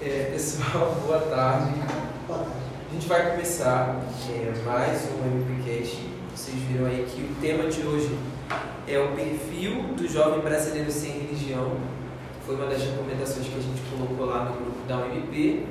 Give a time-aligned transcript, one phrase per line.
[0.00, 1.72] É, pessoal, boa tarde.
[2.30, 5.98] A gente vai começar é, mais um MPCast.
[6.36, 8.16] Vocês viram aí que o tema de hoje
[8.86, 11.72] é o perfil do jovem brasileiro sem religião.
[12.46, 15.66] Foi uma das recomendações que a gente colocou lá no grupo da UMP,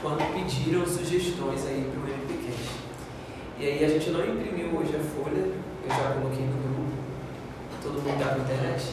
[0.00, 2.70] quando pediram sugestões aí para o MPCast.
[3.58, 6.92] E aí a gente não imprimiu hoje a folha, eu já coloquei no grupo.
[7.82, 8.92] Todo mundo está na internet?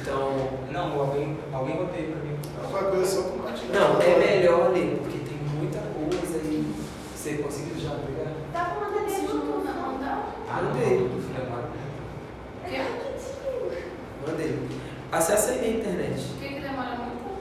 [0.00, 2.36] Então, Não, alguém, alguém botei pra mim.
[2.70, 3.74] Qualquer coisa é só compartilhar.
[3.80, 6.74] não, é melhor ler, porque tem muita coisa e
[7.14, 8.32] você conseguiu já pegar?
[8.52, 10.22] Dá pra mandar via Bluetooth, não dá?
[10.50, 10.98] Ah, não, Mandei.
[10.98, 11.68] do filho agora.
[12.64, 13.84] É rapidinho.
[14.26, 14.58] Mandei.
[15.12, 16.20] Acessa aí na internet.
[16.20, 17.38] O que que demora muito?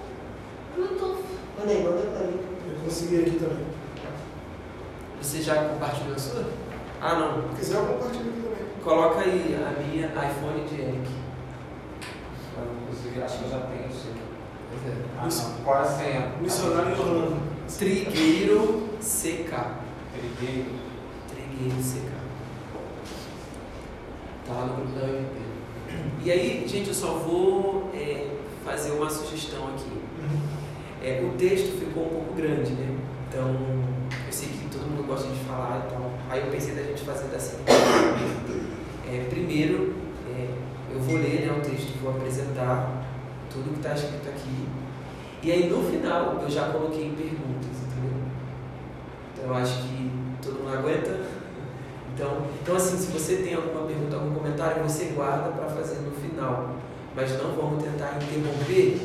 [0.75, 1.23] Bluetooth.
[1.59, 2.39] Manda aí, manda pra mim.
[2.73, 3.65] Eu consegui aqui também.
[5.21, 6.45] Você já compartilhou a sua?
[7.01, 7.49] Ah, não.
[7.53, 8.67] Se quiser, eu compartilho aqui também.
[8.83, 11.26] Coloca aí a minha iPhone de Eric.
[13.07, 14.13] Consegui, acho que eu já tenho sim.
[14.69, 14.97] Pois é.
[15.17, 15.63] Ah, não.
[15.63, 16.31] Qual é a senha?
[16.41, 17.41] Missionário em Orlando.
[17.77, 19.53] Trigueiro CK.
[20.13, 20.65] Peguei.
[21.29, 22.11] Trigueiro CK.
[24.45, 25.47] Tá lá no grupo da UMP.
[26.23, 28.27] E aí, gente, eu só vou é,
[28.65, 29.91] fazer uma sugestão aqui.
[31.01, 32.97] É, o texto ficou um pouco grande, né?
[33.29, 33.55] Então,
[34.25, 36.11] eu sei que todo mundo gosta de falar e tal.
[36.29, 37.71] Aí eu pensei da gente fazer da seguinte.
[39.09, 39.95] É, primeiro,
[40.97, 43.05] eu vou ler né, o texto, vou apresentar
[43.51, 44.67] tudo que está escrito aqui.
[45.43, 48.17] E aí, no final, eu já coloquei perguntas, entendeu?
[49.33, 51.19] Então, eu acho que todo mundo aguenta.
[52.13, 56.11] Então, então, assim, se você tem alguma pergunta, algum comentário, você guarda para fazer no
[56.11, 56.75] final.
[57.15, 58.99] Mas não vamos tentar interromper,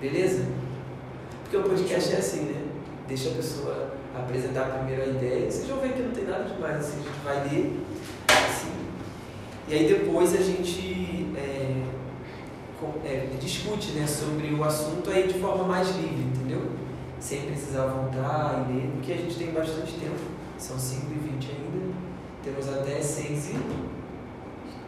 [0.00, 0.46] beleza?
[1.42, 2.66] Porque o podcast é assim, né?
[3.08, 5.50] Deixa a pessoa apresentar a ideia.
[5.50, 7.80] Vocês vão ver que não tem nada demais, assim, a gente vai ler.
[9.70, 11.84] E aí depois a gente é,
[12.80, 16.62] com- é, discute né, sobre o assunto aí de forma mais livre, entendeu?
[17.20, 20.18] Sem precisar voltar e ler, porque a gente tem bastante tempo.
[20.58, 21.94] São 5h20 ainda.
[22.42, 23.56] Temos até 6 e...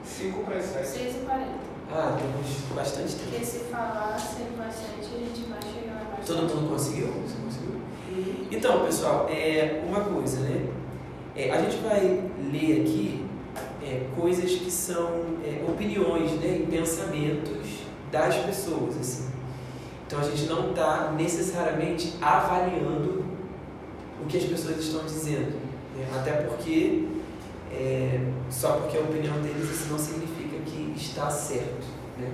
[0.04, 0.86] 5 para 7.
[0.88, 1.46] 6 e 40.
[1.92, 3.30] Ah, temos bastante tempo.
[3.30, 7.06] Porque se falar ser bastante, a gente vai chegar mais Todo mundo conseguiu?
[7.06, 8.46] Você conseguiu?
[8.50, 10.66] Então, pessoal, é uma coisa, né?
[11.36, 12.00] É, a gente vai
[12.50, 13.21] ler aqui
[13.84, 19.30] é, coisas que são é, opiniões né, e pensamentos das pessoas, assim.
[20.06, 23.24] Então a gente não está necessariamente avaliando
[24.22, 25.58] o que as pessoas estão dizendo,
[25.96, 26.06] né?
[26.14, 27.08] até porque
[27.72, 28.20] é,
[28.50, 31.86] só porque a opinião deles isso não significa que está certo,
[32.18, 32.30] né?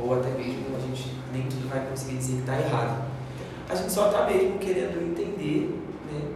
[0.00, 3.04] Ou até mesmo a gente nem tudo vai conseguir dizer que está errado.
[3.68, 5.76] A gente só está mesmo querendo entender
[6.10, 6.30] né,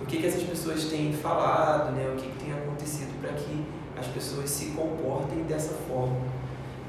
[0.00, 3.61] o que, que essas pessoas têm falado, né, o que, que tem acontecido para que
[4.02, 6.16] as pessoas se comportem dessa forma.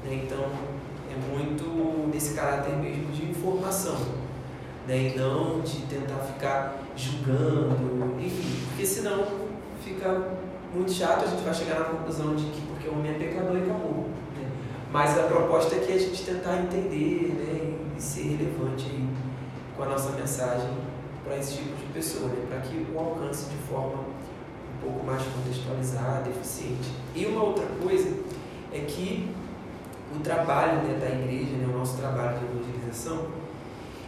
[0.04, 0.22] né.
[0.24, 0.44] Então,
[1.10, 3.96] é muito desse caráter mesmo de informação,
[4.86, 9.24] né, e não de tentar ficar julgando, enfim, porque senão
[9.82, 10.28] fica
[10.74, 13.56] muito chato, a gente vai chegar na conclusão de que porque o homem é pecador
[13.56, 14.08] e acabou.
[14.36, 14.50] Né?
[14.90, 18.90] Mas a proposta é que a gente tentar entender né, e ser relevante
[19.76, 20.70] com a nossa mensagem
[21.24, 22.44] para esse tipo de pessoa, né?
[22.48, 24.13] para que o alcance de forma
[24.84, 26.90] pouco mais contextualizada, eficiente.
[27.14, 28.08] E uma outra coisa
[28.72, 29.30] é que
[30.14, 33.26] o trabalho né, da igreja, né, o nosso trabalho de evangelização,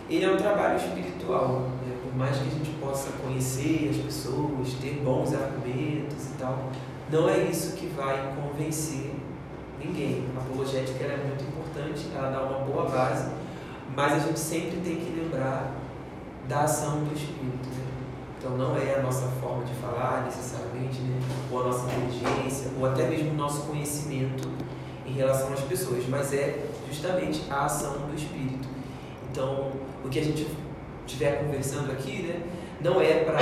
[0.08, 1.70] ele é um trabalho espiritual.
[1.84, 1.96] Né?
[2.02, 6.70] Por mais que a gente possa conhecer as pessoas, ter bons argumentos e tal,
[7.10, 9.12] não é isso que vai convencer
[9.82, 10.24] ninguém.
[10.36, 13.30] A apologética é muito importante, ela dá uma boa base,
[13.94, 15.72] mas a gente sempre tem que lembrar
[16.48, 17.68] da ação do Espírito.
[17.68, 17.85] Né?
[18.46, 21.18] Então não é a nossa forma de falar necessariamente, né?
[21.50, 24.48] ou a nossa inteligência, ou até mesmo o nosso conhecimento
[25.04, 28.68] em relação às pessoas, mas é justamente a ação do Espírito.
[29.28, 29.72] Então,
[30.04, 30.46] o que a gente
[31.04, 32.42] estiver conversando aqui, né,
[32.80, 33.36] não é para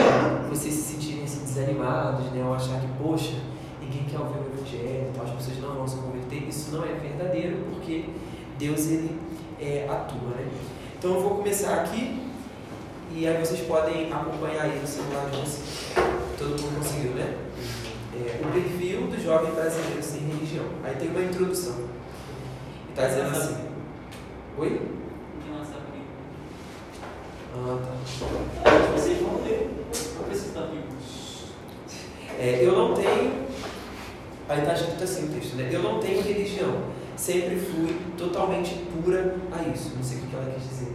[0.48, 3.36] vocês se sentirem assim, desanimados, né, ou achar que, poxa,
[3.82, 6.48] ninguém quer ouvir o Evangelho, então as pessoas não vão se converter.
[6.48, 8.06] Isso não é verdadeiro, porque
[8.58, 9.20] Deus ele
[9.60, 10.30] é, atua.
[10.30, 10.48] Né?
[10.98, 12.23] Então, eu vou começar aqui
[13.16, 15.92] e aí vocês podem acompanhar aí no celular de vocês.
[16.36, 17.36] Todo mundo conseguiu, né?
[18.12, 20.64] É, o perfil do jovem brasileiro sem religião.
[20.82, 21.76] Aí tem uma introdução.
[22.90, 23.68] E tá dizendo assim.
[24.58, 24.82] Oi?
[27.56, 28.90] Ah, tá.
[28.96, 29.70] Vocês vão ler.
[30.16, 30.88] Vou ver se está vivo.
[32.36, 33.44] É, eu não tenho.
[34.48, 35.70] Aí está escrito assim o texto, né?
[35.72, 36.82] Eu não tenho religião.
[37.16, 39.92] Sempre fui totalmente pura a isso.
[39.94, 40.93] Não sei o que ela quis dizer.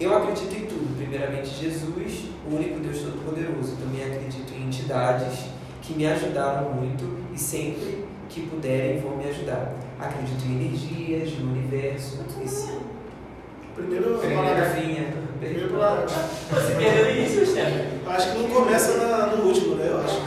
[0.00, 0.96] Eu acredito em tudo.
[0.96, 3.76] Primeiramente, Jesus, o único Deus Todo-Poderoso.
[3.76, 5.46] Também acredito em entidades
[5.82, 7.04] que me ajudaram muito
[7.34, 9.74] e sempre que puderem vão me ajudar.
[10.00, 12.18] Acredito em energias, no universo.
[12.44, 12.66] Isso.
[12.66, 12.84] também.
[13.76, 14.80] Primeiro, parágrafo.
[14.80, 15.14] vinha.
[15.40, 16.54] Primeiro parágrafo.
[16.54, 17.88] Você perdeu o início, chefe.
[18.06, 19.88] Acho que não começa na- no último, né?
[19.88, 20.20] Eu acho.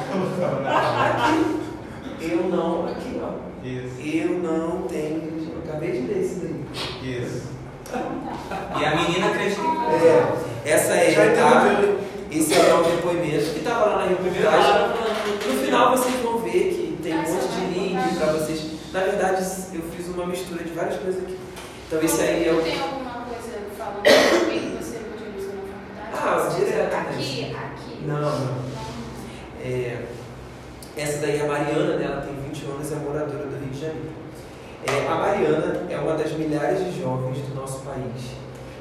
[2.21, 3.65] Eu não, aqui ó.
[3.65, 4.01] Isso.
[4.01, 5.37] Eu não tenho.
[5.63, 7.11] Acabei de ler isso daí.
[7.21, 7.47] Isso.
[7.47, 7.56] Tá.
[8.79, 9.65] E a menina acreditou.
[10.65, 11.81] É, essa é tá?
[11.81, 11.97] hein?
[12.29, 14.41] Esse é o depoimento que estava lá na reportagem.
[14.43, 14.97] falando.
[15.47, 18.77] No final vocês vão ver que tem um monte de link para vocês.
[18.91, 19.43] Na verdade,
[19.73, 21.37] eu fiz uma mistura de várias coisas aqui.
[21.87, 22.61] Então esse aí é o.
[22.61, 25.53] Tem alguma coisa falando que você utilizou
[26.11, 26.51] na faculdade?
[26.51, 26.99] Ah, direto, né?
[26.99, 28.05] Aqui, aqui.
[28.05, 28.57] Não, não.
[29.63, 30.05] É,
[30.97, 32.05] essa daí é a Mariana, né?
[32.05, 34.16] ela tem 20 anos e é moradora do Rio de Janeiro.
[34.89, 38.31] É, a Mariana é uma das milhares de jovens do nosso país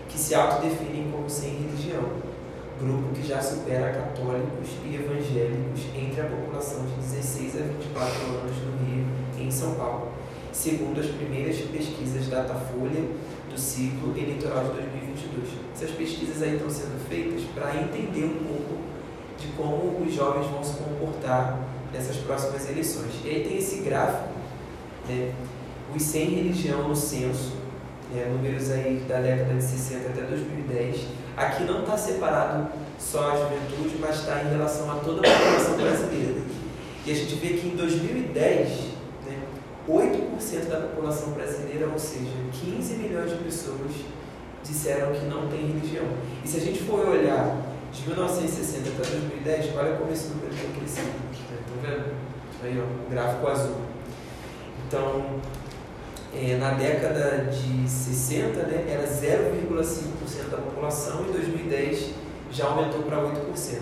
[0.09, 2.05] que se autodefinem como sem religião,
[2.81, 8.57] grupo que já supera católicos e evangélicos entre a população de 16 a 24 anos
[8.57, 9.07] no Rio
[9.37, 10.13] e em São Paulo,
[10.53, 13.03] segundo as primeiras pesquisas Datafolha
[13.51, 15.49] do ciclo eleitoral de 2022.
[15.75, 18.79] Essas pesquisas aí estão sendo feitas para entender um pouco
[19.41, 21.59] de como os jovens vão se comportar
[21.93, 23.11] nessas próximas eleições.
[23.25, 24.29] E aí tem esse gráfico,
[25.09, 25.33] né,
[25.95, 27.53] os sem religião no censo,
[28.13, 31.07] né, números aí da década de 60 até 2010.
[31.37, 32.69] Aqui não está separado
[32.99, 36.41] só a juventude, mas está em relação a toda a população brasileira.
[37.05, 38.69] E a gente vê que em 2010,
[39.27, 39.39] né,
[39.89, 43.93] 8% da população brasileira, ou seja, 15 milhões de pessoas,
[44.65, 46.07] disseram que não tem religião.
[46.45, 47.57] E se a gente for olhar
[47.93, 51.13] de 1960 até 2010, olha como esse número tem crescido.
[51.33, 52.15] Estão vendo?
[52.63, 53.77] Aí, ó, gráfico azul.
[54.87, 55.41] Então,
[56.37, 62.11] é, na década de 60, né, era 0,5% da população, em 2010
[62.51, 63.81] já aumentou para 8%.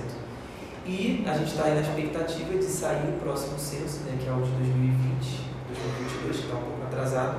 [0.87, 4.33] E a gente está aí na expectativa de sair o próximo censo, né, que é
[4.33, 7.39] o de 2020, 2022, que está um pouco atrasado,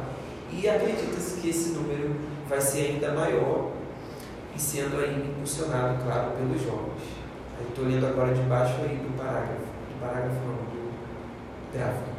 [0.51, 2.15] e acredita-se que esse número
[2.49, 3.71] vai ser ainda maior
[4.55, 7.15] e sendo aí impulsionado, claro, pelos jovens.
[7.69, 10.93] Estou lendo agora de baixo aí do parágrafo, do parágrafo do
[11.73, 12.14] gráfico.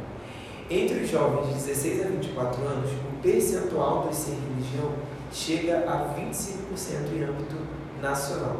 [0.69, 4.91] Entre os jovens de 16 a 24 anos, o percentual dos sem religião
[5.31, 7.55] chega a 25% em âmbito
[8.01, 8.57] nacional.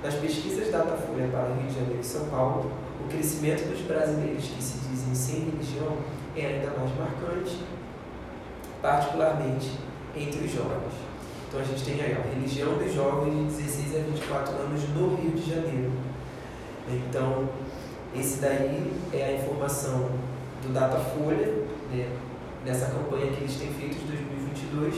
[0.00, 2.70] Nas pesquisas Datafolha para o Rio de Janeiro e São Paulo,
[3.04, 5.96] o crescimento dos brasileiros que se dizem sem religião
[6.36, 7.58] é ainda mais marcante,
[8.80, 9.72] particularmente
[10.16, 10.94] entre os jovens.
[11.48, 15.16] Então a gente tem aí a religião dos jovens de 16 a 24 anos no
[15.16, 15.90] Rio de Janeiro.
[16.88, 17.48] Então,
[18.14, 20.10] esse daí é a informação
[20.62, 21.46] do Datafolha,
[21.92, 22.08] né,
[22.64, 24.94] nessa campanha que eles têm feito de 2022.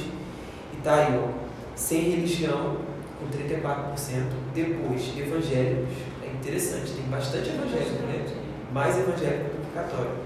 [0.72, 1.28] E tá aí, ó,
[1.74, 2.76] sem religião,
[3.18, 4.32] com 34%.
[4.54, 5.94] Depois, evangélicos.
[6.22, 8.26] É interessante, tem bastante evangélico, né?
[8.72, 10.16] Mais evangélico do que católico.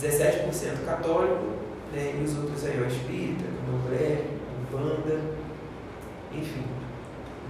[0.00, 1.44] 17% católico,
[1.92, 4.24] né, e os outros aí, ó, espírita, candomblé,
[4.60, 5.20] umbanda,
[6.32, 6.64] enfim.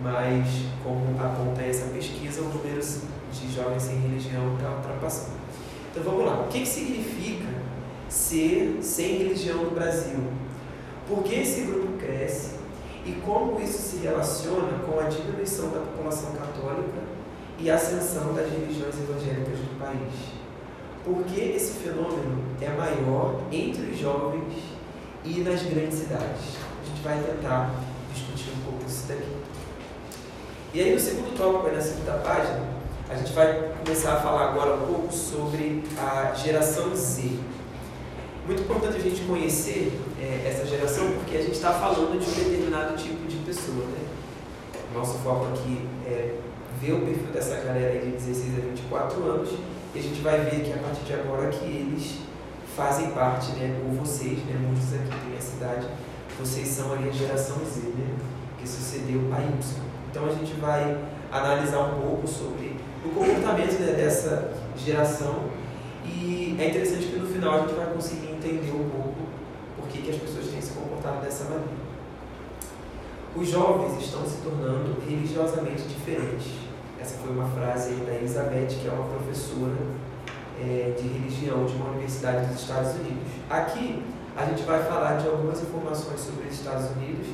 [0.03, 0.47] Mas,
[0.83, 5.38] como aponta essa pesquisa, o número de jovens sem religião está ultrapassando.
[5.99, 6.43] Então vamos lá.
[6.43, 7.49] O que, que significa
[8.09, 10.19] ser sem religião no Brasil?
[11.09, 12.53] Por que esse grupo cresce
[13.05, 17.03] e como isso se relaciona com a diminuição da população católica
[17.59, 20.15] e a ascensão das religiões evangélicas do país?
[21.05, 24.55] Por que esse fenômeno é maior entre os jovens
[25.25, 26.59] e nas grandes cidades?
[26.81, 27.75] A gente vai tentar
[28.15, 29.37] discutir um pouco isso daqui.
[30.75, 32.78] E aí, no segundo tópico, aí na segunda página,
[33.11, 37.39] a gente vai começar a falar agora um pouco sobre a geração Z.
[38.47, 42.35] Muito importante a gente conhecer é, essa geração porque a gente está falando de um
[42.35, 43.85] determinado tipo de pessoa.
[43.87, 44.07] Né?
[44.95, 46.35] Nosso foco aqui é
[46.81, 49.51] ver o perfil dessa galera de 16 a 24 anos
[49.95, 52.19] e a gente vai ver que a partir de agora que eles
[52.77, 55.89] fazem parte, né, ou vocês, né, muitos aqui têm essa idade,
[56.39, 58.15] vocês são ali a geração Z, né,
[58.59, 59.83] que sucedeu a Y.
[60.11, 60.97] Então a gente vai
[61.33, 62.78] analisar um pouco sobre
[63.59, 65.45] o comportamento né, dessa geração
[66.05, 69.17] e é interessante que no final a gente vai conseguir entender um pouco
[69.77, 71.89] por que, que as pessoas têm se comportado dessa maneira.
[73.37, 76.47] Os jovens estão se tornando religiosamente diferentes.
[77.01, 79.77] Essa foi uma frase da Elizabeth, que é uma professora
[80.61, 83.29] é, de religião de uma universidade dos Estados Unidos.
[83.51, 84.03] Aqui
[84.37, 87.27] a gente vai falar de algumas informações sobre os Estados Unidos.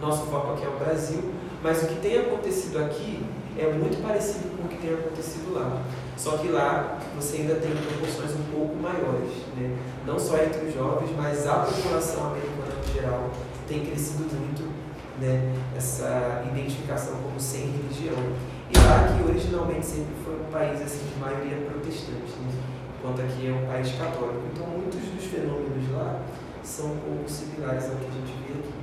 [0.00, 3.24] Nosso foco aqui é o Brasil, mas o que tem acontecido aqui
[3.58, 5.82] é muito parecido o que tem acontecido lá.
[6.16, 9.76] Só que lá você ainda tem proporções um pouco maiores, né?
[10.06, 13.30] não só entre os jovens, mas a população americana em geral
[13.66, 14.70] tem crescido muito
[15.18, 15.54] né?
[15.76, 18.18] essa identificação como sem religião.
[18.70, 22.52] E lá que originalmente sempre foi um país assim, de maioria protestante, né?
[22.98, 24.42] enquanto aqui é um país católico.
[24.52, 26.20] Então muitos dos fenômenos lá
[26.62, 28.74] são um pouco similares ao que a gente vê aqui.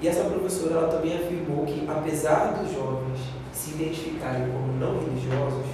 [0.00, 3.20] E essa professora ela também afirmou que, apesar dos jovens
[3.62, 5.66] se identificarem como não religiosos,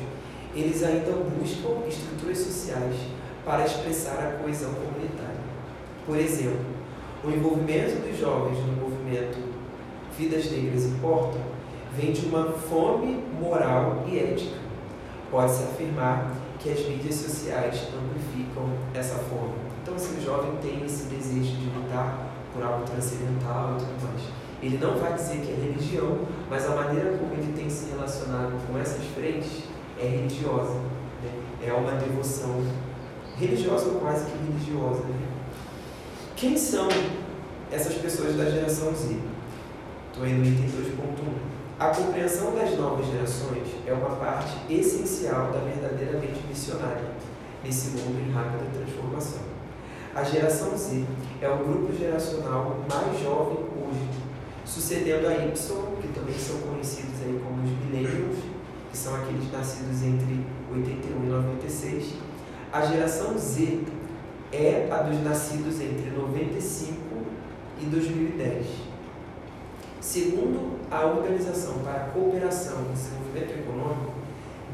[0.54, 2.95] eles ainda buscam estruturas sociais
[3.47, 5.40] para expressar a coesão comunitária.
[6.04, 6.66] Por exemplo,
[7.25, 9.38] o envolvimento dos jovens no movimento
[10.18, 11.40] Vidas Negras Importam
[11.97, 14.59] vem de uma fome moral e ética.
[15.30, 19.54] Pode-se afirmar que as mídias sociais amplificam essa fome.
[19.83, 22.18] Então, se o jovem tem esse desejo de lutar
[22.52, 24.23] por algo transcendental e tudo mais,
[24.62, 26.18] ele não vai dizer que é religião,
[26.50, 29.62] mas a maneira como ele tem se relacionado com essas frentes
[29.98, 30.74] é religiosa.
[31.22, 31.30] Né?
[31.66, 32.62] É uma devoção
[33.36, 35.04] religiosa ou quase que religiosa.
[35.04, 35.28] Né?
[36.34, 36.88] Quem são
[37.70, 39.16] essas pessoas da geração Z?
[40.10, 41.58] Estou aí no item 2.1.
[41.78, 47.04] A compreensão das novas gerações é uma parte essencial da verdadeiramente missionária
[47.62, 49.42] nesse mundo em rápida transformação.
[50.14, 51.04] A geração Z
[51.40, 54.08] é o grupo geracional mais jovem hoje,
[54.68, 55.52] sucedendo a Y,
[56.02, 58.37] que também são conhecidos aí como os millennials,
[58.90, 62.14] que são aqueles nascidos entre 81 e 96.
[62.70, 63.80] A geração Z
[64.52, 66.96] é a dos nascidos entre 95
[67.80, 68.66] e 2010.
[70.00, 74.12] Segundo a Organização para a Cooperação e Desenvolvimento Econômico,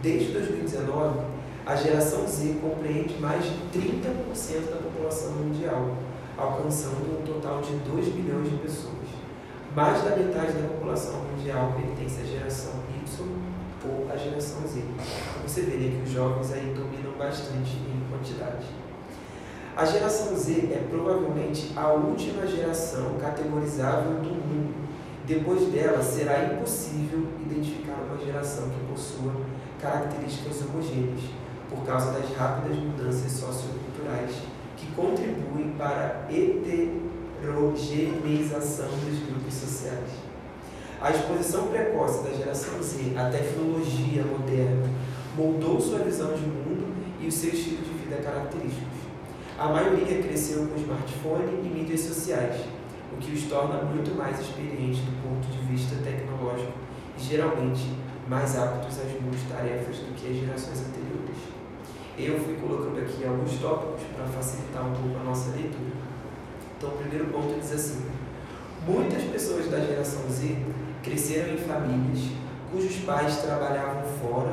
[0.03, 1.21] desde 2019,
[1.65, 5.97] a geração Z compreende mais de 30% da população mundial,
[6.37, 9.04] alcançando um total de 2 bilhões de pessoas.
[9.75, 12.73] Mais da metade da população mundial pertence à geração
[13.05, 13.27] Y
[13.85, 14.83] ou à geração Z.
[15.47, 18.67] Você vê né, que os jovens aí dominam bastante em quantidade.
[19.77, 24.85] A geração Z é provavelmente a última geração categorizável do mundo
[25.27, 29.33] depois dela, será impossível identificar uma geração que possua
[29.81, 31.23] características homogêneas,
[31.71, 34.33] por causa das rápidas mudanças socioculturais
[34.77, 36.33] que contribuem para a
[37.45, 40.11] heterogeneização dos grupos sociais.
[41.01, 44.89] A exposição precoce da geração Z à tecnologia moderna
[45.37, 49.05] moldou sua visão de mundo e o seu estilo de vida característicos.
[49.59, 52.63] A maioria cresceu com smartphone e mídias sociais
[53.13, 56.73] o que os torna muito mais experientes do ponto de vista tecnológico
[57.19, 57.85] e geralmente
[58.27, 61.37] mais aptos às multitarefas do que as gerações anteriores.
[62.17, 66.04] Eu fui colocando aqui alguns tópicos para facilitar um pouco a nossa leitura.
[66.77, 68.05] Então, o primeiro ponto diz assim:
[68.87, 70.57] muitas pessoas da geração Z
[71.03, 72.31] cresceram em famílias
[72.71, 74.53] cujos pais trabalhavam fora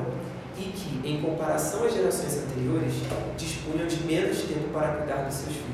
[0.57, 2.93] e que, em comparação às gerações anteriores,
[3.37, 5.71] dispunham de menos tempo para cuidar dos seus filhos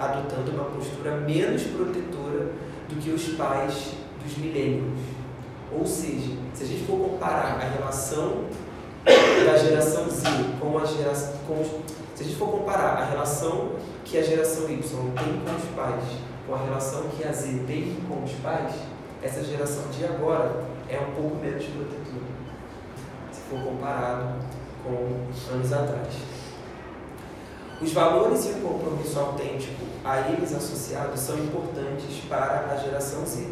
[0.00, 2.52] adotando uma postura menos protetora
[2.88, 3.92] do que os pais
[4.24, 4.98] dos milênios.
[5.70, 8.44] Ou seja, se a gente for comparar a relação
[9.04, 10.26] da geração Z
[10.58, 11.34] com a geração.
[11.46, 13.70] Com, se a gente for comparar a relação
[14.04, 16.04] que a geração Y tem com os pais
[16.46, 18.74] com a relação que a Z tem com os pais,
[19.22, 22.26] essa geração de agora é um pouco menos protetora,
[23.32, 24.34] se for comparado
[24.82, 26.08] com anos atrás.
[27.80, 33.48] Os valores e o compromisso autêntico a eles associados são importantes para a geração Z.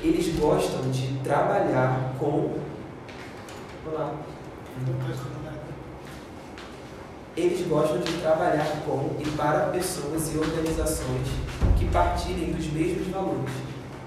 [0.00, 2.58] Eles gostam de trabalhar com.
[3.90, 4.14] Olá.
[7.34, 11.28] Eles gostam de trabalhar com e para pessoas e organizações
[11.78, 13.54] que partilhem dos mesmos valores.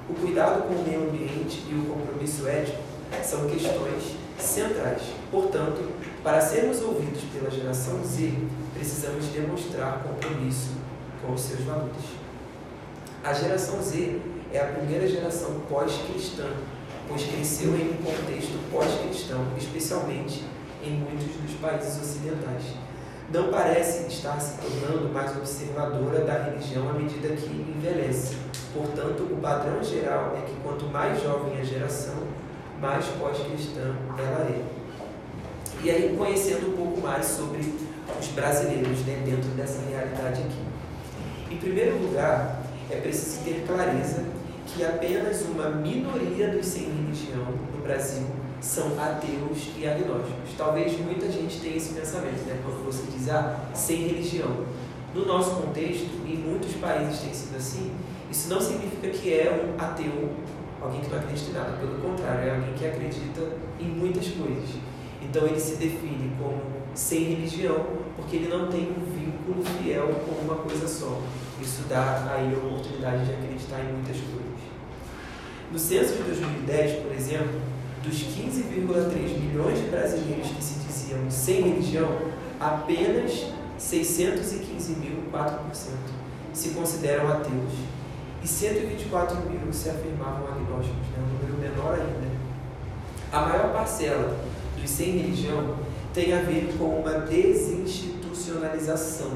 [0.08, 2.78] O cuidado com o meio ambiente e o compromisso ético
[3.24, 5.02] são questões centrais.
[5.32, 5.92] Portanto,
[6.24, 8.32] para sermos ouvidos pela geração Z,
[8.76, 10.74] precisamos demonstrar compromisso
[11.20, 12.06] com os seus valores.
[13.24, 14.20] A geração Z
[14.54, 16.48] é a primeira geração pós-cristã,
[17.08, 20.44] pois cresceu em um contexto pós-cristão, especialmente
[20.84, 22.85] em muitos dos países ocidentais.
[23.34, 28.38] Não parece estar se tornando mais observadora da religião à medida que envelhece.
[28.74, 32.16] Portanto, o padrão geral é que quanto mais jovem a geração,
[32.80, 34.62] mais pós-cristã ela é.
[35.84, 37.74] E aí, conhecendo um pouco mais sobre
[38.20, 41.54] os brasileiros né, dentro dessa realidade aqui.
[41.54, 44.24] Em primeiro lugar, é preciso ter clareza
[44.68, 48.26] que apenas uma minoria dos sem religião no Brasil
[48.66, 50.58] são ateus e agnósticos.
[50.58, 52.60] Talvez muita gente tenha esse pensamento, né?
[52.64, 54.66] quando você diz, ah, sem religião.
[55.14, 57.92] No nosso contexto, em muitos países tem sido assim,
[58.30, 60.32] isso não significa que é um ateu,
[60.82, 61.78] alguém que não acredita em nada.
[61.78, 63.42] Pelo contrário, é alguém que acredita
[63.80, 64.70] em muitas coisas.
[65.22, 66.60] Então ele se define como
[66.96, 71.22] sem religião, porque ele não tem um vínculo fiel com uma coisa só.
[71.62, 74.46] Isso dá a ele a oportunidade de acreditar em muitas coisas.
[75.72, 77.75] No censo de 2010, por exemplo,
[78.06, 82.10] dos 15,3 milhões de brasileiros que se diziam sem religião,
[82.60, 83.48] apenas
[83.80, 85.94] 615.004%
[86.54, 87.74] se consideram ateus
[88.42, 91.18] e 124 mil se afirmavam agnósticos, né?
[91.20, 92.34] um número menor ainda.
[93.32, 94.38] A maior parcela
[94.80, 95.76] dos sem religião
[96.14, 99.32] tem a ver com uma desinstitucionalização,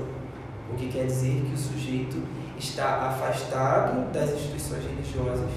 [0.71, 2.21] o que quer dizer que o sujeito
[2.57, 5.49] está afastado das instituições religiosas,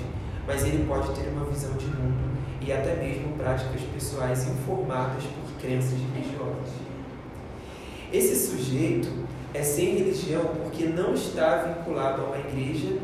[0.47, 5.61] mas ele pode ter uma visão de mundo e até mesmo práticas pessoais informadas por
[5.61, 6.73] crenças religiosas.
[8.13, 9.09] Esse sujeito
[9.55, 12.99] é sem religião porque não está vinculado a uma igreja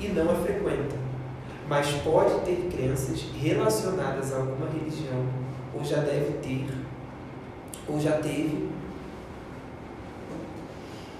[0.00, 0.96] e não a frequenta,
[1.68, 5.24] mas pode ter crenças relacionadas a alguma religião
[5.74, 6.66] ou já deve ter
[7.88, 8.68] ou já teve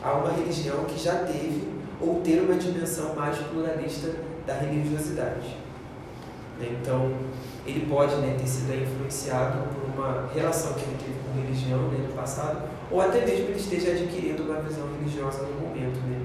[0.03, 1.69] a uma religião que já teve
[2.01, 4.15] ou ter uma dimensão mais pluralista
[4.47, 5.64] da religiosidade.
[6.61, 7.13] Então,
[7.67, 12.07] ele pode né, ter sido influenciado por uma relação que ele teve com religião né,
[12.07, 15.99] no passado, ou até mesmo ele esteja adquirindo uma visão religiosa no momento.
[16.07, 16.21] Né?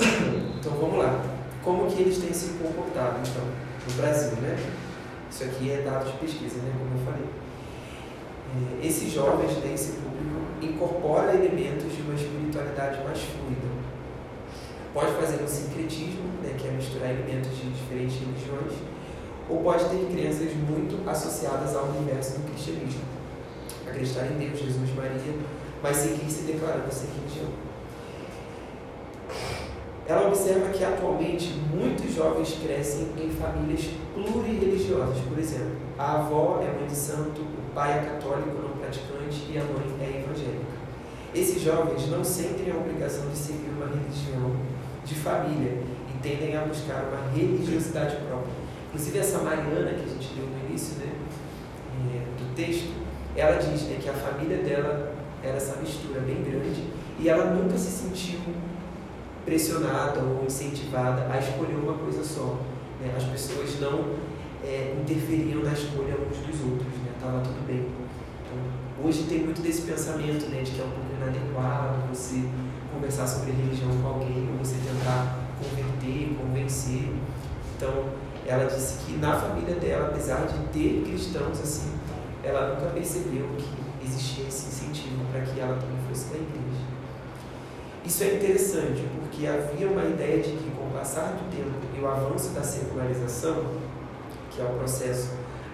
[0.58, 1.22] Então vamos lá.
[1.62, 3.44] Como que eles têm se comportado então,
[3.86, 4.36] no Brasil?
[4.38, 4.58] Né?
[5.30, 7.26] Isso aqui é dado de pesquisa, né, como eu falei.
[8.56, 10.16] É, esses jovens, né, esse público,
[10.62, 13.68] incorpora elementos de uma espiritualidade mais fluida.
[14.94, 18.72] Pode fazer um sincretismo, né, que é misturar elementos de diferentes religiões,
[19.48, 23.02] ou pode ter crenças muito associadas ao universo do cristianismo.
[23.86, 25.34] Acreditar em Deus, Jesus, Maria,
[25.82, 27.66] mas seguir se declarando ser religião.
[30.08, 35.18] Ela observa que atualmente muitos jovens crescem em famílias plurireligiosas.
[35.28, 39.58] Por exemplo, a avó é mãe de santo, o pai é católico não praticante e
[39.58, 40.76] a mãe é evangélica.
[41.34, 44.56] Esses jovens não sentem a obrigação de seguir uma religião
[45.04, 48.65] de família e tendem a buscar uma religiosidade própria.
[48.96, 51.12] Inclusive essa Mariana que a gente leu no início né,
[52.14, 52.94] é, do texto,
[53.36, 55.12] ela diz né, que a família dela
[55.42, 56.82] era essa mistura bem grande
[57.20, 58.40] e ela nunca se sentiu
[59.44, 62.58] pressionada ou incentivada a escolher uma coisa só.
[62.98, 63.12] Né?
[63.14, 64.14] As pessoas não
[64.64, 67.42] é, interferiam na escolha uns dos outros, estava né?
[67.44, 67.84] tudo bem.
[68.46, 72.48] Então, hoje tem muito desse pensamento né, de que é um pouco inadequado você
[72.94, 77.12] conversar sobre religião com alguém, ou você tentar converter, convencer.
[77.76, 81.92] Então, ela disse que na família dela, apesar de ter cristãos assim,
[82.44, 86.84] ela nunca percebeu que existia esse incentivo para que ela também fosse da igreja.
[88.04, 92.00] Isso é interessante porque havia uma ideia de que, com o passar do tempo e
[92.00, 93.64] o avanço da secularização,
[94.50, 95.30] que é o processo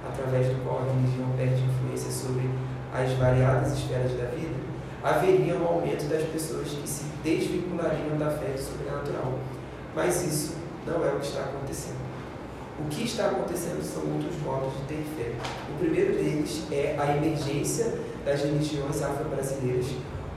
[0.09, 2.49] através do qual a religião perde influência sobre
[2.93, 4.55] as variadas esferas da vida,
[5.03, 9.39] haveria um aumento das pessoas que se desvinculariam da fé sobrenatural.
[9.95, 10.57] Mas isso
[10.87, 12.02] não é o que está acontecendo.
[12.79, 15.33] O que está acontecendo são outros modos de ter fé.
[15.75, 19.87] O primeiro deles é a emergência das religiões afro-brasileiras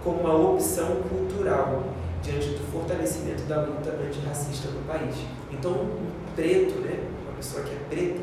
[0.03, 1.83] como uma opção cultural
[2.21, 5.15] diante do fortalecimento da luta antirracista no país.
[5.51, 8.21] Então, um preto, né, uma pessoa que é preta,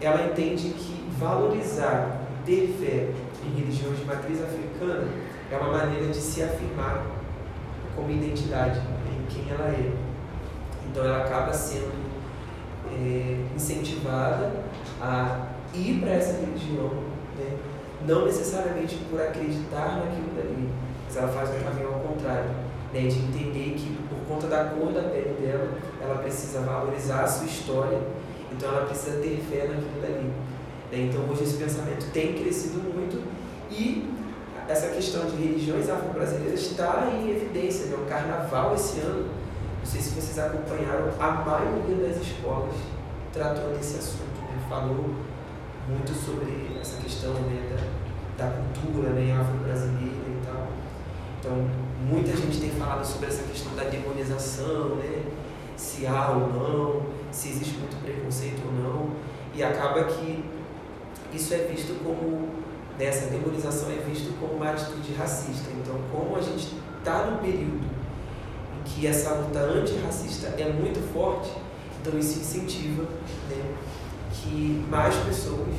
[0.00, 3.08] ela entende que valorizar, ter fé
[3.44, 5.08] em religiões de matriz africana
[5.50, 7.04] é uma maneira de se afirmar
[7.96, 9.92] como identidade, em quem ela é.
[10.86, 12.03] Então, ela acaba sendo
[12.94, 14.52] é, incentivada
[15.00, 16.90] a ir para essa religião,
[17.38, 17.56] né?
[18.06, 20.68] não necessariamente por acreditar naquilo dali,
[21.06, 22.50] mas ela faz um caminho ao contrário,
[22.92, 23.00] né?
[23.00, 25.68] de entender que por conta da cor da pele dela,
[26.00, 28.00] ela precisa valorizar a sua história,
[28.52, 30.30] então ela precisa ter fé naquilo dali.
[30.92, 31.10] Né?
[31.10, 33.22] Então hoje esse pensamento tem crescido muito
[33.70, 34.10] e
[34.68, 37.86] essa questão de religiões afro-brasileiras está em evidência.
[37.86, 37.96] Né?
[37.96, 39.28] O carnaval esse ano
[39.84, 42.74] não sei se vocês acompanharam, a maioria das escolas
[43.34, 44.58] tratou desse assunto, né?
[44.66, 45.14] falou
[45.86, 47.76] muito sobre essa questão né,
[48.38, 50.68] da, da cultura né, afro-brasileira e tal.
[51.38, 51.70] Então,
[52.08, 55.22] muita gente tem falado sobre essa questão da demonização, né?
[55.76, 59.10] se há ou não, se existe muito preconceito ou não,
[59.54, 60.48] e acaba que
[61.30, 62.48] isso é visto como,
[62.98, 65.68] nessa né, demonização é visto como uma atitude racista.
[65.72, 67.93] Então, como a gente está no período
[68.84, 71.50] que essa luta antirracista é muito forte,
[72.00, 73.04] então isso incentiva
[73.48, 73.74] né,
[74.32, 75.74] que mais pessoas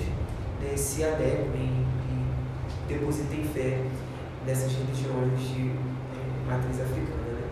[0.62, 3.84] né, se adequem e depositem fé
[4.46, 7.22] nessas religiões de é, matriz africana.
[7.34, 7.48] Né?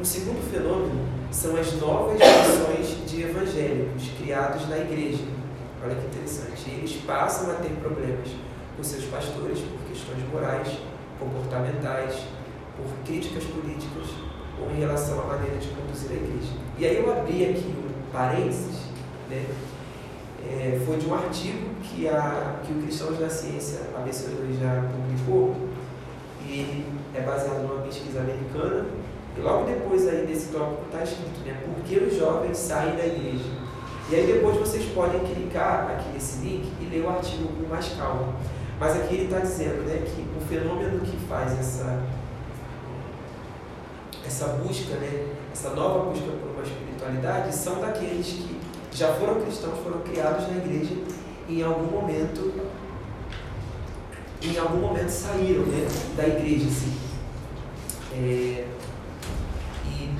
[0.00, 5.24] Um segundo fenômeno são as novas gerações de evangélicos criados na igreja.
[5.82, 6.70] Olha que interessante.
[6.70, 8.28] Eles passam a ter problemas
[8.76, 10.68] com seus pastores por questões morais,
[11.18, 12.14] comportamentais,
[12.76, 14.23] por críticas políticas
[14.74, 16.52] em relação à maneira de conduzir a igreja.
[16.78, 18.86] E aí eu abri aqui um parênteses,
[19.30, 19.44] né?
[20.46, 24.84] É, foi de um artigo que, a, que o Cristãos da Ciência, a BC2 já
[24.92, 25.54] publicou,
[26.46, 28.86] e é baseado numa pesquisa americana,
[29.36, 31.60] E logo depois aí desse tópico está escrito, né?
[31.64, 33.50] Por que os jovens saem da igreja?
[34.10, 37.88] E aí depois vocês podem clicar aqui nesse link e ler o artigo com mais
[37.96, 38.34] calma.
[38.78, 42.02] Mas aqui ele está dizendo né, que o fenômeno que faz essa,
[44.26, 48.58] essa busca, né, essa nova busca por uma espiritualidade, são daqueles que
[48.92, 50.94] já foram cristãos, foram criados na igreja
[51.48, 52.52] e em algum momento,
[54.42, 56.66] em algum momento saíram né, da igreja.
[56.66, 56.96] Assim.
[58.14, 58.66] É,
[59.86, 60.10] e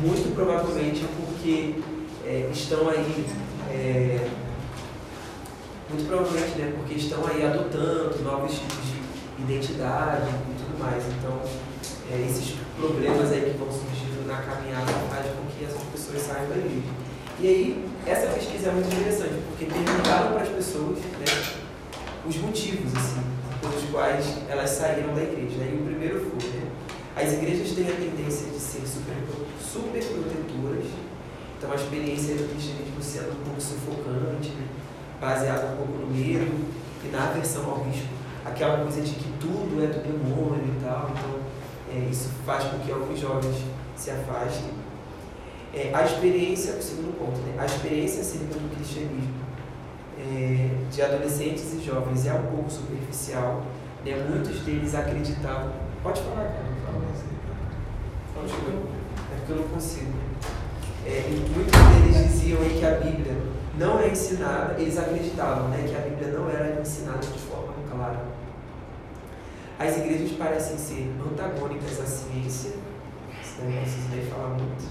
[0.00, 1.74] muito provavelmente porque
[2.24, 3.26] é, estão aí.
[3.70, 4.30] É,
[5.90, 6.72] muito provavelmente, né?
[6.76, 11.04] Porque estão aí adotando novos tipos de identidade e tudo mais.
[11.04, 11.40] Então,
[12.10, 16.48] é, esses problemas aí que vão surgindo na caminhada fazem com que essas pessoas saiam
[16.48, 16.92] da igreja.
[17.40, 21.26] E aí, essa pesquisa é muito interessante, porque perguntaram para as pessoas né,
[22.26, 23.22] os motivos, assim,
[23.60, 25.64] pelos quais elas saíram da igreja.
[25.64, 26.66] E o primeiro foi, né,
[27.16, 29.14] as igrejas têm a tendência de ser super,
[29.60, 30.86] super protetoras,
[31.56, 34.66] então a experiência do cristianismo sendo um pouco sufocante, né?
[35.20, 36.52] baseado um pouco no medo
[37.04, 38.08] e na aversão ao risco,
[38.44, 41.43] aquela coisa de que tudo é do demônio e tal, então
[41.94, 43.56] é, isso faz com que alguns jovens
[43.96, 44.70] se afastem.
[45.72, 47.54] É, a experiência, o segundo ponto, né?
[47.58, 49.34] a experiência acerca do cristianismo
[50.18, 53.62] é, de adolescentes e jovens é um pouco superficial,
[54.04, 54.26] né?
[54.28, 55.72] muitos deles acreditavam.
[56.02, 57.20] Pode falar, cara, fala mais.
[58.36, 60.12] É porque eu não consigo.
[61.06, 63.36] É, muitos deles diziam que a Bíblia
[63.78, 68.33] não é ensinada, eles acreditavam né, que a Bíblia não era ensinada de forma clara.
[69.78, 72.72] As igrejas parecem ser antagônicas à ciência,
[73.60, 74.84] não preciso nem falar muito.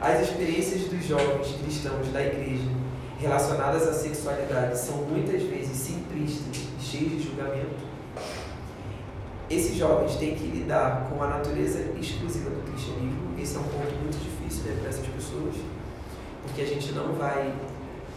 [0.00, 2.70] As experiências dos jovens cristãos da igreja
[3.18, 7.86] relacionadas à sexualidade são muitas vezes simplistas e cheias de julgamento.
[9.48, 13.34] Esses jovens têm que lidar com a natureza exclusiva do cristianismo.
[13.38, 15.54] Esse é um ponto muito difícil né, para essas pessoas,
[16.42, 17.54] porque a gente não vai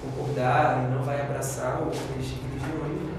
[0.02, 3.18] concordar e não vai abraçar outras religiões.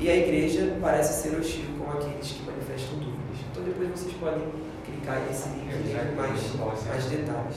[0.00, 3.36] E a igreja parece ser hostil com aqueles que manifestam dúvidas.
[3.50, 4.48] Então depois vocês podem
[4.82, 7.56] clicar nesse link com mais, mais detalhes.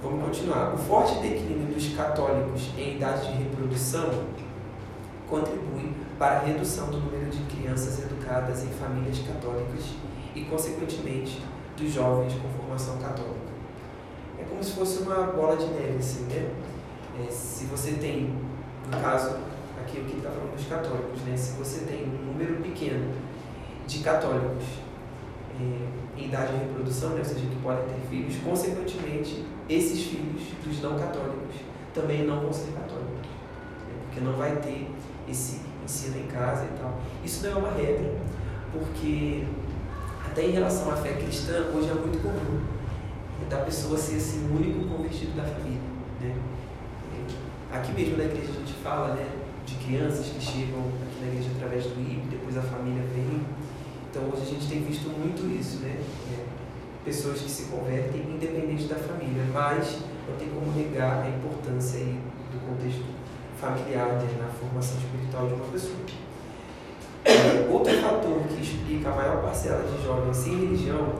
[0.00, 0.72] Vamos continuar.
[0.72, 4.24] O forte declínio dos católicos em idade de reprodução
[5.28, 9.94] contribui para a redução do número de crianças educadas em famílias católicas
[10.32, 11.42] e, consequentemente,
[11.76, 13.52] dos jovens com formação católica.
[14.38, 16.50] É como se fosse uma bola de neve, assim, né?
[17.20, 18.38] É, se você tem,
[18.92, 19.36] no caso,
[19.84, 21.36] aqui o que está falando dos católicos, né?
[21.36, 23.12] Se você tem um número pequeno
[23.86, 24.64] de católicos
[25.60, 27.18] é, em idade de reprodução, né?
[27.18, 31.56] ou seja, que podem ter filhos, consequentemente, esses filhos dos não católicos
[31.92, 33.94] também não vão ser católicos, né?
[34.04, 34.90] porque não vai ter
[35.28, 36.98] esse ensino em casa e tal.
[37.22, 38.14] Isso não é uma regra,
[38.72, 39.44] porque
[40.26, 42.60] até em relação à fé cristã, hoje é muito comum
[43.48, 45.80] da pessoa ser assim, o único convertido da família.
[46.20, 46.34] Né?
[47.72, 51.50] Aqui mesmo na igreja a gente fala né, de crianças que chegam aqui na igreja
[51.56, 53.40] através do IP, depois a família vem.
[54.10, 55.96] Então hoje a gente tem visto muito isso, né?
[56.32, 56.44] É,
[57.04, 59.98] pessoas que se convertem independente da família, mas
[60.28, 62.18] não tem como negar a importância aí
[62.52, 63.04] do contexto
[63.60, 65.96] familiar né, na formação espiritual de uma pessoa.
[67.24, 71.14] É, outro fator que explica a maior parcela de jovens sem religião,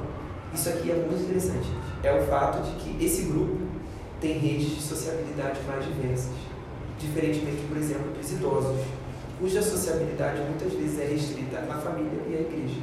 [0.52, 1.68] isso aqui é muito interessante,
[2.02, 3.58] é o fato de que esse grupo
[4.20, 6.32] tem redes de sociabilidade mais diversas,
[6.98, 8.80] diferentemente, por exemplo, dos idosos,
[9.38, 12.80] cuja sociabilidade muitas vezes é restrita à família e à igreja.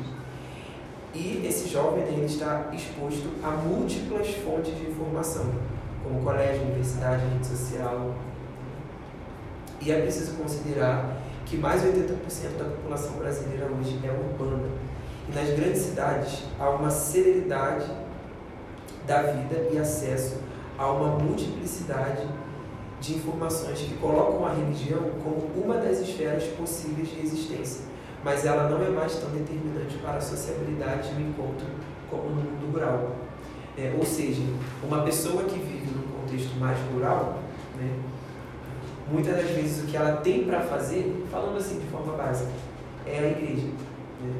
[1.14, 5.46] E esse jovem ele está exposto a múltiplas fontes de informação,
[6.04, 8.16] como colégio, universidade, rede social.
[9.82, 14.70] E é preciso considerar que mais de 80% da população brasileira hoje é urbana.
[15.28, 17.86] E nas grandes cidades há uma celeridade
[19.06, 20.38] da vida e acesso
[20.78, 22.26] a uma multiplicidade
[23.02, 27.86] de informações que colocam a religião como uma das esferas possíveis de existência,
[28.24, 31.66] mas ela não é mais tão determinante para a sociabilidade e o encontro
[32.10, 33.16] como no mundo rural.
[33.76, 34.44] É, ou seja,
[34.84, 37.40] uma pessoa que vive num contexto mais rural,
[37.76, 38.00] né,
[39.12, 42.52] muitas das vezes o que ela tem para fazer, falando assim de forma básica,
[43.08, 43.68] é a igreja.
[44.22, 44.34] Né?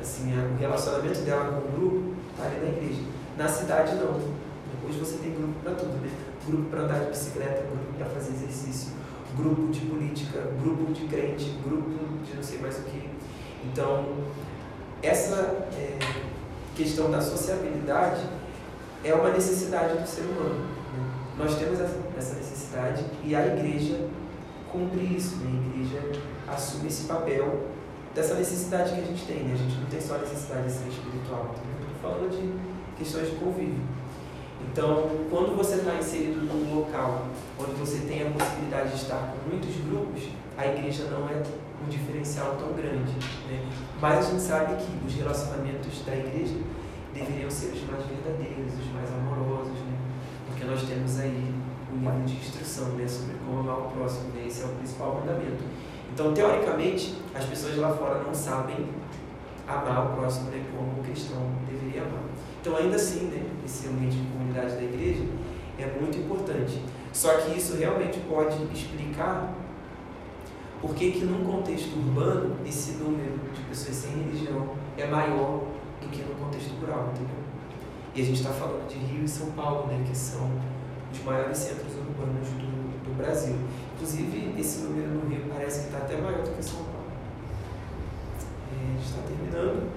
[0.00, 3.00] Assim, o relacionamento dela com o grupo está ali na igreja.
[3.38, 4.20] Na cidade, não.
[4.92, 6.10] Hoje você tem grupo para tudo, né?
[6.46, 8.92] Grupo para andar de bicicleta, grupo para fazer exercício,
[9.34, 11.88] grupo de política, grupo de crente, grupo
[12.22, 13.08] de não sei mais o que.
[13.64, 14.04] Então,
[15.02, 15.98] essa é,
[16.76, 18.20] questão da sociabilidade
[19.02, 20.60] é uma necessidade do ser humano.
[20.60, 21.10] Né?
[21.38, 23.98] Nós temos essa necessidade e a igreja
[24.70, 25.36] cumpre isso.
[25.36, 25.58] Né?
[25.58, 27.62] A igreja assume esse papel
[28.14, 29.54] dessa necessidade que a gente tem, né?
[29.54, 34.01] A gente não tem só necessidade de ser espiritual, estou falando de questões de convívio.
[34.70, 37.26] Então, quando você está inserido num local
[37.58, 41.42] onde você tem a possibilidade de estar com muitos grupos, a igreja não é
[41.84, 43.12] um diferencial tão grande.
[43.48, 43.64] Né?
[44.00, 46.54] Mas a gente sabe que os relacionamentos da igreja
[47.12, 49.98] deveriam ser os mais verdadeiros, os mais amorosos, né?
[50.46, 51.54] porque nós temos aí
[51.92, 53.06] um livro de instrução né?
[53.06, 54.44] sobre como amar o próximo, né?
[54.46, 55.62] esse é o principal mandamento.
[56.14, 58.86] Então, teoricamente, as pessoas lá fora não sabem
[59.66, 60.64] amar o próximo né?
[60.74, 62.22] como o cristão deveria amar.
[62.60, 63.51] Então, ainda assim, né?
[63.64, 65.24] Esse ambiente de comunidade da igreja
[65.78, 66.82] é muito importante.
[67.12, 69.54] Só que isso realmente pode explicar
[70.80, 75.64] por que, que num contexto urbano esse número de pessoas sem religião é maior
[76.00, 77.36] do que no contexto rural, entendeu?
[78.14, 80.50] E a gente está falando de Rio e São Paulo, né, que são
[81.12, 83.56] os maiores centros urbanos do, do Brasil.
[83.94, 87.06] Inclusive, esse número no Rio parece que está até maior do que São Paulo.
[88.72, 89.88] É, a gente está terminando.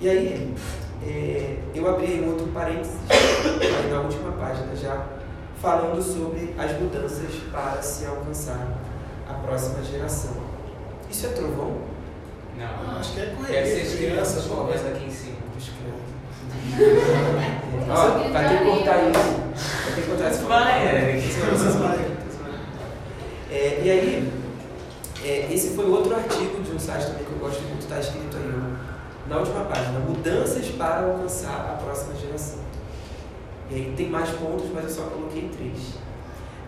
[0.00, 0.54] E aí,
[1.02, 5.06] é, eu abri um outro parênteses, aí na última página já,
[5.60, 8.78] falando sobre as mudanças para se alcançar
[9.28, 10.32] a próxima geração.
[11.10, 11.78] Isso é trovão?
[12.56, 12.98] Não.
[12.98, 13.62] Acho que é correria.
[13.62, 15.36] Deve ser as crianças correndo aqui em cima.
[17.88, 19.36] Ó, vai ter que cortar isso.
[19.84, 20.42] Vai ter que cortar isso.
[20.44, 22.16] Vai.
[23.50, 24.32] É, e aí,
[25.24, 28.36] é, esse foi outro artigo de um site também que eu gosto muito, está escrito
[28.36, 28.75] aí, ó,
[29.28, 32.60] na última página, mudanças para alcançar a próxima geração.
[33.70, 35.94] E aí tem mais pontos, mas eu só coloquei três.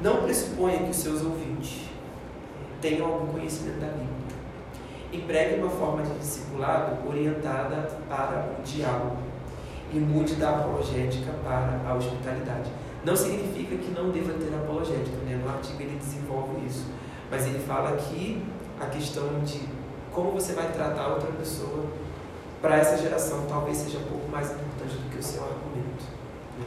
[0.00, 1.88] Não pressuponha que os seus ouvintes
[2.80, 4.08] tenham algum conhecimento da Bíblia.
[5.12, 9.16] Empregue uma forma de discipulado orientada para o diálogo
[9.92, 12.70] e mude da apologética para a hospitalidade.
[13.04, 15.40] Não significa que não deva ter apologética, né?
[15.42, 16.86] no artigo ele desenvolve isso,
[17.30, 18.42] mas ele fala que
[18.80, 19.60] a questão de
[20.12, 21.86] como você vai tratar outra pessoa
[22.60, 26.04] para essa geração talvez seja um pouco mais importante do que o seu argumento.
[26.58, 26.66] né?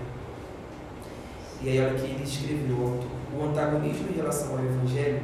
[1.62, 3.00] E aí olha que ele escreveu,
[3.34, 5.22] o antagonismo em relação ao evangelho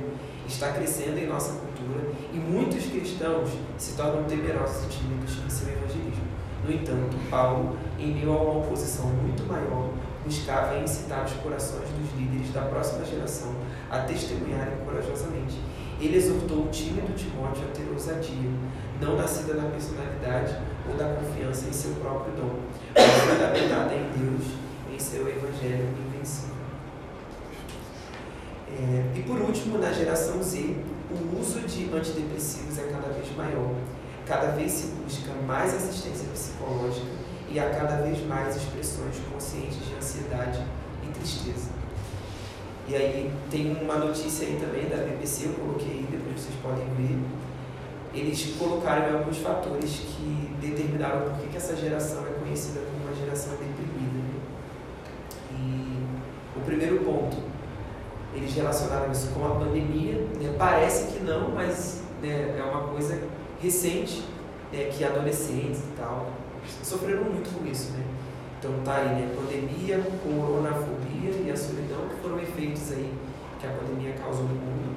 [0.47, 5.69] está crescendo em nossa cultura e muitos cristãos se tornam temerosos e tímidos em seu
[5.69, 6.27] evangelismo.
[6.63, 9.89] No entanto, Paulo, em meio a uma oposição muito maior,
[10.25, 13.55] buscava incitar os corações dos líderes da próxima geração
[13.89, 15.57] a testemunharem corajosamente.
[15.99, 18.49] Ele exortou o tímido Timóteo a ter ousadia,
[18.99, 20.55] não nascida da personalidade
[20.89, 22.59] ou da confiança em seu próprio dom,
[22.95, 24.57] mas fundamentada em Deus,
[24.93, 26.55] em seu evangelho invencível.
[28.69, 30.75] É, e por último, na geração Z,
[31.09, 33.75] o uso de antidepressivos é cada vez maior.
[34.25, 37.07] Cada vez se busca mais assistência psicológica
[37.49, 40.61] e há cada vez mais expressões conscientes de ansiedade
[41.03, 41.69] e tristeza.
[42.89, 46.85] E aí tem uma notícia aí também da BBC, eu coloquei aí, depois vocês podem
[46.95, 47.19] ver.
[48.17, 53.15] Eles colocaram alguns fatores que determinaram por que que essa geração é conhecida como uma
[53.15, 54.17] geração deprimida.
[54.17, 54.39] né?
[55.51, 57.37] E o primeiro ponto,
[58.33, 60.15] eles relacionaram isso com a pandemia.
[60.39, 60.55] né?
[60.57, 63.21] Parece que não, mas né, é uma coisa
[63.61, 64.23] recente
[64.73, 66.31] né, que adolescentes e tal
[66.83, 67.91] sofreram muito com isso.
[67.91, 68.03] Né?
[68.59, 69.35] Então tá aí, né?
[69.35, 73.13] Pandemia, coronafobia e a solidão, que foram efeitos aí
[73.59, 74.95] que a pandemia causou no mundo.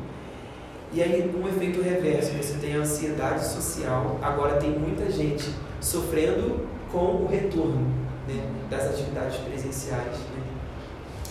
[0.92, 4.18] E aí, um efeito reverso, você tem a ansiedade social.
[4.20, 5.48] Agora, tem muita gente
[5.80, 7.86] sofrendo com o retorno
[8.26, 10.18] né, das atividades presenciais.
[10.18, 10.42] Né?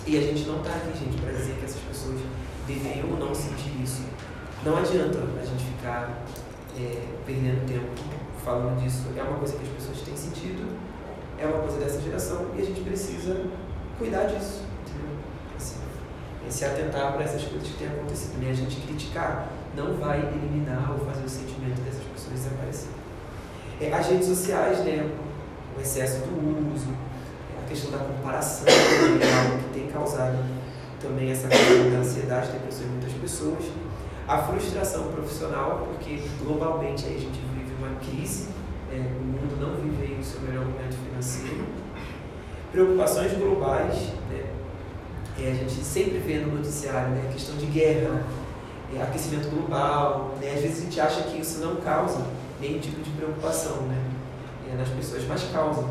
[0.08, 2.20] E a gente não está aqui, gente, para dizer que essas pessoas
[2.66, 4.04] deveriam ou não sentir isso.
[4.64, 6.24] Não adianta a gente ficar
[6.78, 7.90] é, perdendo tempo
[8.44, 9.08] falando disso.
[9.18, 10.68] É uma coisa que as pessoas têm sentido,
[11.38, 13.46] é uma coisa dessa geração e a gente precisa
[13.98, 14.59] cuidar disso.
[16.50, 18.40] Se atentar para essas coisas que têm acontecido.
[18.40, 22.90] Nem a gente criticar não vai eliminar ou fazer o sentimento dessas pessoas desaparecer.
[23.80, 25.10] É, as redes sociais, né,
[25.78, 26.90] o excesso do uso,
[27.64, 30.38] a questão da comparação, né, é algo que tem causado
[31.00, 33.66] também essa questão da ansiedade, depressão em muitas pessoas.
[34.28, 38.50] A frustração profissional, porque globalmente aí a gente vive uma crise,
[38.92, 41.66] né, o mundo não vive aí o seu melhor momento financeiro.
[42.72, 43.96] Preocupações globais,
[44.30, 44.49] né,
[45.44, 48.24] é, a gente sempre vê no noticiário né, a questão de guerra,
[48.96, 50.36] é, aquecimento global.
[50.42, 52.26] Né, às vezes a gente acha que isso não causa
[52.60, 54.02] nenhum tipo de preocupação né,
[54.72, 55.82] é, nas pessoas, mas causa.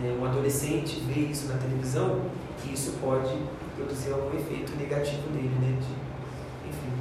[0.00, 2.22] Né, um adolescente vê isso na televisão
[2.64, 3.36] e isso pode
[3.76, 5.54] produzir algum efeito negativo nele.
[5.60, 6.92] Né, de, enfim.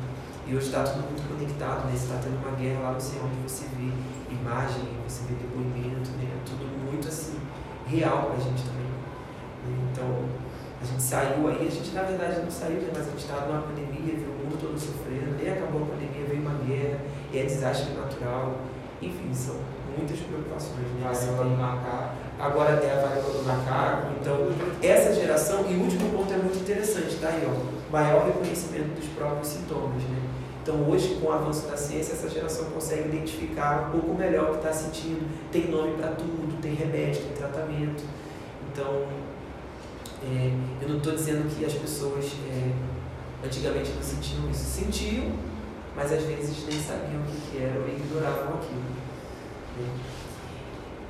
[0.47, 3.35] E hoje está tudo muito conectado, né, está tendo uma guerra lá, não sei onde
[3.47, 3.89] você vê
[4.29, 7.37] imagem, você vê depoimento, né, é tudo muito assim,
[7.87, 8.91] real para a gente também.
[9.63, 10.42] Né, então,
[10.83, 13.47] a gente saiu aí, a gente na verdade não saiu, né, mas a gente estava
[13.47, 16.99] numa pandemia, viu o mundo todo sofrendo, nem acabou a pandemia, veio uma guerra,
[17.31, 18.59] e é desastre natural,
[19.01, 19.55] enfim, são
[19.97, 20.87] muitas preocupações.
[20.99, 21.07] Né?
[21.07, 22.15] Varíola tem- do macaco.
[22.39, 24.07] Agora é a varíola do macaco.
[24.19, 24.37] Então,
[24.81, 27.91] essa geração, e o último ponto é muito interessante, tá aí, ó.
[27.91, 30.19] Maior reconhecimento dos próprios sintomas, né?
[30.63, 34.51] Então, hoje, com o avanço da ciência, essa geração consegue identificar um pouco melhor o
[34.53, 35.29] que está sentindo.
[35.51, 38.03] Tem nome para tudo, tem remédio, tem tratamento.
[38.71, 39.03] Então,
[40.25, 42.71] é, eu não estou dizendo que as pessoas é,
[43.45, 44.63] antigamente não sentiam isso.
[44.63, 45.31] Sentiam,
[45.95, 48.81] mas às vezes nem sabiam o que, que era ou ignoravam aquilo.
[49.77, 49.89] né?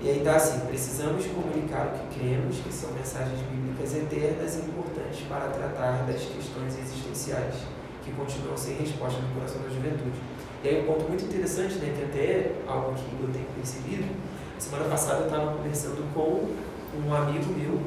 [0.01, 4.59] E aí tá assim, precisamos comunicar o que cremos, que são mensagens bíblicas eternas e
[4.59, 7.55] importantes para tratar das questões existenciais,
[8.03, 10.19] que continuam sem resposta no coração da juventude.
[10.61, 14.13] E aí um ponto muito interessante, né, que até é algo que eu tenho percebido,
[14.59, 16.51] semana passada eu estava conversando com
[16.99, 17.79] um amigo meu,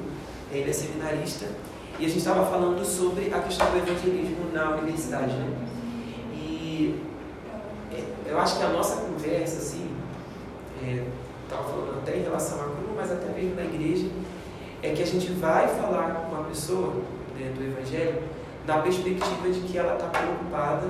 [0.51, 1.47] ele é seminarista,
[1.99, 5.57] e a gente estava falando sobre a questão do evangelismo na universidade, né?
[6.35, 7.01] E
[7.93, 9.91] é, eu acho que a nossa conversa, assim,
[11.45, 14.09] estava falando até em relação à cruz, mas até mesmo na igreja,
[14.83, 16.95] é que a gente vai falar com uma pessoa
[17.39, 18.23] né, do Evangelho
[18.67, 20.87] na perspectiva de que ela está preocupada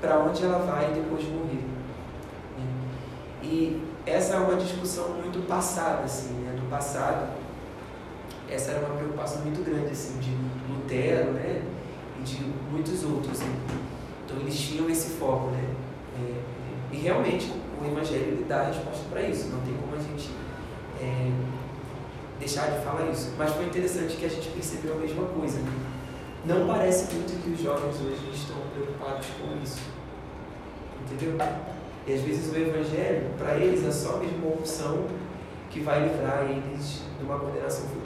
[0.00, 1.64] para onde ela vai depois de morrer.
[2.58, 2.64] né?
[3.42, 6.56] E essa é uma discussão muito passada, assim, né?
[6.60, 7.28] Do passado,
[8.48, 10.30] essa era uma preocupação muito grande, assim, de
[10.72, 11.62] Lutero, né?
[12.20, 13.56] E de muitos outros, né?
[14.24, 15.64] Então eles tinham esse foco, né?
[16.18, 19.98] É, e realmente o Evangelho ele dá a resposta para isso, não tem como a
[19.98, 20.30] gente
[21.00, 21.30] é,
[22.38, 23.32] deixar de falar isso.
[23.36, 25.58] Mas foi interessante que a gente percebeu a mesma coisa.
[25.58, 25.72] Né?
[26.44, 29.80] Não parece muito que os jovens hoje estão preocupados com isso.
[31.02, 31.36] Entendeu?
[32.06, 35.06] E às vezes o Evangelho, para eles, é só mesmo uma opção
[35.70, 38.05] que vai livrar eles de uma condenação futura,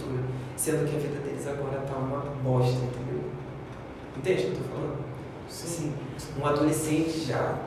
[0.61, 3.25] sendo que a vida deles agora está uma bosta, entendeu?
[4.15, 4.99] Entende o que eu estou falando?
[5.49, 5.95] Sim.
[6.39, 7.59] Um adolescente já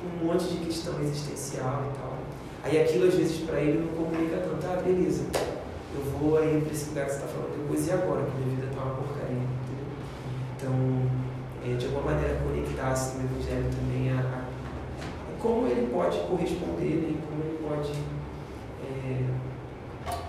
[0.00, 2.16] com um monte de questão existencial e tal.
[2.64, 5.26] Aí aquilo às vezes para ele não comunica tanto, ah, beleza,
[5.94, 8.56] eu vou aí para esse lugar que você está falando depois e agora, que minha
[8.56, 9.36] vida está uma porcaria.
[9.36, 9.90] Entendeu?
[10.56, 10.72] Então,
[11.66, 14.44] é, de alguma maneira conectar assim, o Evangelho também a, a
[15.38, 17.16] como ele pode corresponder, né?
[17.28, 17.92] como ele pode
[18.82, 19.26] é,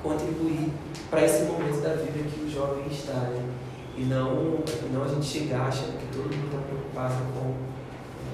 [0.03, 0.73] contribuir
[1.11, 3.11] para esse momento da vida que o jovem está.
[3.11, 3.43] Né?
[3.97, 7.53] E não, não a gente chegar achando que todo mundo está preocupado com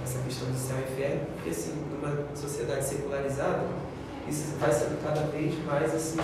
[0.04, 3.64] essa questão de céu e inferno, porque assim, numa sociedade secularizada,
[4.30, 6.20] isso vai sendo cada vez mais assim,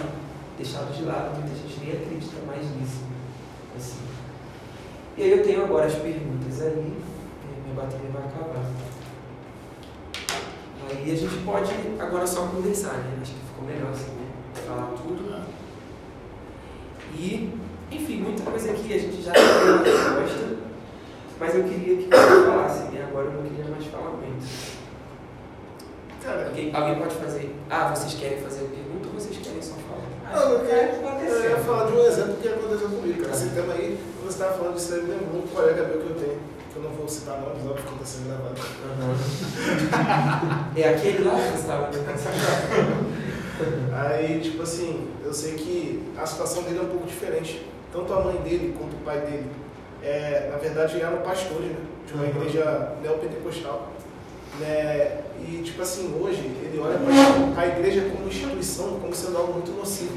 [0.56, 3.02] deixado de lado, muita gente nem acredita mais nisso.
[3.76, 3.98] Assim.
[5.18, 6.94] E aí eu tenho agora as perguntas aí,
[7.64, 8.72] minha bateria vai acabar.
[10.88, 13.18] Aí a gente pode agora só conversar, né?
[13.22, 14.28] Acho que ficou melhor assim, né?
[14.68, 15.33] Falar tudo.
[17.16, 17.50] E,
[17.92, 20.56] enfim, muita coisa aqui a gente já tem uma resposta,
[21.40, 23.06] mas eu queria que você falasse, né?
[23.10, 24.74] Agora eu não queria mais falar muito.
[26.24, 27.54] Cara, Alguém, alguém pode fazer?
[27.70, 30.04] Ah, vocês querem fazer a pergunta ou vocês querem só falar?
[30.34, 31.50] não, eu, queria, eu aconteceu.
[31.50, 33.34] ia falar de um exemplo que aconteceu comigo, cara.
[33.34, 36.40] Esse tema aí, você estava falando disso aí, lembrou um colega meu que eu tenho,
[36.72, 38.56] que eu não vou citar nomes, óbvio que está sendo gravado.
[40.76, 41.90] É aquele lá que você estava
[43.94, 47.66] Aí, tipo assim, eu sei que a situação dele é um pouco diferente.
[47.92, 49.48] Tanto a mãe dele quanto o pai dele,
[50.04, 51.78] é, na verdade, eram pastores, né?
[52.06, 52.30] De uma Uhum.
[52.30, 53.90] igreja neopentecostal.
[54.60, 55.22] Né?
[55.40, 57.00] E, tipo assim, hoje, ele olha
[57.56, 60.16] para a igreja como instituição, como sendo algo muito nocivo.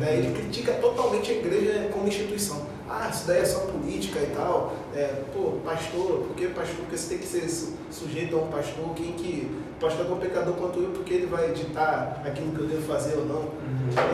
[0.00, 0.16] Né?
[0.16, 2.62] Ele critica totalmente a igreja como instituição.
[2.90, 4.74] Ah, isso daí é só política e tal.
[4.94, 6.76] É, pô, pastor, por que pastor?
[6.76, 8.94] Porque você tem que ser su- sujeito a um pastor.
[8.94, 9.50] Quem que.
[9.80, 13.16] Pastor é tão pecador quanto eu, porque ele vai ditar aquilo que eu devo fazer
[13.16, 13.48] ou não.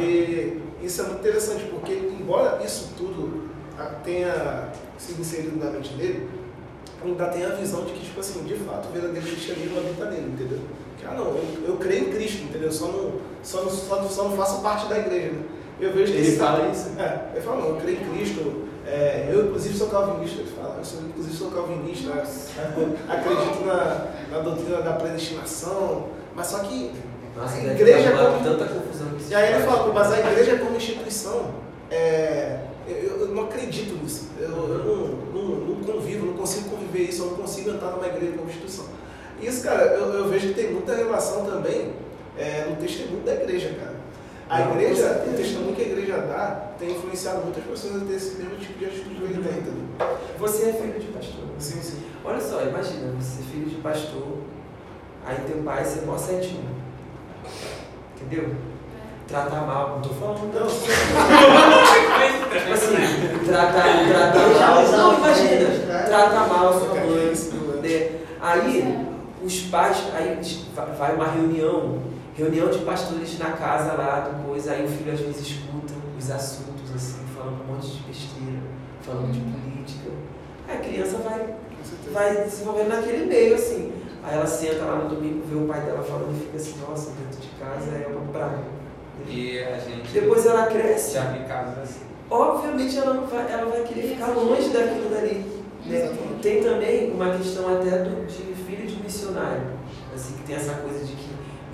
[0.01, 3.49] E isso é muito interessante, porque embora isso tudo
[4.05, 6.29] tenha sido inserido na mente dele,
[7.03, 10.33] ainda tem a visão de que, tipo assim, de fato, o verdadeiro cristianismo habita nele,
[10.35, 10.59] entendeu?
[10.99, 12.71] Que, ah, não, eu, eu creio em Cristo, entendeu?
[12.71, 15.43] Só não, só, não, só, não- só não faço parte da igreja, né?
[15.81, 16.91] Eu vejo que Ele fala isso?
[16.99, 20.77] É, ele fala, não, eu creio em Cristo, é, eu inclusive sou calvinista, ele fala,
[20.79, 22.11] eu sou, inclusive sou calvinista,
[23.09, 26.93] acredito na, na doutrina da predestinação, mas só que
[27.37, 30.77] Nossa, A igreja uma- como- tanta confusão e aí ele fala, mas a igreja como
[30.77, 31.51] instituição,
[31.91, 34.29] é, eu, eu não acredito nisso.
[34.39, 38.07] Eu, eu não, não, não convivo, não consigo conviver isso, eu não consigo entrar numa
[38.07, 38.85] igreja como instituição.
[39.41, 41.93] Isso, cara, eu, eu vejo que tem muita relação também
[42.39, 43.95] é, no testemunho da igreja, cara.
[44.49, 48.37] A igreja, o testemunho que a igreja dá, tem influenciado muitas pessoas a ter esse
[48.37, 49.85] mesmo tipo de atitude que ele tem, entendeu?
[50.39, 51.45] Você é filho de pastor.
[51.47, 51.53] né?
[51.59, 52.03] Sim, sim.
[52.25, 54.39] Olha só, imagina, você é filho de pastor,
[55.27, 56.69] aí teu pai ser mó setinho.
[58.21, 58.55] Entendeu?
[59.27, 60.67] Tratar mal, não tô falando não.
[62.51, 64.83] Tipo assim, tratar, tratar mal.
[64.93, 67.33] Não, imagina, tratar mal a sua mãe.
[67.83, 68.11] né?
[68.41, 69.07] Aí,
[69.43, 70.39] os pais, aí
[70.99, 71.99] vai uma reunião,
[72.35, 76.31] reunião de pastores na casa lá, do coisa, aí o filho às vezes escuta os
[76.31, 78.61] assuntos assim, falando um monte de besteira,
[79.03, 80.11] falando de política.
[80.69, 81.55] Aí a criança vai,
[82.13, 83.93] vai desenvolvendo naquele meio, assim.
[84.23, 87.11] Aí ela senta lá no domingo, vê o pai dela falando e fica assim, nossa,
[87.11, 88.59] dentro de casa é uma praga.
[89.29, 92.01] E a gente Depois ela cresce, já vi casos assim.
[92.31, 95.45] obviamente ela, não vai, ela vai querer ficar longe daquilo dali.
[95.87, 96.13] né?
[96.43, 99.63] Tem também uma questão até do, de filho de missionário,
[100.15, 101.24] assim, que tem essa coisa de que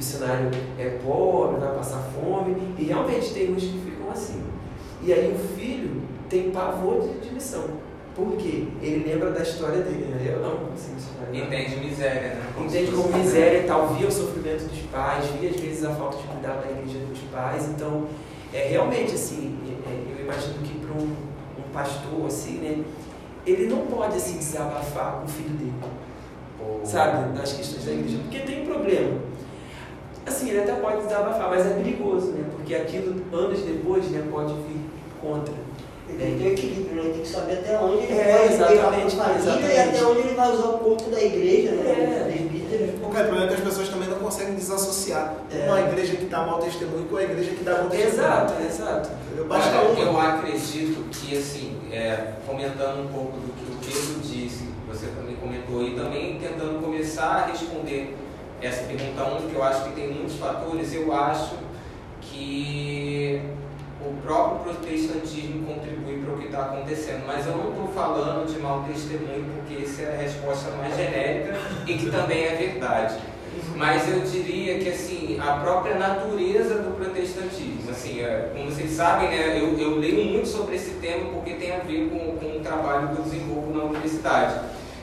[0.01, 4.43] missionário é pobre, vai passar fome, e realmente tem uns que ficam assim.
[5.03, 7.65] E aí o filho tem pavor de, de missão.
[8.15, 8.67] Por quê?
[8.83, 10.33] Ele lembra da história dele, né?
[10.35, 11.35] Eu não, assim, missionário.
[11.35, 12.43] Entende miséria, né?
[12.59, 15.91] Entende se como miséria e tal, via o sofrimento dos pais, via às vezes a
[15.91, 17.69] falta de cuidado da igreja dos pais.
[17.69, 18.07] Então,
[18.53, 22.85] é realmente assim, é, é, eu imagino que para um, um pastor assim, né,
[23.47, 25.73] ele não pode assim desabafar com o filho dele,
[26.85, 29.30] sabe, das questões da igreja, porque tem problema.
[30.27, 32.45] Assim, ele até pode desabafar, mas é perigoso, né?
[32.57, 34.81] Porque aquilo anos depois, né, pode vir
[35.21, 35.55] contra.
[36.09, 37.03] Ele tem que ter equilíbrio, né?
[37.05, 40.19] Ele tem que saber até onde ele É, levar exatamente, a família e até onde
[40.21, 41.91] ele vai usar o corpo da igreja, né?
[41.91, 43.05] É.
[43.05, 45.67] O cara, o problema é que as pessoas também não conseguem desassociar É.
[45.67, 48.13] uma igreja que dá mau testemunho com a igreja que dá bom testemunho.
[48.15, 49.11] Exato, exato.
[49.49, 50.23] Basta Olha, uma.
[50.25, 55.37] eu acredito que, assim, é, comentando um pouco do que o Pedro disse, você também
[55.37, 58.17] comentou, e também tentando começar a responder
[58.63, 61.57] essa pergunta 1, que eu acho que tem muitos fatores, eu acho
[62.21, 63.43] que
[64.05, 67.25] o próprio protestantismo contribui para o que está acontecendo.
[67.27, 71.55] Mas eu não estou falando de mau testemunho, porque essa é a resposta mais genérica
[71.87, 73.19] e que também é verdade.
[73.77, 79.29] Mas eu diria que assim a própria natureza do protestantismo, assim, é, como vocês sabem,
[79.29, 82.61] né, eu, eu leio muito sobre esse tema porque tem a ver com, com o
[82.61, 84.61] trabalho que eu desenvolvo na universidade.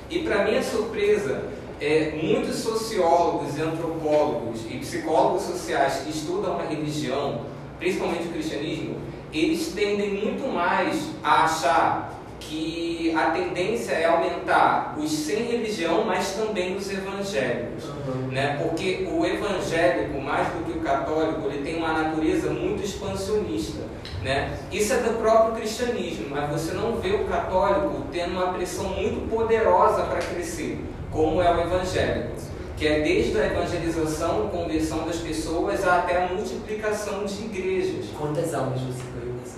[0.10, 1.42] E para minha surpresa,
[1.80, 7.42] é, muitos sociólogos, antropólogos e psicólogos sociais que estudam a religião,
[7.80, 8.96] principalmente o cristianismo,
[9.34, 16.34] eles tendem muito mais a achar que a tendência é aumentar os sem religião, mas
[16.34, 17.98] também os evangélicos
[18.32, 18.60] né?
[18.62, 23.82] Porque o evangélico, mais do que o católico, ele tem uma natureza muito expansionista,
[24.24, 24.58] né?
[24.72, 29.30] Isso é do próprio cristianismo, mas você não vê o católico tendo uma pressão muito
[29.30, 30.80] poderosa para crescer,
[31.18, 32.30] como é o evangélico,
[32.78, 38.06] que é desde a evangelização, conversão das pessoas até a multiplicação de igrejas.
[38.16, 39.58] Quantas almas você ganhou nessa?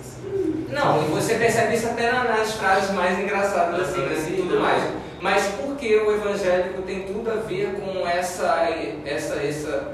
[0.72, 4.82] Não, e você percebe isso até na- nas frases mais engraçadas assim, e tudo mais.
[5.20, 8.66] Mas por que o evangélico tem tudo a ver com essa,
[9.04, 9.92] essa, essa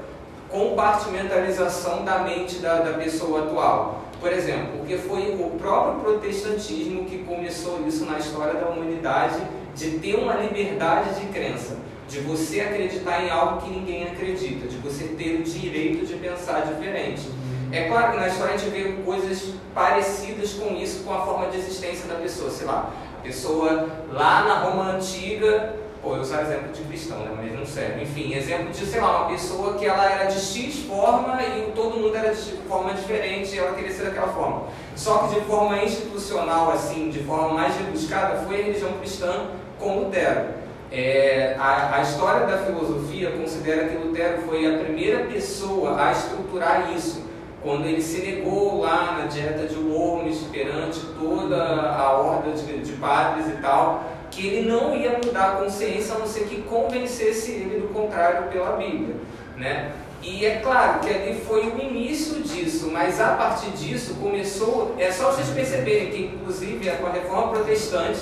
[0.49, 4.03] compartimentalização da mente da, da pessoa atual?
[4.21, 9.35] Por exemplo, porque foi o próprio protestantismo que começou isso na história da humanidade,
[9.77, 11.77] de ter uma liberdade de crença,
[12.09, 16.61] de você acreditar em algo que ninguém acredita, de você ter o direito de pensar
[16.61, 17.29] diferente.
[17.71, 21.47] É claro que na história a gente vê coisas parecidas com isso, com a forma
[21.47, 22.49] de existência da pessoa.
[22.49, 27.33] Sei lá, a pessoa lá na Roma Antiga, pô, eu uso exemplo de cristão, né?
[27.35, 28.03] mas não serve.
[28.03, 31.97] Enfim, exemplo de, sei lá, uma pessoa que ela era de X forma e todo
[31.97, 34.63] mundo era de forma diferente e ela queria ser daquela forma.
[34.95, 39.47] Só que de forma institucional, assim, de forma mais rebuscada, foi a religião cristã
[39.79, 40.57] com Lutero.
[40.91, 46.93] É, a, a história da filosofia considera que Lutero foi a primeira pessoa a estruturar
[46.95, 47.27] isso
[47.61, 52.93] quando ele se negou lá na dieta de Worms perante toda a horda de, de
[52.93, 57.51] padres e tal, que ele não ia mudar a consciência a não ser que convencesse
[57.51, 59.15] ele do contrário pela Bíblia,
[59.57, 59.91] né?
[60.21, 65.11] E é claro que ali foi o início disso, mas a partir disso começou, é
[65.11, 68.21] só vocês perceberem que inclusive é com a reforma protestante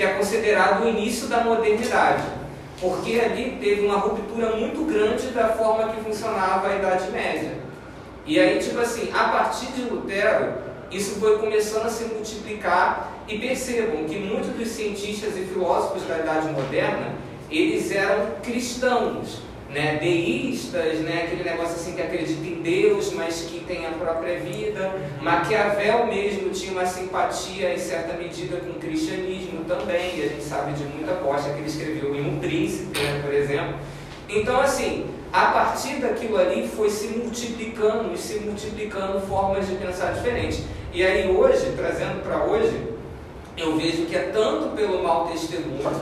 [0.00, 2.22] que é considerado o início da modernidade,
[2.80, 7.58] porque ali teve uma ruptura muito grande da forma que funcionava a Idade Média.
[8.24, 10.54] E aí, tipo assim, a partir de Lutero,
[10.90, 16.18] isso foi começando a se multiplicar e percebam que muitos dos cientistas e filósofos da
[16.18, 17.12] Idade Moderna,
[17.50, 19.42] eles eram cristãos,
[19.72, 24.38] né, deístas, né, aquele negócio assim que acredita em Deus, mas que tem a própria
[24.40, 24.92] vida.
[25.20, 30.42] Maquiavel mesmo tinha uma simpatia em certa medida com o cristianismo também, e a gente
[30.42, 33.74] sabe de muita costa que ele escreveu em Um Príncipe, né, por exemplo.
[34.28, 40.12] Então, assim, a partir daquilo ali foi se multiplicando e se multiplicando formas de pensar
[40.12, 40.64] diferentes.
[40.92, 42.88] E aí hoje, trazendo para hoje,
[43.56, 46.00] eu vejo que é tanto pelo mau testemunho,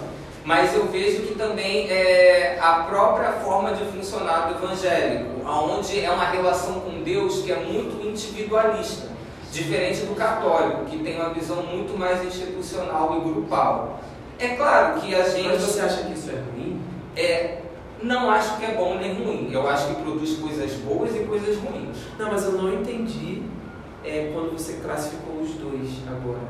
[0.49, 6.11] mas eu vejo que também é a própria forma de funcionar do evangélico, onde é
[6.11, 9.09] uma relação com Deus que é muito individualista,
[9.53, 14.01] diferente do católico, que tem uma visão muito mais institucional e grupal.
[14.39, 16.81] É claro que a gente Mas você acha que isso é ruim?
[17.15, 17.59] é
[18.03, 19.51] Não acho que é bom nem ruim.
[19.53, 21.99] Eu acho que produz coisas boas e coisas ruins.
[22.19, 23.43] Não, mas eu não entendi
[24.03, 26.41] é, quando você classificou os dois agora.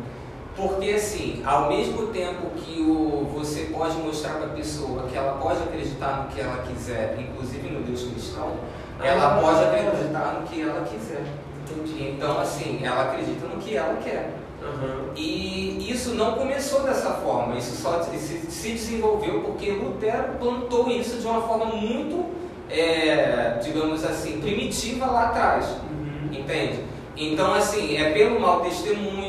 [0.59, 5.35] Porque assim, ao mesmo tempo que o, você pode mostrar para a pessoa que ela
[5.35, 8.55] pode acreditar no que ela quiser, inclusive no Deus cristão,
[9.01, 11.23] ela pode acreditar no que ela quiser.
[11.63, 12.09] Entendi.
[12.11, 14.35] Então assim, ela acredita no que ela quer.
[14.61, 15.13] Aham.
[15.15, 21.21] E isso não começou dessa forma, isso só se, se desenvolveu porque Lutero plantou isso
[21.21, 22.27] de uma forma muito,
[22.69, 25.67] é, digamos assim, primitiva lá atrás.
[25.89, 26.31] Uhum.
[26.33, 26.81] Entende?
[27.21, 29.28] Então, assim, é pelo mau testemunho,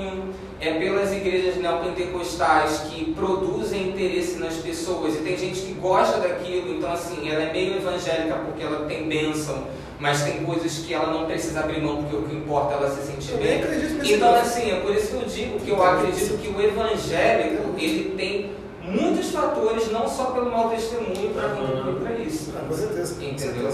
[0.62, 6.76] é pelas igrejas neopentecostais que produzem interesse nas pessoas e tem gente que gosta daquilo,
[6.76, 9.68] então, assim, ela é meio evangélica porque ela tem bênção,
[10.00, 12.90] mas tem coisas que ela não precisa abrir mão porque o que importa é ela
[12.90, 13.62] se sentir bem.
[14.04, 18.16] Então, assim, é por isso que eu digo que eu acredito que o evangélico ele
[18.16, 18.52] tem
[18.90, 22.52] muitos fatores, não só pelo mau testemunho, para contribuir para isso.
[22.52, 23.24] Com certeza.
[23.24, 23.68] Entendeu?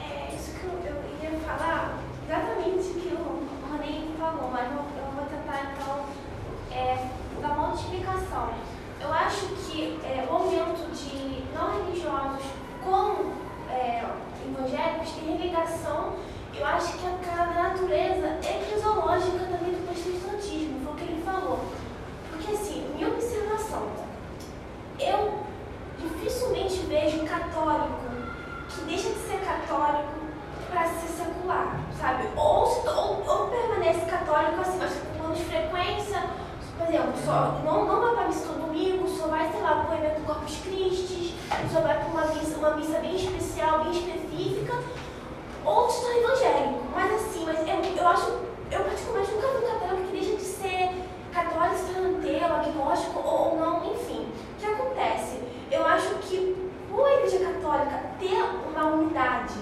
[0.00, 5.10] É isso que eu ia falar, exatamente o que o Rony falou, mas eu, eu
[5.14, 6.04] vou tentar então
[6.72, 6.98] é,
[7.76, 8.50] explicação.
[9.00, 12.44] Eu acho que é, o aumento de não religiosos
[12.82, 13.32] com
[13.70, 14.04] é,
[14.44, 16.14] evangélicos tem ligação,
[16.54, 21.60] eu acho que a natureza eclesiológica também do protestantismo, foi o que ele falou.
[22.30, 23.88] Porque assim, minha observação,
[24.98, 25.40] eu
[25.98, 28.00] dificilmente vejo um católico
[28.70, 30.14] que deixa de ser católico
[30.70, 32.28] para ser secular, sabe?
[32.36, 36.22] Ou, ou, ou permanece católico assim, mas com menos frequência,
[36.78, 39.98] por exemplo, só, não, não vai para missa domingo, só vai, sei lá, para o
[39.98, 41.34] evento Corpus Christi,
[41.72, 44.74] só vai para uma missa, uma missa bem especial, bem específica,
[45.64, 46.84] ou se torna evangélico.
[46.94, 48.30] Mas assim, mas eu, eu acho,
[48.70, 50.90] eu particularmente nunca vi um católico que deixa de ser
[51.32, 52.06] católico, se torna
[52.56, 54.26] agnóstico ou, não, enfim.
[54.26, 55.40] O que acontece?
[55.70, 59.54] Eu acho que por a Igreja Católica ter uma unidade,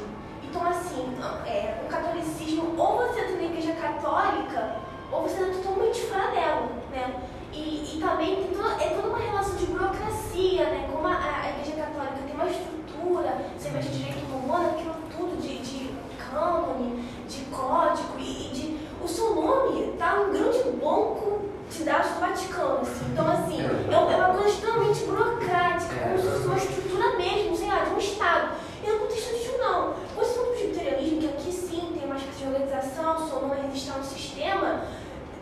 [0.42, 4.76] então assim, é, o catolicismo, ou você entra na Igreja Católica,
[5.14, 7.14] ou você entra totalmente fora dela, né?
[7.52, 10.88] E, e também tem toda, é toda uma relação de burocracia, né?
[10.90, 15.40] Como a, a Igreja Católica tem uma estrutura, você vai de direito romano, aquilo tudo
[15.40, 18.84] de, de cânone, de código e, e de.
[19.02, 23.04] O seu nome tá um grande banco de dados do Vaticano, assim.
[23.12, 27.56] Então, assim, é, um- é uma coisa extremamente burocrática, como se fosse uma estrutura mesmo,
[27.56, 28.48] sei lá, de um Estado.
[28.82, 29.94] E no protestantismo, não.
[30.16, 34.04] Você no presbiterianismo, que aqui sim tem uma espécie de organização, seu nome existe no
[34.04, 34.84] sistema,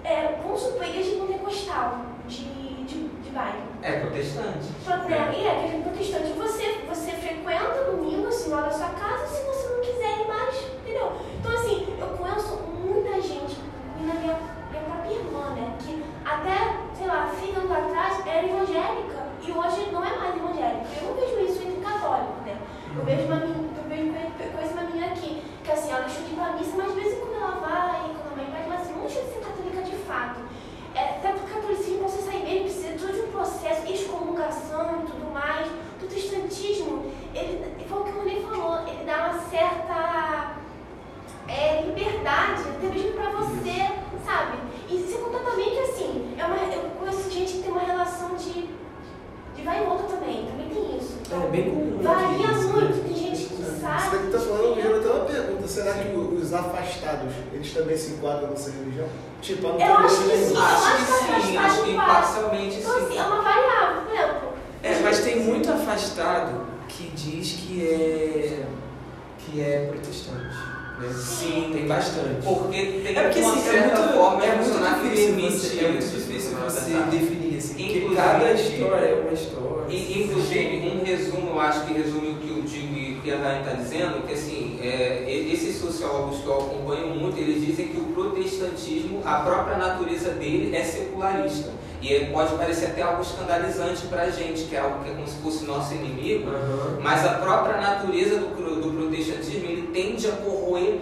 [0.04, 1.98] é, vamos supor, igreja pentecostal
[2.28, 2.44] de,
[2.84, 3.62] de, de bairro.
[3.82, 4.68] É protestante.
[4.84, 6.32] Protesta, e é, igreja protestante.
[6.32, 10.56] Você, você frequenta domingo, assim, lá da sua casa, se você não quiser ir mais,
[10.80, 11.12] entendeu?
[11.40, 13.56] Então, assim, eu conheço muita gente,
[14.00, 14.38] minha, minha,
[14.70, 19.90] minha própria irmã, né, que até, sei lá, cinco anos atrás era evangélica e hoje
[19.92, 20.86] não é mais evangélica.
[21.00, 22.56] Eu não vejo isso entre católicos, né?
[22.96, 26.72] Eu vejo uma menina, eu vejo uma menina aqui, que assim, ela ir pra missa,
[26.76, 29.20] mas de vez em quando ela vai, quando a mãe vai, mas assim, não deixa
[29.22, 30.40] de ser católica de fato.
[30.94, 35.00] É, até porque o catolicismo, pra você sair dele, precisa de todo um processo, excomungação
[35.02, 35.66] e tudo mais.
[35.66, 40.52] O protestantismo, ele, foi o que o Rony falou, ele dá uma certa
[41.48, 43.88] é, liberdade, até mesmo pra você,
[44.24, 44.58] sabe?
[44.90, 48.34] E sem contar também que, assim, é uma, eu conheço gente que tem uma relação
[48.36, 48.68] de,
[49.56, 51.18] de vai e volta também, também tem isso.
[51.32, 51.98] É bem comum.
[52.02, 52.72] Varia aqui isso, né?
[52.82, 54.16] muito, tem gente que Isso sabe.
[54.18, 55.68] daqui tá falando, me gerou até uma pergunta.
[55.68, 59.06] Será que os afastados, eles também se enquadram nessa religião?
[59.40, 60.56] Tipo, a Eu acho que sim.
[60.56, 62.12] Acho que acho que sim, afastado acho que faz.
[62.12, 63.18] parcialmente Então, assim, sim.
[63.18, 64.48] é uma variável, por exemplo.
[64.82, 68.64] É, mas tem muito afastado que diz que é
[69.38, 70.54] que é protestante.
[71.00, 71.08] Né?
[71.14, 71.70] Sim.
[71.72, 72.42] tem bastante.
[72.44, 75.08] Porque tem É porque uma assim, é certa muito, forma é de muito funcionar que
[75.08, 76.60] difícil limite você, é muito isso, difícil né?
[76.68, 77.00] você Tá.
[77.06, 79.72] definir assim, porque Inclusive- cada história é uma história.
[79.88, 83.30] E, inclusive, um resumo, eu acho que resume o que eu digo e o que
[83.32, 87.66] a Dani está dizendo, que assim, é, e- esses sociólogos que eu acompanho muito, eles
[87.66, 90.30] dizem que o protestantismo, a própria natureza
[91.30, 91.70] dele secularista.
[92.00, 95.14] E ele pode parecer até algo escandalizante para a gente, que é algo que é
[95.14, 96.98] como se fosse nosso inimigo, Aham.
[97.00, 98.46] mas a própria natureza do,
[98.80, 100.98] do protestantismo, ele tende a corroer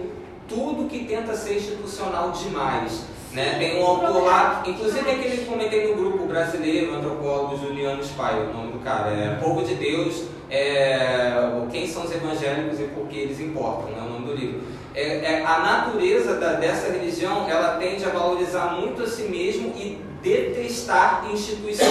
[0.47, 3.03] tudo que tenta ser institucional demais.
[3.33, 3.55] Né?
[3.57, 8.49] Tem um autor lá, inclusive aquele que comentei no grupo brasileiro, o antropólogo Juliano Spaio,
[8.49, 11.33] o nome do cara, é Povo de Deus, é,
[11.71, 14.61] quem são os evangélicos e por que eles importam, é o nome do livro.
[14.93, 15.01] É,
[15.35, 20.10] é, a natureza da- dessa religião, ela tende a valorizar muito a si mesmo e
[20.21, 21.89] detestar instituições.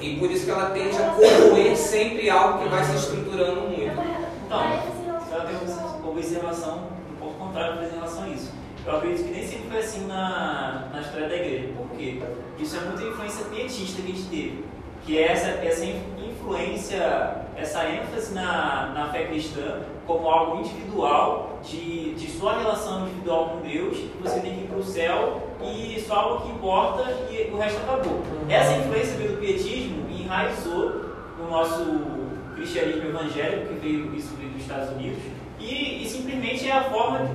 [0.00, 3.92] E por isso que ela tende a corroer sempre algo que vai se estruturando muito.
[4.46, 4.62] Então,
[5.30, 8.52] Eu tenho uma observação um pouco contrária em relação a isso.
[8.86, 11.68] Eu acredito que nem sempre foi assim na, na história da igreja.
[11.76, 12.20] Por quê?
[12.58, 14.64] Isso é muita influência pietista que a gente teve.
[15.04, 15.84] que é essa, essa
[16.48, 23.50] influência, essa ênfase na, na fé cristã como algo individual, de, de sua relação individual
[23.50, 27.04] com Deus, que você tem que ir para o céu e só algo que importa
[27.30, 28.22] e o resto acabou.
[28.48, 31.04] Essa influência veio do pietismo e enraizou
[31.38, 31.84] no nosso
[32.54, 35.18] cristianismo evangélico, que veio isso veio dos Estados Unidos,
[35.60, 37.28] e, e simplesmente é a forma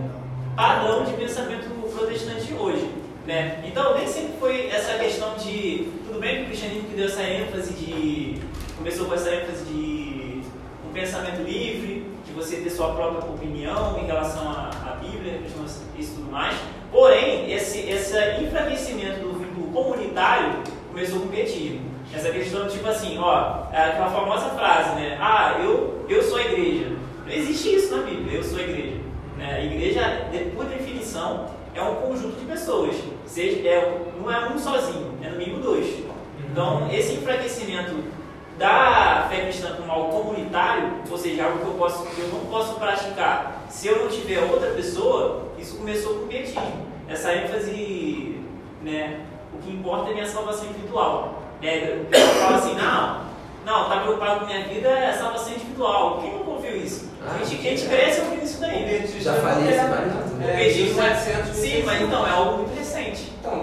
[0.55, 2.89] padrão de pensamento protestante hoje.
[3.26, 3.64] Né?
[3.66, 5.88] Então, nem sempre foi essa questão de.
[6.05, 8.41] Tudo bem que o cristianismo que deu essa ênfase de.
[8.84, 10.41] Começou com essa ênfase de
[10.86, 15.86] um pensamento livre, de você ter sua própria opinião em relação à, à Bíblia, isso
[15.97, 16.53] e tudo mais.
[16.91, 20.55] Porém, esse, esse enfraquecimento do vínculo comunitário
[20.91, 21.79] começou com o pietismo.
[22.13, 25.17] Essa questão, tipo assim, ó, é aquela famosa frase, né?
[25.17, 26.91] Ah, eu, eu sou a igreja.
[27.25, 28.97] Não existe isso na Bíblia, eu sou a igreja.
[29.38, 29.55] Né?
[29.55, 32.97] A igreja, por definição, é um conjunto de pessoas.
[33.25, 36.03] Seja, é, não é um sozinho, é no mínimo dois.
[36.51, 38.22] Então, esse enfraquecimento
[38.58, 42.45] da fé cristã como algo comunitário, ou seja, algo que eu, posso, que eu não
[42.45, 46.86] posso praticar se eu não tiver outra pessoa, isso começou com o pietismo.
[47.10, 48.39] Essa ênfase,
[48.84, 51.41] né, o que importa é a minha salvação individual.
[51.62, 52.01] Né?
[52.01, 53.24] O pessoal fala assim, não,
[53.66, 56.20] não, tá preocupado com minha vida é salvação individual.
[56.22, 57.10] Quem nunca ouviu isso?
[57.26, 59.08] Ah, a, gente, a gente cresce ouvindo isso daí.
[59.20, 60.32] Já falei isso várias vezes.
[60.32, 62.80] O pietismo, sim, mas então, é algo muito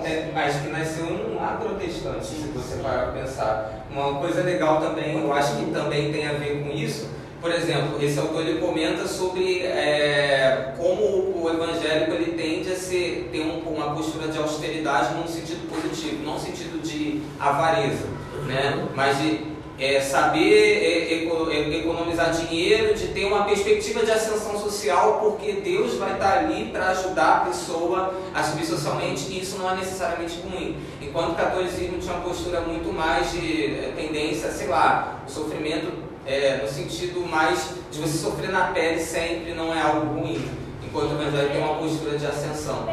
[0.05, 3.87] é, acho que nasceu um lá protestante, se você parar para pensar.
[3.91, 7.09] Uma coisa legal também, eu acho que também tem a ver com isso.
[7.41, 11.03] Por exemplo, esse autor ele comenta sobre é, como
[11.43, 16.23] o evangélico ele tende a ser, ter um, uma postura de austeridade num sentido positivo,
[16.23, 18.07] não no sentido de avareza,
[18.47, 18.87] né?
[18.95, 19.50] mas de
[19.81, 26.13] é, saber é, economizar dinheiro, de ter uma perspectiva de ascensão social, porque Deus vai
[26.13, 30.77] estar ali para ajudar a pessoa a subir socialmente e isso não é necessariamente ruim.
[31.01, 35.91] Enquanto o catolicismo tinha uma postura muito mais de é, tendência, sei lá, o sofrimento
[36.27, 40.47] é, no sentido mais de você sofrer na pele sempre não é algo ruim.
[40.85, 42.87] Enquanto o evangelho tem uma postura de ascensão.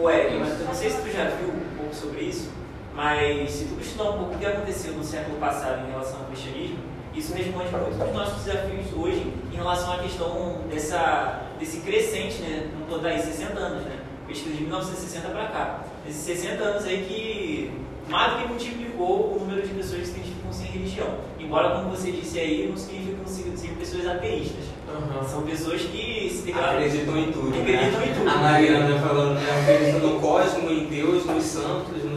[0.00, 2.61] Ué, mas eu não sei se tu já viu um pouco sobre isso.
[2.94, 6.26] Mas se tu estudar um pouco o que aconteceu no século passado em relação ao
[6.26, 6.78] cristianismo,
[7.14, 12.70] isso responde muito dos nossos desafios hoje em relação à questão dessa, desse crescente, né?
[12.74, 13.98] Não estou daí 60 anos, né?
[14.26, 15.80] Pesquisa de 1960 para cá.
[16.08, 20.12] Esses 60 anos aí que mais do que multiplicou o número de pessoas que se
[20.12, 21.08] identificam sem religião.
[21.38, 24.64] Embora, como você disse aí, não significa que sejam pessoas ateístas.
[24.88, 25.28] Uhum.
[25.28, 26.78] São pessoas que se declaram.
[26.78, 27.48] Acreditam em tudo.
[27.48, 28.06] Acreditam né?
[28.06, 28.28] em tudo.
[28.28, 29.60] A Mariana falando, né?
[29.62, 32.11] Acreditam no cosmo, em Deus, nos santos.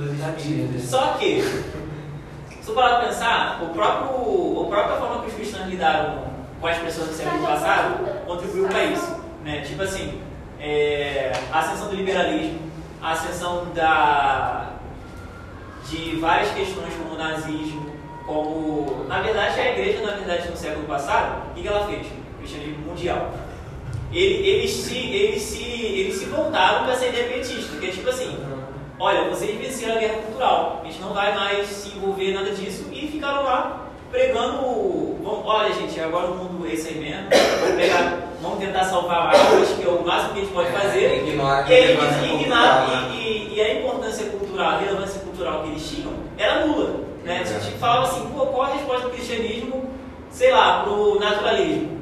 [0.79, 1.41] Só que,
[2.61, 6.25] se eu parar para pensar, o próprio, a própria forma que os cristãos lidaram
[6.59, 9.15] com as pessoas do século passado contribuiu para isso.
[9.43, 9.61] Né?
[9.61, 10.21] Tipo assim,
[10.59, 12.59] é, a ascensão do liberalismo,
[13.01, 14.71] a ascensão da,
[15.89, 17.91] de várias questões como o nazismo,
[18.25, 19.05] como.
[19.07, 22.07] Na verdade, a igreja, na verdade, no século passado, o que ela fez?
[22.07, 23.31] O cristianismo mundial.
[24.11, 28.09] Ele, eles, se, eles, se, eles se voltaram para essa ideia petista, que é tipo
[28.09, 28.37] assim,
[28.99, 32.51] olha, vocês venceram a guerra cultural, a gente não vai mais se envolver em nada
[32.51, 32.85] disso.
[32.91, 33.81] E ficaram lá
[34.11, 37.27] pregando, vamos, olha gente, agora o mundo é isso aí mesmo,
[37.59, 40.71] vamos, pegar, vamos tentar salvar águas, que é o máximo que a gente pode é,
[40.71, 41.01] fazer.
[41.01, 41.19] E, aí,
[42.41, 43.15] ignorar, né?
[43.15, 47.05] e, e, e, a importância cultural, a relevância cultural que eles tinham era nula.
[47.25, 47.41] Né?
[47.41, 49.89] A gente falava assim, pô, qual a resposta do cristianismo,
[50.29, 51.95] sei lá, pro naturalismo?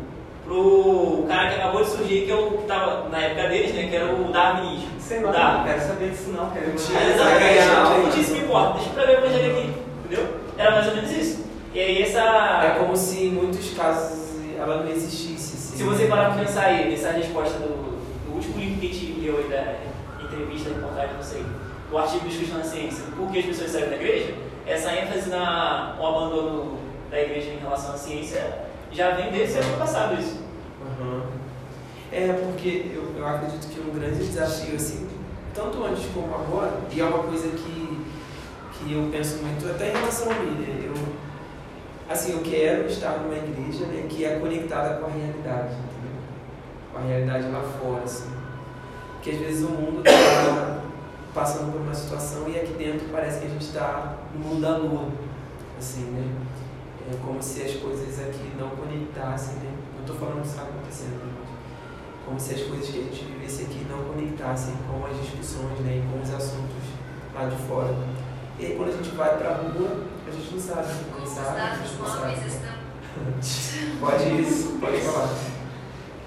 [0.43, 3.87] Pro cara que acabou de surgir, que é o que estava na época deles, né?
[3.89, 4.89] Que era o darwinismo.
[5.13, 5.57] Sei lá, Darwin.
[5.57, 8.79] não quero saber disso não, quero é, Exatamente, muitíssimo importa.
[8.79, 9.73] Deixa eu ver o evangelho aqui,
[10.05, 10.27] entendeu?
[10.57, 11.45] Era mais ou menos isso.
[11.71, 12.61] E aí essa...
[12.63, 15.53] É como se em muitos casos ela não existisse.
[15.55, 15.77] Assim.
[15.77, 19.21] Se você parar para pensar aí nessa resposta do, do último livro que a gente
[19.21, 21.45] leu aí da entrevista, reportagem, não sei,
[21.91, 24.33] o artigo dos cristãos na ciência, por que as pessoas saíram da igreja,
[24.65, 26.79] essa ênfase na, no abandono
[27.11, 30.41] da igreja em relação à ciência já vem desde o ano passado isso.
[30.99, 31.21] Uhum.
[32.15, 35.09] É, porque eu, eu acredito que um grande desafio, assim,
[35.51, 38.05] tanto antes como agora, e é uma coisa que,
[38.73, 40.83] que eu penso muito até em relação a mim, né?
[40.85, 40.93] Eu,
[42.07, 46.21] assim, eu quero estar numa igreja né, que é conectada com a realidade, entendeu?
[46.91, 48.29] Com a realidade lá fora, assim.
[49.13, 50.81] Porque às vezes o mundo está
[51.33, 54.77] passando por uma situação e aqui dentro parece que a gente está no mundo da
[54.77, 55.07] lua,
[55.79, 56.31] assim, né?
[57.11, 59.71] É como se as coisas aqui não conectassem, né?
[59.95, 61.32] Não estou falando que isso está acontecendo, mas
[62.25, 65.97] como se as coisas que a gente vivesse aqui não conectassem com as discussões né,
[65.97, 66.83] e com os assuntos
[67.33, 67.93] lá de fora.
[68.59, 71.53] E aí, quando a gente vai para a rua, a gente não sabe começar.
[71.53, 72.93] a gente não sabe.
[73.99, 75.29] pode isso, pode falar.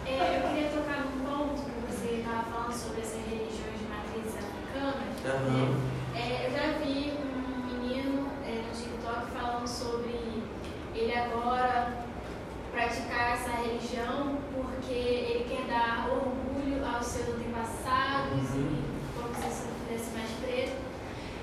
[0.07, 4.35] É, eu queria tocar num ponto que você estava falando sobre essas religiões de matriz
[4.37, 5.03] africana.
[6.15, 10.43] É, eu já vi um menino é, no TikTok falando sobre
[10.95, 12.05] ele agora
[12.73, 14.39] praticar essa religião
[14.87, 18.71] porque ele quer dar orgulho aos seus antepassados uhum.
[18.71, 20.77] e como se isso pudesse mais preto.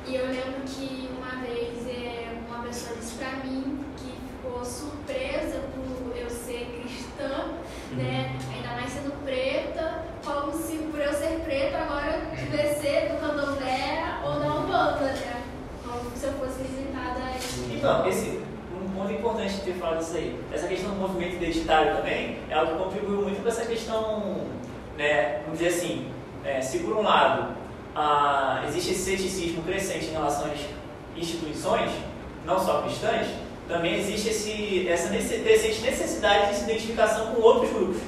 [0.07, 5.59] E eu lembro que uma vez é, uma pessoa disse para mim que ficou surpresa
[5.75, 7.49] por eu ser cristã,
[7.91, 7.97] uhum.
[7.97, 8.39] né?
[8.55, 13.19] Ainda mais sendo preta, como se por eu ser preta agora eu tivesse ser do
[13.19, 15.43] candomblé ou da Umbanda, né?
[15.83, 17.33] Como se eu fosse visitada.
[17.69, 18.42] Então, esse,
[20.95, 24.41] movimento identitário também é algo que contribuiu muito para essa questão,
[24.97, 26.07] né, vamos dizer assim,
[26.43, 27.55] é, se por um lado
[27.95, 30.59] ah, existe esse ceticismo crescente em relação às
[31.15, 31.91] instituições,
[32.45, 33.27] não só cristãs,
[33.67, 38.01] também existe esse, essa necessidade de se identificação com outros grupos.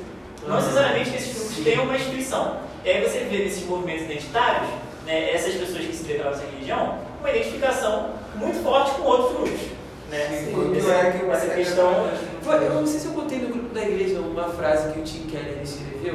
[0.45, 2.59] Não necessariamente que esses grupos tenham uma instituição.
[2.83, 4.69] E aí você vê nesses movimentos identitários,
[5.05, 9.74] né, essas pessoas que se declaram essa religião, uma identificação muito forte com outros grupos.
[10.09, 10.45] Né?
[10.45, 12.09] Sim, Essa, é que essa questão.
[12.41, 15.03] Foi, eu não sei se eu botei no grupo da igreja uma frase que o
[15.03, 16.13] Tim Keller escreveu.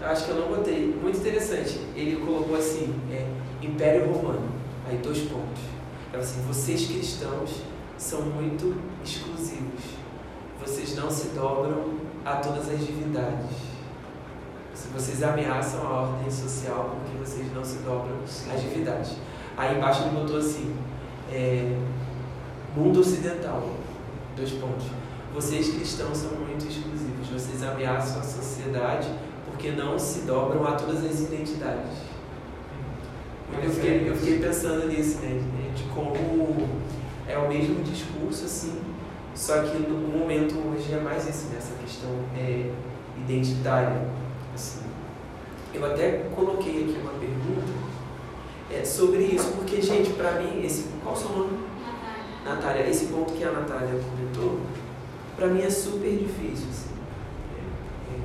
[0.00, 0.94] Eu acho que eu não botei.
[1.00, 1.78] Muito interessante.
[1.94, 3.26] Ele colocou assim: é,
[3.62, 4.48] Império Romano.
[4.88, 5.62] Aí, dois pontos.
[6.12, 7.62] Era assim: vocês cristãos
[7.98, 8.74] são muito
[9.04, 10.02] exclusivos.
[10.64, 13.50] Vocês não se dobram a todas as divindades.
[14.74, 19.12] Se Vocês ameaçam a ordem social porque vocês não se dobram às divindades.
[19.56, 20.74] Aí embaixo ele botou assim:
[21.30, 21.76] é,
[22.76, 23.68] mundo ocidental.
[24.36, 24.86] Dois pontos.
[25.34, 27.28] Vocês cristãos são muito exclusivos.
[27.28, 29.08] Vocês ameaçam a sociedade
[29.46, 32.12] porque não se dobram a todas as identidades.
[33.62, 35.40] Eu fiquei, eu fiquei pensando nisso, né?
[35.74, 36.14] De como
[37.28, 38.80] é o mesmo discurso, assim,
[39.34, 41.56] só que no momento hoje é mais isso, né?
[41.58, 42.70] Essa questão é,
[43.18, 44.08] identitária.
[44.54, 44.80] Assim.
[45.72, 47.72] Eu até coloquei aqui uma pergunta
[48.70, 50.86] é, sobre isso, porque, gente, para mim, esse.
[51.02, 51.58] Qual o seu nome?
[52.44, 54.60] Natália, esse ponto que a Natália comentou,
[55.36, 56.66] para mim é super difícil.
[56.70, 56.90] Assim.
[57.56, 58.18] É, é,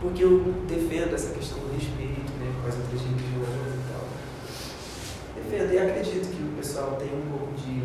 [0.00, 4.04] porque eu defendo essa questão do respeito né, com as outras religiões e tal.
[5.36, 7.82] Defendo e acredito que o pessoal tem um pouco de.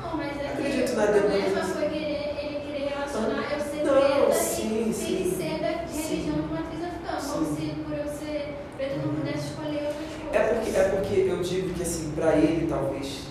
[0.00, 1.74] Não, mas é que Acredito o na problema democracia.
[1.74, 5.14] foi querer, ele querer relacionar eu ser Não, preta sim, e sim.
[5.16, 6.08] ele ser da Sim.
[6.08, 7.20] religião de matriz africana.
[7.32, 7.56] Como Sim.
[7.56, 10.32] se por eu ser preta eu não pudesse escolher outras coisas.
[10.32, 13.27] É porque, é porque eu digo que assim, para ele talvez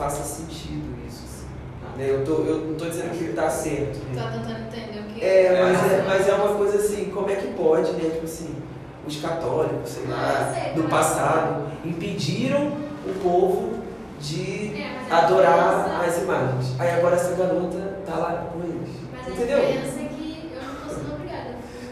[0.00, 1.22] faça sentido isso.
[1.24, 1.46] assim,
[1.98, 2.06] né?
[2.10, 3.98] Eu, tô, eu não estou dizendo que ele está certo.
[3.98, 4.14] né?
[4.22, 7.34] Tá tentando entender o que É, mas é, mas é uma coisa assim, como é
[7.36, 8.08] que pode, né?
[8.10, 8.54] Tipo assim,
[9.06, 12.72] os católicos, sei lá, Ah, sei, mas- passado, impediram
[13.06, 13.74] o povo
[14.20, 16.74] de É, a adorar as imagens.
[16.78, 18.88] Aí agora essa garota tá lá com eles.
[19.12, 19.58] Mas a Entendeu?
[19.60, 21.50] diferença é que eu não tô sendo obrigada.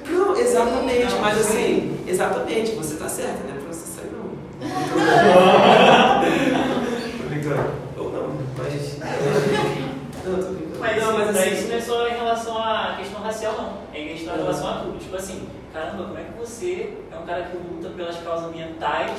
[0.08, 1.42] Não, exatamente, Não, mas sim.
[1.42, 3.54] assim, exatamente, você tá certa, né?
[3.62, 4.28] Pra você sair não.
[7.18, 7.70] Tô brincando.
[7.98, 8.87] Ou não, mas.
[8.98, 10.78] Não, tô brincando.
[10.78, 11.52] Mas, não, mas assim.
[11.54, 13.72] isso não é só em relação à questão racial, não.
[13.94, 14.98] É em questão em relação a tudo.
[14.98, 19.10] Tipo assim, caramba, como é que você é um cara que luta pelas causas ambientais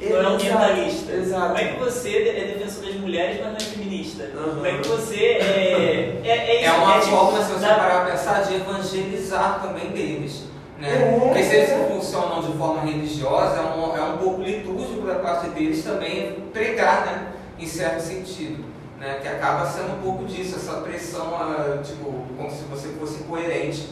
[0.00, 1.12] e não é ambientalista?
[1.12, 1.46] exato.
[1.48, 4.24] Como é que você é defensor das mulheres, mas não é feminista?
[4.24, 4.54] Aham.
[4.54, 6.20] Como é que você é.
[6.24, 9.88] É, é, É uma tipo, forma, se você da- parar pra pensar, de evangelizar também
[9.90, 10.44] deles.
[10.78, 10.88] Né?
[11.16, 11.18] É.
[11.18, 15.48] Porque se eles funcionam de forma religiosa, é um, é um pouco litúrgico da parte
[15.48, 17.26] deles também pregar, né?
[17.58, 18.64] em certo sentido.
[18.98, 19.20] Né?
[19.22, 23.90] Que acaba sendo um pouco disso, essa pressão, ah, tipo, como se você fosse coerente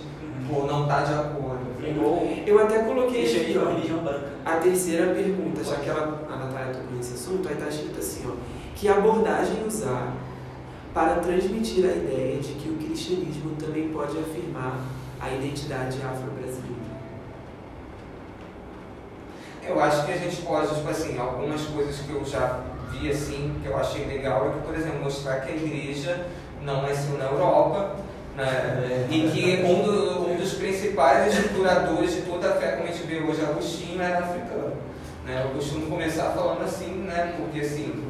[0.48, 1.66] por não estar de acordo.
[1.86, 4.48] Igual Eu até coloquei aqui, ó.
[4.48, 8.28] A terceira pergunta, já que ela, a Natália tocou nesse assunto, aí está escrito assim,
[8.28, 8.32] ó,
[8.74, 10.14] que abordagem usar
[10.92, 14.80] para transmitir a ideia de que o cristianismo também pode afirmar
[15.20, 16.86] a identidade afro-brasileira.
[19.62, 23.54] Eu acho que a gente pode, tipo assim, algumas coisas que eu já vi assim,
[23.62, 26.26] que eu achei legal, é que, por exemplo, mostrar que a igreja
[26.62, 27.96] não nasceu na Europa,
[28.36, 29.06] né?
[29.10, 33.06] e que um, do- um dos principais estruturadores de toda a fé, como a gente
[33.06, 34.72] vê hoje, Agostinho, era africano.
[35.24, 35.42] Né?
[35.44, 37.34] Eu costumo começar falando assim, né?
[37.36, 38.04] Porque assim.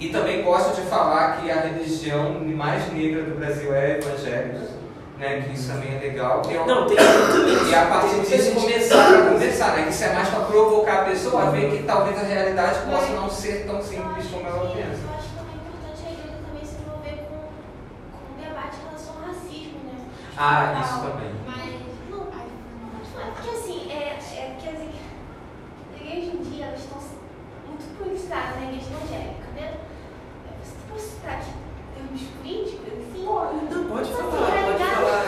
[0.00, 4.60] E também gosto de falar que a religião mais negra do Brasil é evangélica,
[5.18, 5.42] né?
[5.46, 6.42] Que isso também é legal.
[6.50, 9.82] é um- Não, tem e a partir disso começar a conversar, né?
[9.84, 13.12] Que isso é mais para provocar a pessoa a ver que talvez a realidade possa
[13.14, 15.00] não ser tão simples acho como que- ela pensa.
[15.08, 17.38] Eu acho também importante a igreja também se envolver com,
[18.12, 19.80] com o debate em relação ao racismo,
[20.38, 20.74] né?
[20.76, 21.34] Ah, isso também.
[21.46, 21.74] Mas,
[22.10, 25.00] não, é porque assim, é, é que as igre-
[25.94, 26.98] as igrejas hoje em dia elas estão
[27.66, 29.74] muito politizadas na igreja evangélica, né?
[30.62, 31.50] Você pode citar aqui
[31.94, 33.24] termos políticos, assim?
[33.24, 35.24] Não, pode falar, pode realidade- falar.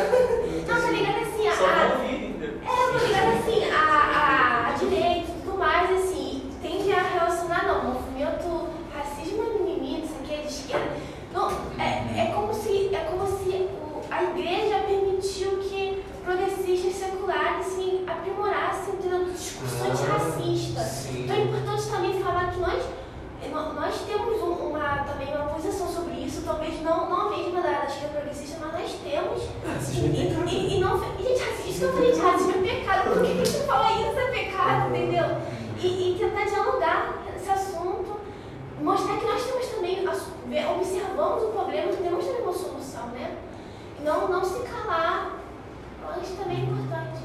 [0.68, 2.60] Não, tá ligado assim, a, Só a, não ouvi, entendeu?
[2.64, 7.02] é, eu tô ligado assim, a, a, a direita e tudo mais, assim, tende a
[7.02, 10.96] relacionar, não, movimento racismo é mimimi, isso aqui é de esquerda.
[11.32, 16.02] Não, é, é como se, é como se o, a igreja permitiu que
[17.30, 19.24] progressistas seculares assim, aprimorassem entendeu?
[19.26, 20.86] discussões Ah, racistas.
[20.86, 21.24] sim.
[21.24, 22.82] Então é importante também falar que nós,
[23.50, 27.60] nó- nós temos um- uma, também uma posição sobre isso, talvez não, não a mesma
[27.62, 29.42] da, da esquerda progressista, mas nós temos.
[29.66, 32.68] Racismo é E, e, e não, e, gente, racismo, que eu falei de racismo é
[32.68, 33.10] pecado.
[33.10, 35.36] Por que que você fala isso é pecado, entendeu?
[35.78, 38.20] E, e tentar dialogar esse assunto,
[38.82, 40.06] mostrar que nós temos também,
[40.76, 43.36] observamos o problema e temos também uma solução, né?
[44.04, 45.36] não, não se calar.
[46.22, 47.20] Que também é importante.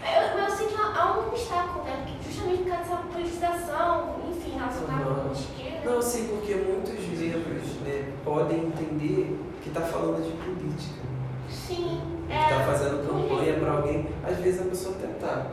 [0.00, 2.04] Eu, mas eu sei que há, há um obstáculo, né?
[2.06, 5.90] Porque justamente por causa dessa politização, enfim, relacionada com a esquerda.
[5.90, 11.02] Não, sim, porque muitos membros né, podem entender que está falando de política.
[11.50, 12.00] Sim.
[12.26, 14.06] Que É, está fazendo campanha para alguém.
[14.26, 15.46] Às vezes a pessoa até tá.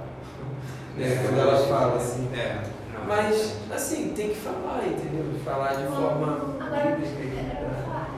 [0.97, 2.29] Né, quando ela fala assim.
[2.33, 2.61] É.
[2.93, 3.05] não.
[3.07, 5.25] Mas, assim, tem que falar, entendeu?
[5.43, 7.05] Falar de forma Agora, bíblica.
[7.05, 7.83] eu vou equilibrada.
[7.85, 8.09] falar.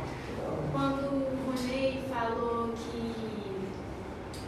[0.72, 3.16] Quando o Ronei falou que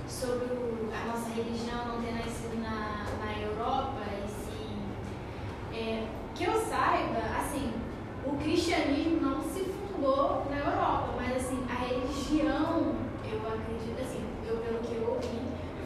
[0.09, 6.03] sobre o- a nossa religião não ter nascido na, na Europa, e se, é,
[6.35, 7.71] que eu saiba, assim,
[8.25, 12.93] o cristianismo não se fundou na Europa, mas assim, a religião,
[13.23, 15.39] eu acredito, assim, eu pelo que eu ouvi,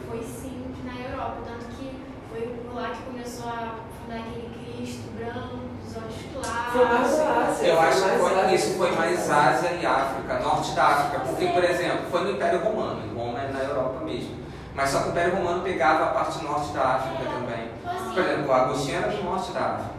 [0.08, 1.96] foi sim na Europa, tanto que
[2.30, 6.72] foi por lá que começou a fundar aquele Cristo branco, os olhos claros.
[6.72, 7.66] Foi mais a Ásia.
[7.68, 8.54] Eu acho que mais foi- Ásia.
[8.56, 12.60] isso foi mais Ásia e África, norte da África, porque, por exemplo, foi no Império
[12.64, 14.42] Romano, e Roma é na Europa mesmo.
[14.74, 17.68] Mas só que o Império Romano pegava a parte norte da África também.
[18.12, 19.90] Por exemplo, o Agostinho era do norte da África.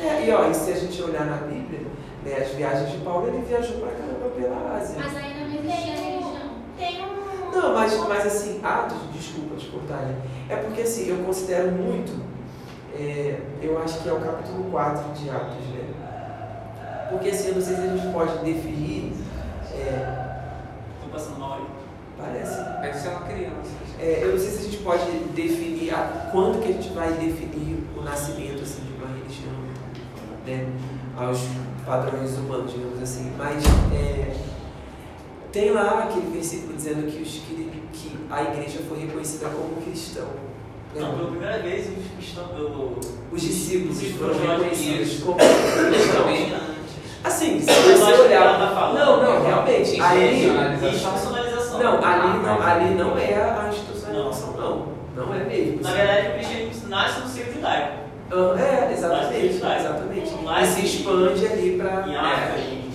[0.00, 1.80] É, e ó, e se a gente olhar na Bíblia,
[2.22, 4.96] né, as viagens de Paulo, ele viajou pra caramba pela Ásia.
[4.98, 6.50] Mas ainda não existia religião.
[6.76, 7.50] tem um.
[7.50, 10.14] Não, mas, mas assim, Atos, desculpa te cortar, né?
[10.50, 12.22] É porque assim, eu considero muito,
[12.94, 17.06] é, eu acho que é o capítulo 4 de Atos, né?
[17.08, 19.14] Porque assim, eu não sei se a gente pode definir,
[19.72, 20.26] é,
[21.00, 21.66] Tô passando mal aí.
[22.18, 23.85] parece, Deve ser uma criança.
[23.98, 27.12] É, eu não sei se a gente pode definir, a, quando que a gente vai
[27.12, 29.52] definir o nascimento assim, de uma religião,
[30.46, 30.66] né?
[31.16, 31.40] Aos
[31.86, 33.32] padrões humanos, digamos assim.
[33.38, 34.34] Mas é,
[35.50, 40.26] tem lá aquele versículo dizendo que, os, que, que a igreja foi reconhecida como cristão.
[40.94, 41.00] né?
[41.00, 42.46] Não, pela primeira vez os cristãos.
[43.32, 46.76] Os discípulos Os foram reconhecidos como cristãos.
[47.24, 48.92] Assim, se você olhar.
[48.94, 50.00] Não, não, realmente.
[50.00, 51.82] Ali, Institucionalização.
[51.82, 53.68] não, ali não, ali não é a
[55.16, 55.34] não.
[55.34, 55.82] É mesmo.
[55.82, 57.96] Na verdade, o cristianismo nasce no seio judaico.
[58.30, 59.60] Ah, É, exatamente.
[59.62, 60.34] Mas- Exatamente.
[60.44, 62.12] Mas- E se expande ali para.
[62.12, 62.86] É.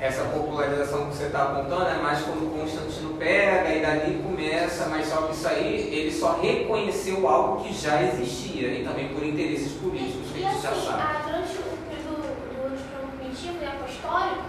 [0.00, 5.08] Essa popularização que você está apontando é mais quando Constantino pega e dali começa, mas
[5.08, 9.72] só que isso aí ele só reconheceu algo que já existia e também por interesses
[9.72, 11.22] políticos que E a gente já assim, sabe.
[11.26, 14.44] durante o período do do primitivo e apostólico,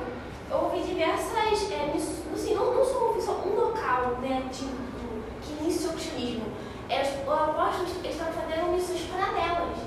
[0.52, 1.72] houve diversas.
[1.72, 1.96] É,
[2.36, 6.44] assim, não, não só houve só um local né, de, do- que iniciou o cristianismo.
[6.90, 9.78] Os apóstolos estavam fazendo missões paralelas.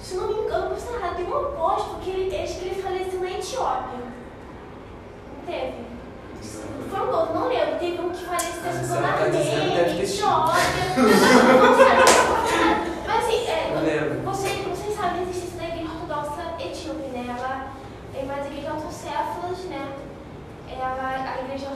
[0.00, 3.20] Se não me engano, posso errado, tem um apóstolo que ele, acho que ele faleceu
[3.20, 3.98] na Etiópia.
[5.38, 5.74] Não teve?
[6.90, 7.78] Foi um não lembro.
[7.78, 10.02] Teve um que faleceu Ah, na tá Armênia.
[10.02, 10.62] Etiópia.
[10.96, 12.02] Não sabe,
[13.06, 14.20] Mas assim, é, Eu lembro.
[14.30, 17.24] você, vocês sabem a existência da igreja ortodoxa etíope, né?
[17.38, 17.72] Ela
[18.14, 19.92] é mais igreja autocéfalas, né?
[20.70, 21.68] Ela, a igreja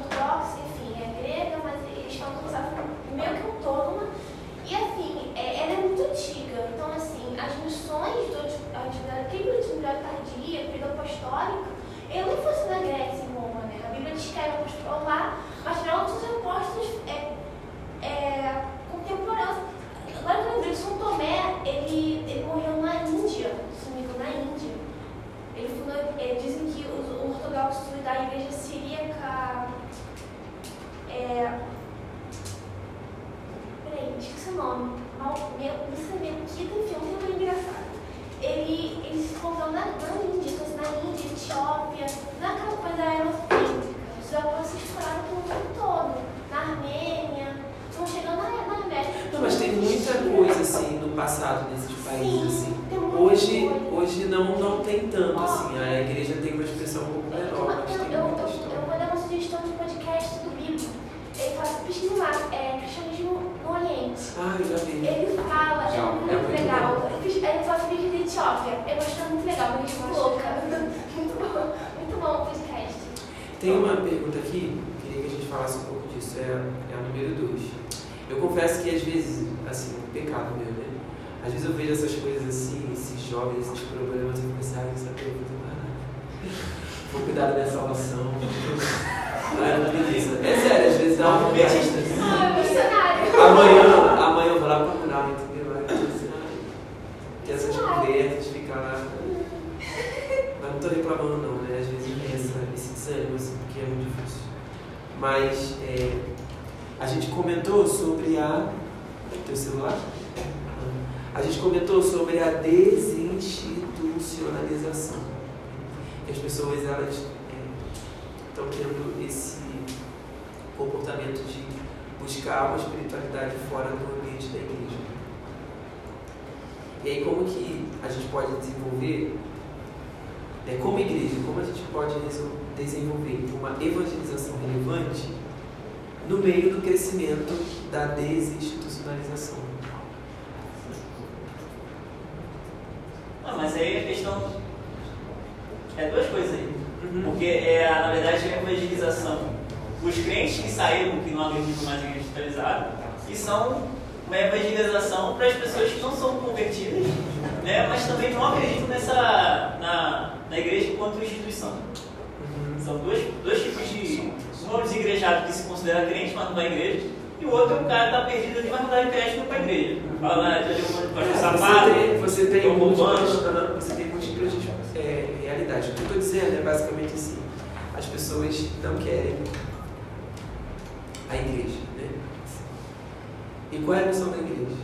[184.26, 184.76] missão da igreja?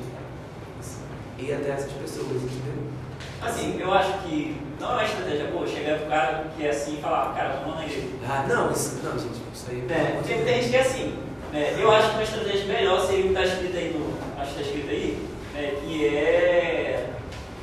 [1.39, 2.93] Ir até essas pessoas, entendeu?
[3.41, 6.99] Assim, eu acho que não é uma estratégia boa chegar pro cara que é assim
[6.99, 8.09] e falar, cara, vamos na igreja.
[8.29, 9.85] Ah, não, isso, não, gente, isso aí.
[9.91, 11.19] É, porque tem gente que é assim.
[11.53, 11.77] Né?
[11.79, 14.41] Eu acho que uma estratégia melhor seria o que está escrito aí no.
[14.41, 15.75] Acho que está escrito aí, né?
[15.81, 17.11] que é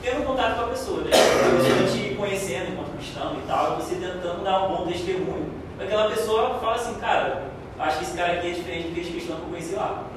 [0.02, 1.12] tendo contato com a pessoa, né?
[1.14, 5.54] A pessoa te conhecendo enquanto cristão e tal, e você tentando dar um bom testemunho.
[5.80, 7.44] Aquela pessoa fala assim, cara,
[7.80, 10.09] acho que esse cara aqui é diferente do que esse cristão que eu conheci lá.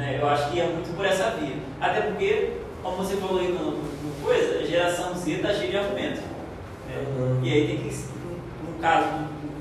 [0.00, 0.18] Né?
[0.18, 1.56] Eu acho que é muito por essa via.
[1.78, 5.76] Até porque, como você falou aí no, no coisa, a geração Z está cheia de
[5.76, 6.20] argumentos.
[6.20, 7.04] né?
[7.18, 7.40] Uhum.
[7.42, 7.94] E aí tem que,
[8.66, 9.06] no caso,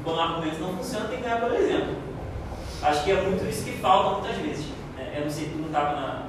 [0.01, 1.95] quando o argumento não funciona, tem que ganhar pelo exemplo.
[2.81, 4.65] Acho que é muito isso que falta muitas vezes.
[4.95, 5.13] né?
[5.17, 6.23] Eu não sei, tu não estava na.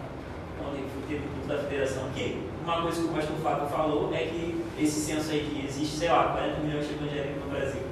[0.68, 2.42] Ontem teve o da federação aqui.
[2.64, 6.08] Uma coisa que o pastor Fábio falou é que esse censo aí que existe, sei
[6.08, 7.82] lá, 40 milhões de evangélicos no Brasil.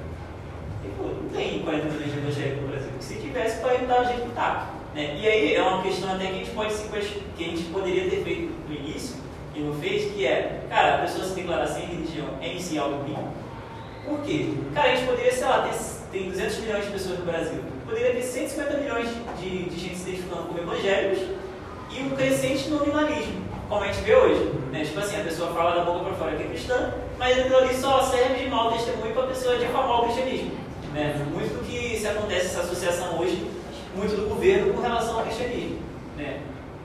[0.83, 2.91] E, pô, não tem 40 milhões de evangélicos no Brasil.
[2.99, 4.78] Se tivesse, para dar o jeito que tá.
[4.93, 5.17] Né?
[5.19, 8.09] E aí é uma questão até que a gente pode se que a gente poderia
[8.09, 9.17] ter feito no início
[9.55, 12.77] e não fez, que é, cara, a pessoa se declarar sem religião é em si
[12.77, 13.17] algo ruim.
[14.05, 14.53] Por quê?
[14.73, 15.77] Cara, a gente poderia, sei lá, ter,
[16.11, 17.59] tem 200 milhões de pessoas no Brasil.
[17.85, 19.09] Poderia ter 150 milhões
[19.39, 21.19] de, de gente se identificando como evangélicos
[21.91, 24.51] e um crescente nominalismo, como a gente vê hoje.
[24.71, 24.85] Né?
[24.85, 27.75] Tipo assim, a pessoa fala da boca para fora que é cristã, mas aquilo ali
[27.75, 30.51] só serve de mau testemunho para a pessoa difamar o cristianismo.
[30.93, 31.27] Né?
[31.31, 33.45] Muito do que se acontece essa associação hoje,
[33.99, 35.79] muito do governo com relação ao cristianismo.
[36.17, 36.39] Né?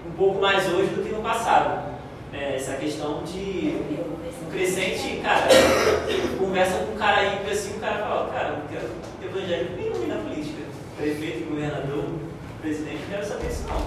[0.07, 1.95] Um pouco mais hoje do que no passado.
[2.33, 2.57] Né?
[2.57, 3.77] Essa questão de
[4.47, 5.47] um crescente, cara,
[6.39, 8.91] conversa com um cara aí, assim, o cara fala, cara, eu quero
[9.25, 10.63] evangélico nenhum na política.
[10.97, 12.05] Prefeito, governador,
[12.61, 13.83] presidente, não quero saber disso não.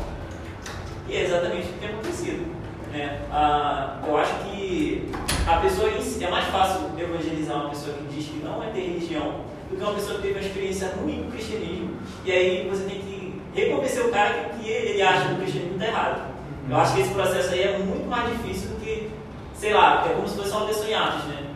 [1.08, 2.58] E é exatamente o que tem acontecido.
[2.92, 3.22] Né?
[3.32, 5.10] Ah, eu acho que
[5.48, 8.82] a pessoa si- é mais fácil evangelizar uma pessoa que diz que não vai ter
[8.82, 11.92] religião do que uma pessoa que teve uma experiência ruim com o cristianismo.
[12.26, 13.17] E aí você tem que
[13.62, 16.34] reconvencer o cara que, que ele acha que o cristianismo está errado.
[16.70, 19.10] Eu acho que esse processo aí é muito mais difícil do que,
[19.56, 21.48] sei lá, é como se fosse uma pessoa em Atos, né?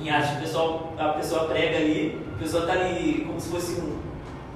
[0.00, 3.80] Em Atos, o pessoal, a pessoa prega ali, a pessoa está ali como se fosse
[3.80, 3.98] um.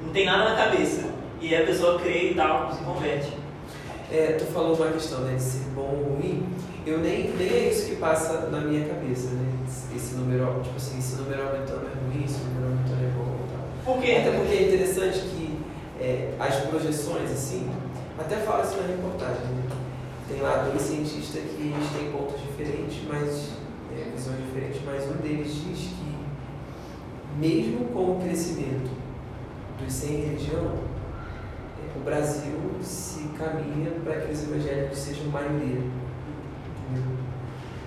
[0.02, 1.10] não tem nada na cabeça.
[1.40, 3.32] E aí a pessoa crê e tal, se converte.
[4.12, 6.46] É, tu falou uma questão né, de ser bom ou ruim.
[6.86, 9.52] Eu nem, nem é isso que passa na minha cabeça, né?
[9.94, 13.52] Esse número, tipo assim, esse número aumentando é ruim, esse número aumentando é bom e
[13.52, 13.94] tal.
[13.94, 14.12] Por quê?
[14.12, 15.49] Até porque é interessante que
[16.00, 17.70] é, as projeções, assim,
[18.18, 19.62] até fala isso na reportagem, né?
[20.28, 23.50] Tem lá dois cientistas que eles têm pontos diferentes, mas
[23.92, 26.10] é, visões diferentes, mas um deles diz que
[27.38, 28.90] mesmo com o crescimento
[29.78, 30.74] dos sem religião,
[31.78, 35.82] é, o Brasil se caminha para que os evangélicos sejam maioria.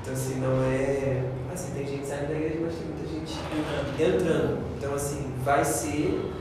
[0.01, 1.23] Então assim, não é.
[1.53, 3.33] Assim, tem gente saindo da igreja, mas tem muita gente
[3.99, 4.59] entrando.
[4.77, 6.33] Então assim, vai ser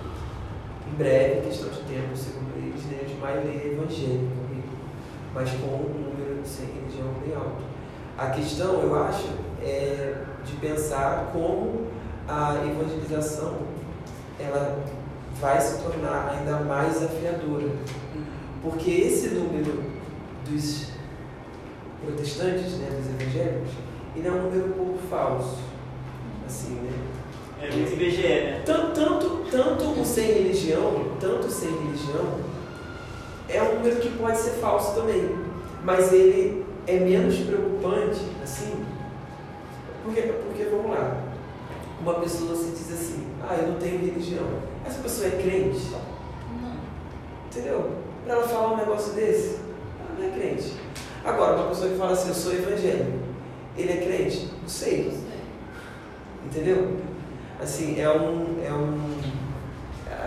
[0.93, 4.63] em breve, questão de tempo, segundo eles, né, de maioria evangélica, né?
[5.35, 7.63] mas com um número sem religião bem alto.
[8.19, 9.29] A questão, eu acho,
[9.63, 11.87] é de pensar como
[12.29, 13.59] a evangelização
[14.39, 14.83] ela
[15.41, 17.71] vai se tornar ainda mais desafiadora.
[18.63, 19.83] Porque esse número
[20.49, 20.89] dos
[22.05, 23.71] protestantes, né, dos evangélicos,
[24.15, 25.59] ele é um número um pouco falso.
[26.47, 27.22] Assim, né?
[27.63, 28.63] É muito IBGE, né?
[28.67, 32.41] Tanto, tanto, tanto o sem religião, tanto o sem religião,
[33.49, 35.31] é um número que pode ser falso também.
[35.85, 38.85] Mas ele é menos preocupante, assim,
[40.03, 41.23] porque, porque vamos lá,
[42.01, 44.45] uma pessoa se diz assim, ah, eu não tenho religião.
[44.85, 45.87] Essa pessoa é crente?
[46.61, 46.75] Não.
[47.47, 47.93] Entendeu?
[48.25, 49.61] Para ela falar um negócio desse,
[50.01, 50.73] ela não é crente.
[51.25, 53.19] Agora, uma pessoa que fala assim, eu sou evangélico,
[53.77, 54.49] ele é crente?
[54.61, 55.17] Não sei.
[56.45, 57.12] Entendeu?
[57.63, 58.59] Assim, é um.
[58.65, 59.13] É um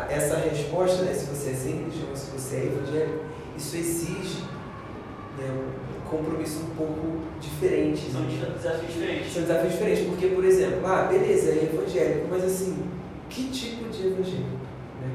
[0.10, 3.26] essa resposta, né, se você é sem religião, se você é evangélico,
[3.58, 4.44] isso exige
[5.38, 8.12] né, um compromisso um pouco diferente.
[8.12, 8.54] São né?
[8.56, 9.34] desafios diferentes.
[9.34, 12.78] São desafios diferentes, porque, por exemplo, ah, beleza, é evangélico, mas assim,
[13.30, 14.58] que tipo de evangélico?
[15.02, 15.12] né?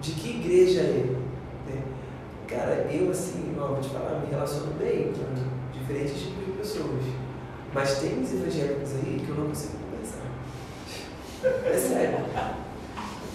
[0.00, 1.16] De que igreja é?
[1.68, 1.82] né?
[2.46, 7.04] Cara, eu assim, ó, vou te falar, me relaciono bem com diferentes tipos de pessoas.
[7.74, 9.85] Mas tem uns evangélicos aí que eu não consigo.
[11.64, 12.18] É sério.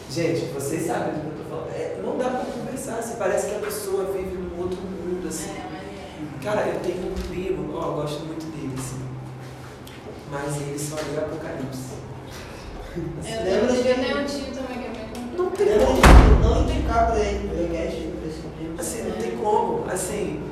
[0.09, 1.69] Gente, vocês sabem do que eu tô falando.
[1.75, 5.53] É, não dá pra conversar, assim, parece que a pessoa vive num outro mundo, assim.
[6.43, 8.99] Cara, eu tenho um primo, ó, eu gosto muito dele, assim.
[10.29, 11.91] Mas ele só lê Apocalipse.
[12.97, 15.37] Eu Lembra tenho, de- tenho um tio também que é complicado.
[15.37, 16.01] Não tem como.
[16.01, 18.75] de não indicar pra ele podcast pra esse primo?
[18.79, 19.85] Assim, não tem como.
[19.89, 20.43] Assim,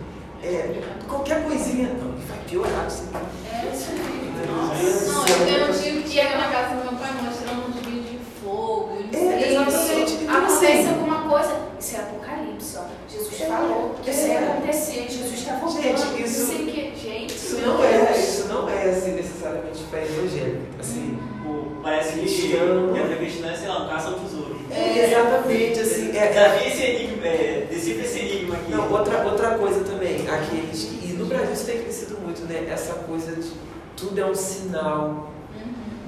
[0.41, 1.89] é, qualquer coisinha.
[1.89, 3.07] Não, vai piorar assim.
[3.51, 4.29] É isso aí.
[4.47, 8.05] Não, eu tenho um tio que chega na casa do meu pai mostrando uns vídeos
[8.11, 9.48] de fogo, de não É, sei exatamente.
[9.67, 10.21] Isso.
[10.23, 12.83] Então, Acontece assim, alguma coisa, isso é Apocalipse, ó.
[13.11, 14.37] Jesus É, falou que isso ia é.
[14.51, 15.81] acontecer, Jesus está voltando.
[15.83, 16.93] Gente, isso- não que.
[16.99, 20.59] Gente, Isso não é, isso não é assim necessariamente fé evangélica.
[20.79, 22.93] Assim, O- Parece que, Cristão.
[22.93, 24.55] que a fé cristã é, sei lá, caça ao tesouro.
[24.69, 26.15] é, exatamente, assim.
[26.15, 28.71] É, Desafia esse enigma, é, decifra esse enigma aqui.
[28.71, 32.67] Não, outra, outra coisa também, aqueles que, e no Brasil isso tem crescido muito, né?
[32.69, 33.49] Essa coisa de
[33.95, 35.31] tudo é um sinal,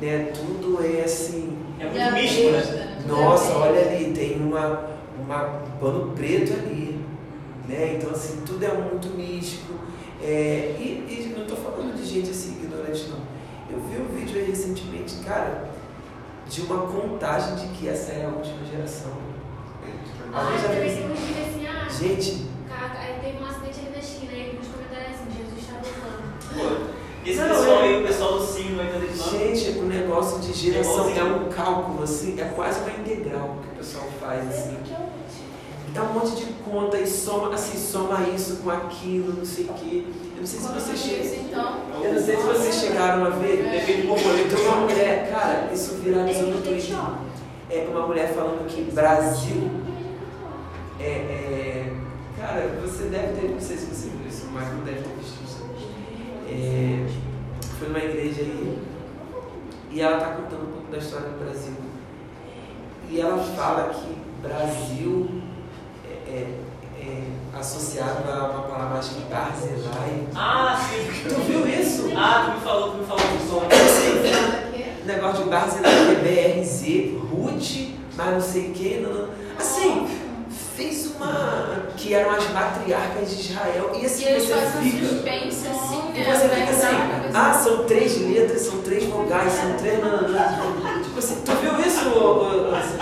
[0.02, 0.32] né?
[0.36, 2.91] Tudo é assim, É muito místico, né?
[3.12, 4.90] Nossa, olha ali, tem uma,
[5.20, 7.04] uma, um pano preto ali,
[7.68, 7.96] né?
[7.98, 9.74] Então assim, tudo é muito místico.
[10.24, 13.20] É, e, e não estou falando de gente assim ignorante não.
[13.70, 15.70] Eu vi um vídeo aí recentemente, cara,
[16.48, 19.12] de uma contagem de que essa é a última geração.
[20.34, 24.58] Ah, eu também assim, ah, Gente, cara, aí teve um acidente ali na China, aí
[24.58, 26.91] nos comentários assim, Jesus está voltando.
[27.26, 29.40] Esse Não, pessoal é- aí, o pessoal do signo vai estar falando.
[29.56, 33.78] Gente, o negócio de geração é um cálculo, assim, é quase uma integral que o
[33.78, 34.78] pessoal faz, assim.
[34.84, 34.98] Que é.
[35.94, 39.74] Dá um monte de conta e soma, assim, soma isso com aquilo, não sei o
[39.74, 40.04] quê.
[40.36, 41.46] Eu não sei se vocês chegam.
[41.46, 41.76] então.
[42.02, 43.84] Eu não sei se vocês chegaram a ver.
[43.86, 46.96] Tem uma mulher, cara, isso viralizou no Twitter.
[47.70, 49.70] É uma mulher falando que Brasil
[51.00, 51.94] é, é-
[52.40, 55.36] Cara, você deve ter, não sei se você viu isso, mas não deve ter visto
[55.46, 55.64] isso.
[56.52, 57.06] É,
[57.80, 58.80] foi numa igreja aí
[59.92, 61.74] e ela está contando um pouco da história do Brasil.
[63.10, 65.30] E ela fala que Brasil
[66.06, 66.60] é, é-
[67.02, 67.24] é
[67.60, 70.28] associado a uma palavra, acho que Barzilai.
[70.36, 71.24] Ah, sim.
[71.30, 72.10] Tu viu isso?
[72.16, 75.06] Ah, tu me falou, tu me falou do som.
[75.06, 79.00] Negócio de Barzilai, que é BRZ, Ruth, mas não sei o que.
[79.00, 79.30] Não, não.
[79.60, 80.01] Assim,
[80.82, 81.86] fez uma.
[81.96, 83.92] que eram as matriarcas de Israel.
[83.94, 85.08] E assim, E você fica.
[85.08, 86.24] suspense assim, né?
[86.26, 90.00] você fica assim, ah, são três letras, são três vogais, são três.
[91.04, 92.76] Tipo assim, tu viu isso?
[92.76, 92.98] assim?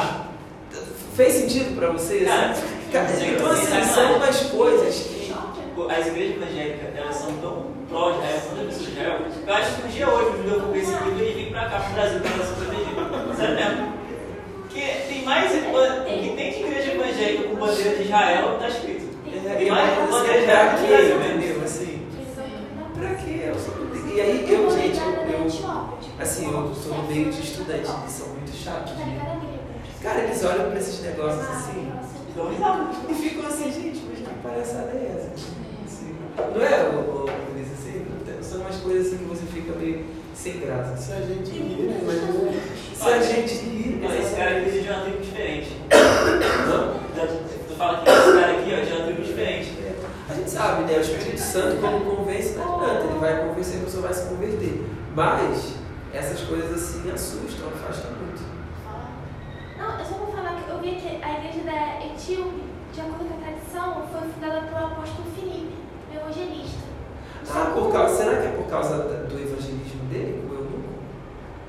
[1.15, 2.25] Fez sentido pra você?
[2.27, 2.63] Assim?
[2.89, 3.93] Então sim, assim, sim.
[3.93, 5.19] são umas coisas que.
[5.75, 9.75] Pô, As igrejas evangélicas, elas são tão pró-Israel, tão defensas de Israel, que eu acho
[9.75, 12.31] que um dia hoje o judeu for perseguido e vir pra cá, pro Brasil, pra
[12.31, 13.35] nação protegida.
[13.35, 13.98] Sério mesmo.
[14.69, 15.51] Porque tem mais.
[15.51, 19.09] O que tem de igreja evangélica com bandeira de Israel, tá escrito.
[19.25, 21.61] Tem e mais mais bandeira de Israel no Brasil entendeu?
[21.63, 22.07] Assim,
[22.95, 23.41] pra quê?
[23.47, 25.47] Eu sou- E aí, eu, gente, eu, eu
[26.19, 28.93] assim, eu sou no meio de estudantes que são muito chatos.
[28.93, 29.39] né?
[30.01, 31.91] Cara, eles olham pra esses negócios assim
[32.29, 32.51] Então,
[33.09, 35.31] e ficam assim, gente, mas que palhaçada é essa?
[35.85, 38.05] Assim, não é, ô, Luiz, assim?
[38.41, 40.05] São umas coisas assim que você fica meio
[40.39, 40.95] sem graça.
[40.95, 41.99] Se a gente rir, né?
[42.01, 42.61] Imagina.
[42.95, 45.77] Se a gente rir, Mas esse cara aqui é de uma tribo diferente.
[46.69, 46.99] Não?
[47.67, 49.77] Tu fala que esse cara aqui ó, de uma tribo diferente.
[50.29, 50.97] A gente sabe, né?
[50.97, 53.03] O Espírito Santo, quando convence, não adianta.
[53.03, 54.85] Ele vai convencer, a pessoa vai se converter.
[55.13, 55.73] Mas,
[56.13, 58.41] essas coisas assim assustam, afastam muito.
[59.77, 62.63] Não, eu só vou falar que eu vi que a igreja da Etíope,
[62.93, 65.73] de acordo com a tradição, foi fundada pelo apóstolo Filipe,
[66.09, 66.79] o evangelista.
[67.51, 70.79] Ah, por causa, será que é por causa do evangelismo dele, o eunuco?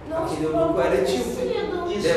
[0.08, 1.30] Não, Aquele eunuco era etíope.
[1.30, 2.08] Isso.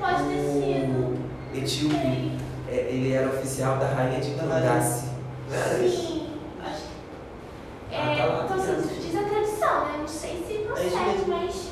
[0.00, 1.14] Pode ter sido.
[1.52, 2.32] O etíope,
[2.70, 4.30] é, ele era oficial da rainha de.
[4.32, 5.06] Candace.
[5.48, 6.26] Sim.
[6.64, 9.96] Acho que- Ah, É, tá lá, então, tá assim, diz a tradição, né?
[10.00, 11.26] Não sei se É procede, mesmo.
[11.28, 11.70] mas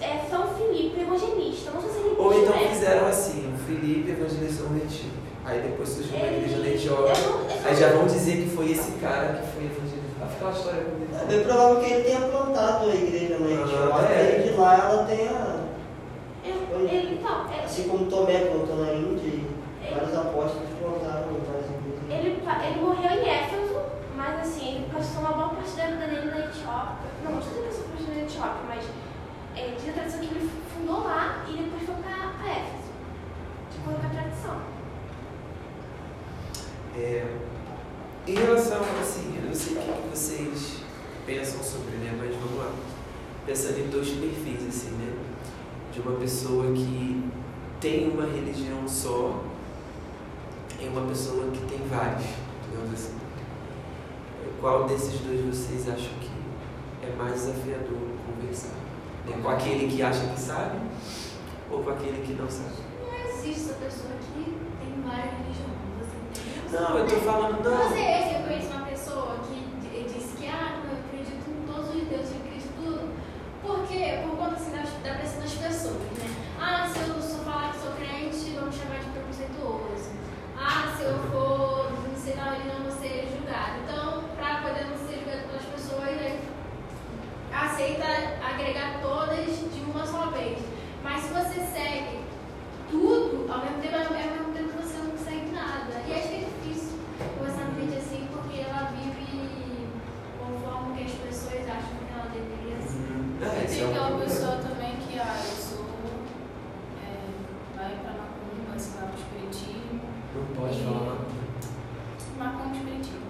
[0.00, 1.70] é São Filipe, evangelista.
[1.72, 2.68] Não sei se ele Ou então é.
[2.68, 5.20] fizeram assim, o Felipe evangelizou o etíope.
[5.44, 7.12] Aí depois surgiu uma igreja da Ele- Etiópia.
[7.64, 9.64] Aí já vão dizer que foi esse cara que foi
[10.40, 11.16] aquela história bonita.
[11.18, 13.60] É bem provável que ele tenha plantado a igreja né?
[13.60, 14.14] ah, tipo, na Índia.
[14.14, 14.42] É.
[14.42, 15.60] de lá ela tenha.
[16.42, 19.46] Eu, ele, então, ele, assim como Tomé plantou na Índia e
[19.84, 19.94] é.
[19.94, 22.08] vários apóstolos plantaram várias igrejas.
[22.08, 23.82] Ele, ele morreu em Éfeso,
[24.16, 27.10] mas assim, ele passou uma boa parte da vida dele na Etiópia.
[27.22, 28.84] Não, não sei se ele passou parte na Etiópia, mas
[29.56, 32.90] é, tinha a tradição que ele fundou lá e depois foi para Éfeso.
[33.70, 34.56] De acordo com a tradição.
[36.96, 37.59] É.
[38.26, 40.76] Em relação, assim, eu não sei o que vocês
[41.26, 42.14] pensam sobre, né?
[42.18, 42.72] Mas vamos lá.
[43.46, 45.14] Pensando em dois perfis, assim, né?
[45.92, 47.30] De uma pessoa que
[47.80, 49.42] tem uma religião só
[50.78, 52.22] e uma pessoa que tem várias,
[52.68, 53.14] digamos assim.
[54.60, 56.30] Qual desses dois vocês acham que
[57.02, 58.74] é mais desafiador conversar?
[59.26, 59.40] Né?
[59.42, 60.78] Com aquele que acha que sabe
[61.70, 62.74] ou com aquele que não sabe?
[63.00, 64.44] Não existe essa pessoa que
[64.78, 65.69] tem várias religiões
[66.72, 67.88] não, eu tô falando, não.
[67.88, 71.88] Você, assim, eu conheço uma pessoa que d- disse que, ah, eu acredito em todos
[71.94, 73.10] os deuses, eu acredito tudo.
[73.62, 74.20] Por quê?
[74.22, 76.30] Por conta assim, da, da pressão das pessoas, né?
[76.60, 80.10] Ah, se eu só falar que sou crente, vão me chamar de preconceituoso.
[80.56, 83.80] Ah, se eu for não sei na religião, vou ser julgado.
[83.84, 86.38] Então, pra poder não ser julgado pelas pessoas, aí
[87.52, 88.06] aceita
[88.46, 90.58] agregar todas de uma só vez.
[91.02, 92.20] Mas se você segue
[92.90, 96.02] tudo, ao mesmo tempo, ao mesmo tempo você não consegue nada.
[96.06, 96.98] E acho que é difícil
[97.38, 99.96] conversar com gente assim, porque ela vive
[100.38, 103.08] conforme o que as pessoas acham que ela deveria ser.
[103.40, 104.30] É, esse é Tem um aquela problema.
[104.30, 105.86] pessoa também que, ah, eu sou.
[107.00, 107.08] É,
[107.76, 110.00] vai pra macumba, se vai pro espiritismo.
[110.36, 111.16] Não pode falar
[112.38, 113.20] Macumba espiritismo.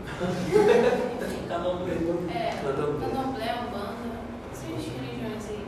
[1.48, 1.92] Candomblé.
[2.32, 3.06] É, Candomblé.
[3.06, 4.10] candomblé, umbanda,
[4.52, 5.66] essas religiões aí.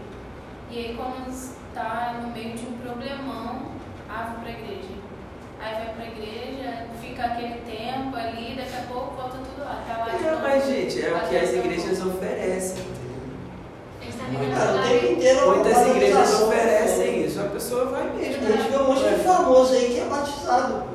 [0.70, 3.62] E aí, quando está no meio de um problemão,
[4.08, 4.94] ah, vou pra igreja.
[5.60, 9.82] Aí vai pra igreja, fica aquele tempo ali, daqui a pouco volta tudo lá.
[9.88, 10.42] Tá lá de É, novo.
[10.42, 13.22] mas, gente, é o que as Até igrejas oferecem, entendeu?
[14.00, 16.12] A gente tá Muitas- vivendo Cara, o uma tempo vida- inteiro é uma Muitas igrejas
[16.12, 17.26] valorização, oferecem né?
[17.26, 18.46] isso, a pessoa vai mesmo.
[18.46, 20.92] A gente vê um monte de famoso aí que é batizado.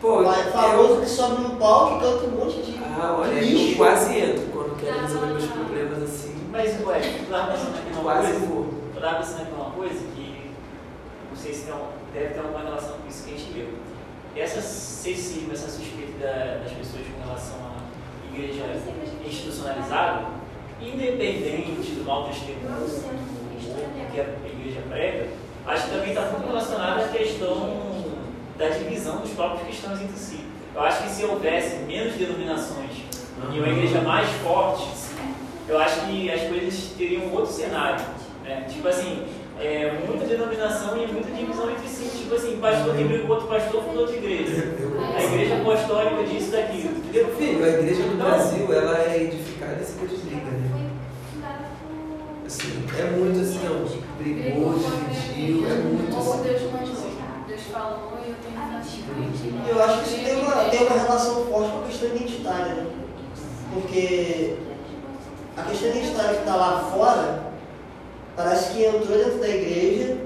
[0.00, 2.78] Pô, Vai eu- famoso que sobe no palco e canta um monte de.
[3.00, 3.76] Ah, olha, de eu lixo.
[3.78, 6.34] quase entro quando quero resolver meus problemas assim.
[6.52, 8.46] Mas, ué, eu tava pensando aqui numa Quase coisa.
[8.46, 8.66] vou.
[8.94, 10.50] Eu tava pensando aqui numa coisa que
[11.30, 13.68] não sei se tem um, deve ter alguma relação com isso que a gente leu.
[14.36, 18.64] Essa ceticismo, essa suspeita da- das pessoas com relação à igreja
[19.26, 20.26] institucionalizada,
[20.80, 22.58] independente do mau testemunho
[24.12, 25.26] que a igreja prega,
[25.66, 28.08] acho que também está muito relacionado à questão
[28.56, 30.40] da divisão dos próprios cristãos entre si.
[30.74, 32.90] Eu acho que se houvesse menos denominações
[33.52, 34.88] e uma igreja mais forte,
[35.68, 38.04] eu acho que as coisas teriam um outro cenário.
[38.42, 38.64] Né?
[38.68, 39.26] Tipo assim,
[39.60, 42.08] é, muita denominação e muita divisão entre si.
[42.16, 44.74] Tipo assim, pastor que brigou com outro pastor fundou outra igreja.
[45.16, 46.96] A igreja apostólica disso, daquilo.
[46.96, 47.36] Entendeu?
[47.36, 50.87] Filho, a igreja no Brasil, ela é edificada em cima de briga, né?
[52.48, 56.42] Assim, é muito assim, ó, brigou, dividiu, é muito Ou assim.
[56.44, 57.46] Deus mandou.
[57.46, 59.70] Deus falou e eu tenho que fazer.
[59.70, 62.86] Eu acho que isso tem uma, tem uma relação forte com a questão identitária, né?
[63.74, 64.56] Porque
[65.58, 67.52] a questão identitária que está lá fora
[68.34, 70.16] parece que entrou dentro da igreja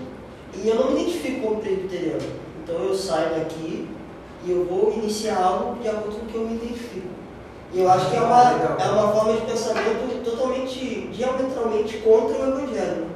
[0.54, 2.22] e eu não me identifico como presbiteriano.
[2.62, 3.88] Então eu saio daqui
[4.44, 7.08] e eu vou iniciar algo de acordo com o que eu me identifico.
[7.74, 13.06] Eu acho que é uma, é uma forma de pensamento totalmente, diametralmente contra o Evangelho.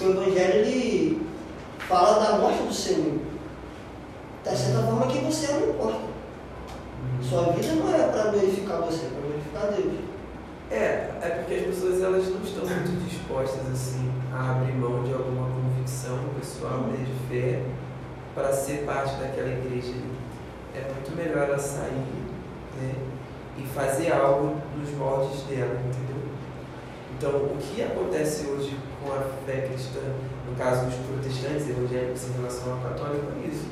[0.00, 1.26] o Evangelho ele
[1.86, 3.24] fala da morte do único.
[4.42, 6.14] Da certa forma que você não importa.
[7.28, 10.14] Sua vida não é para glorificar você, é para glorificar Deus.
[10.70, 15.12] É, é porque as pessoas elas não estão muito dispostas assim a abrir mão de
[15.12, 17.62] alguma convicção pessoal né, de fé
[18.34, 19.92] para ser parte daquela igreja.
[20.74, 22.06] É muito melhor ela sair
[22.80, 22.94] né,
[23.58, 26.22] e fazer algo nos moldes dela, entendeu?
[27.16, 30.00] Então, o que acontece hoje com a fé cristã,
[30.48, 33.66] no caso dos protestantes evangélicos em relação ao católico, é isso.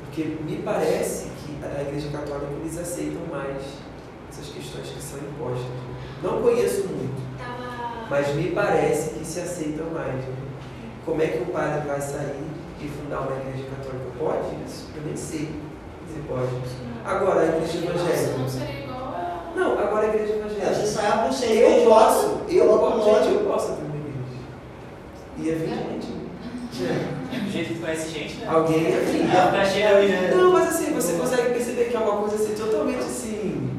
[0.00, 3.56] Porque me parece que a igreja católica eles aceitam mais
[4.30, 5.66] essas questões que são impostas.
[6.22, 8.06] Não conheço muito, Tava.
[8.08, 10.14] mas me parece que se aceitam mais.
[10.14, 10.34] né?
[11.04, 12.44] Como é que o padre vai sair
[12.80, 14.04] e fundar uma igreja católica?
[14.18, 14.86] Pode isso?
[14.96, 15.48] Eu nem sei
[16.08, 16.48] se pode.
[17.04, 18.93] Agora, a igreja evangélica.
[19.54, 20.86] Não, agora a igreja É, você evangélica.
[20.86, 24.28] sai abre um Eu CNPJ, posso, eu um posso, gente, eu posso abrir uma igreja.
[25.38, 26.24] Ia vir gente.
[27.44, 28.46] Do jeito que conhece gente, né?
[28.48, 29.22] Alguém ia vir.
[29.30, 30.32] Ah, tá ali, né?
[30.34, 33.70] Não, mas assim, você consegue perceber que é uma coisa assim, totalmente assim.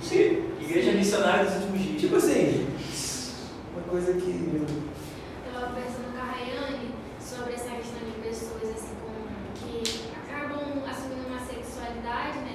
[0.00, 0.44] Sim.
[0.60, 2.00] Igreja missionária dos últimos dias.
[2.00, 2.66] Tipo assim,
[3.72, 4.30] uma coisa que.
[4.30, 4.66] Eu
[5.52, 6.90] estava conversando com a Rayane
[7.20, 9.12] sobre essa questão de pessoas assim, com,
[9.58, 9.82] que
[10.14, 12.53] acabam assumindo uma sexualidade, né?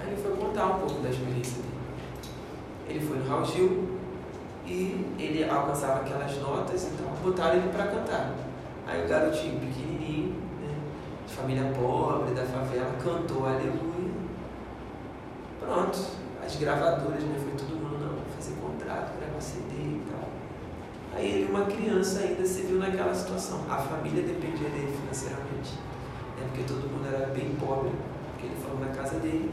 [0.00, 1.74] Aí ele foi contar um pouco da experiência dele.
[2.88, 3.98] Ele foi no Raul Gil
[4.66, 7.12] e ele alcançava aquelas notas e tal.
[7.22, 8.34] Botaram ele pra cantar.
[8.86, 10.74] Aí o garotinho pequenininho, né?
[11.26, 14.10] De família pobre, da favela, cantou Aleluia.
[15.60, 15.98] Pronto,
[16.44, 17.38] as gravadoras, né?
[17.38, 20.28] Foi todo mundo, não, fazer contrato, gravar CD e tal.
[21.14, 23.60] Aí ele, uma criança, ainda se viu naquela situação.
[23.68, 25.74] A família dependia dele financeiramente,
[26.38, 26.46] né?
[26.48, 27.90] Porque todo mundo era bem pobre,
[28.40, 29.50] porque ele falou na casa dele.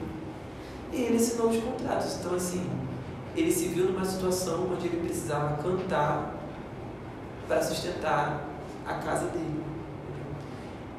[0.93, 2.17] E ele assinou os contratos.
[2.19, 2.65] Então, assim,
[3.35, 6.33] ele se viu numa situação onde ele precisava cantar
[7.47, 8.45] para sustentar
[8.85, 9.63] a casa dele.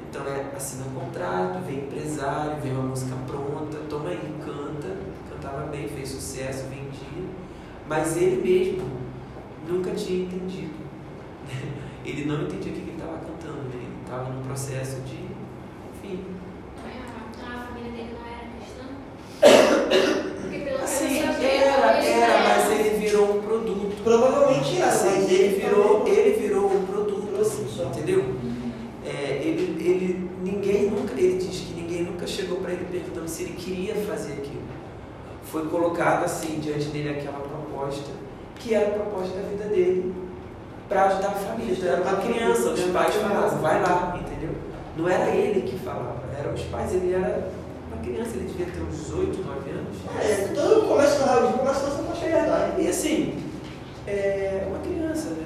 [0.09, 4.97] Então, é, assina contrato, vem empresário, vem uma música pronta, toma aí, canta,
[5.31, 7.29] cantava bem, fez sucesso, vendia,
[7.87, 8.89] mas ele mesmo
[9.69, 10.89] nunca tinha entendido.
[12.05, 13.75] Ele não entendia o que ele estava cantando, né?
[13.75, 15.17] ele estava num processo de,
[15.93, 16.25] enfim,
[17.43, 18.85] Ah, a família dele não era cristã?
[20.41, 22.49] Porque pelo assim, menos eu sabia, era, ele era, era.
[22.71, 24.03] mas ele virou um produto.
[24.03, 27.85] Provavelmente era, Assim, mas ele virou, também- ele virou um produto, assim, Produto só.
[27.89, 28.35] entendeu?
[29.05, 33.43] É, ele, ele, ninguém nunca, ele diz que ninguém nunca chegou para ele perguntando se
[33.43, 34.63] ele queria fazer aquilo.
[35.51, 38.11] Foi colocado assim diante dele aquela proposta,
[38.57, 40.15] que era a proposta da vida dele,
[40.89, 41.75] para ajudar a família.
[41.75, 44.55] Então, era uma criança, os pais falavam, vai lá, entendeu?
[44.97, 47.51] Não era ele que falava, eram os pais, ele era
[47.91, 49.97] uma criança, ele devia ter uns 8, 9 anos.
[50.21, 52.83] É, todo começo na Gil começa com essa faixa de idade.
[52.83, 53.43] E assim,
[54.07, 55.45] é uma criança, né?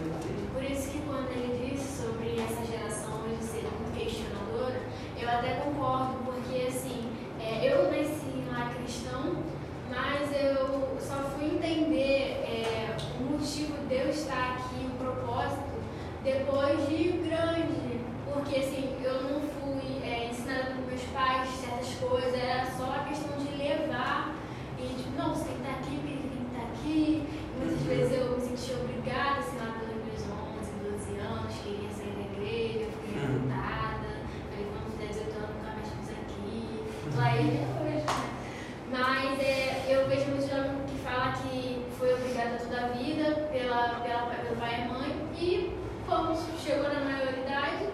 [0.55, 4.81] Por isso que quando ele disse sobre essa geração hoje ser muito questionadora,
[5.20, 7.05] eu até concordo, porque assim,
[7.41, 9.43] é, eu nasci lar cristão,
[9.94, 15.70] mas eu só fui entender é, o motivo de eu estar aqui, o propósito,
[16.24, 18.01] depois de grande.
[18.32, 23.05] Porque assim, eu não fui é, ensinada por meus pais certas coisas, era só a
[23.09, 24.35] questão de levar
[24.78, 27.28] e tipo, não, você tem que estar aqui, porque tem que estar aqui.
[27.59, 32.14] Muitas vezes eu me senti obrigada, assim, lá pelos meus 11, 12 anos, queria sair
[32.16, 33.20] da igreja, fui Hum.
[33.20, 34.10] revoltada.
[34.48, 36.82] Falei, fizer 18 anos, nunca mais fiz aqui.
[37.14, 38.31] Tô aí até hoje, né?
[38.93, 44.01] Mas é, eu vejo muito jovem que fala que foi obrigada toda a vida pela,
[44.01, 47.86] pela, pelo pai e mãe e quando chegou na maioridade,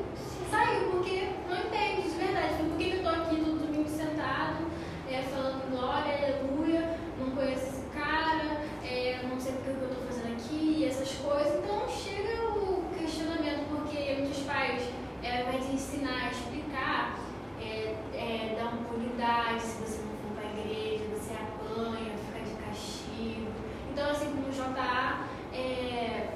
[0.50, 2.54] saiu, porque não entende de verdade.
[2.54, 4.66] Por que eu tô aqui todo domingo sentado,
[5.08, 10.06] é, falando glória, aleluia, não conheço esse cara, é, não sei porque que eu tô
[10.06, 11.60] fazendo aqui, essas coisas.
[11.62, 14.82] Então chega o questionamento, porque muitos pais,
[15.22, 17.18] é, ao invés de ensinar, explicar,
[17.60, 22.44] é, é, dar uma unidade, se você não for para a igreja, você apanha, fica
[22.44, 23.50] de castigo.
[23.98, 26.28] Então, assim, como o JA, é,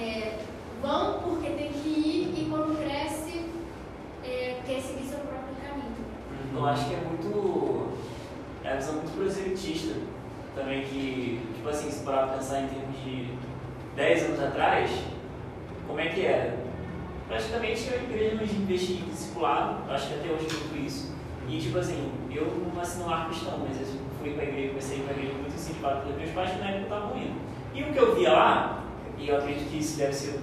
[0.00, 0.38] é,
[0.80, 3.46] vão porque tem que ir e quando cresce,
[4.22, 5.92] é, quer seguir seu próprio caminho.
[6.54, 7.88] Eu acho que é muito.
[8.62, 9.96] É uma visão muito proselitista
[10.54, 13.34] também que, tipo assim, se parar pra pensar em termos de
[13.96, 14.88] 10 anos atrás,
[15.88, 16.58] como é que era?
[17.26, 21.12] Praticamente a igreja não investia em discipulado, acho que até hoje muito isso.
[21.48, 24.96] E tipo assim, eu não nasci no lar cristão, mas eu fui pra igreja, comecei
[24.96, 27.34] a ir pra igreja muito incentivado pelos meus pais que na época estavam indo.
[27.74, 28.84] E o que eu via lá,
[29.18, 30.40] e eu acredito que isso deve ser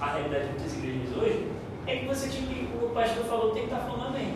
[0.00, 1.46] a realidade de muitas igrejas hoje,
[1.86, 4.34] é que você tinha que, o pastor falou, tem que estar falando amém.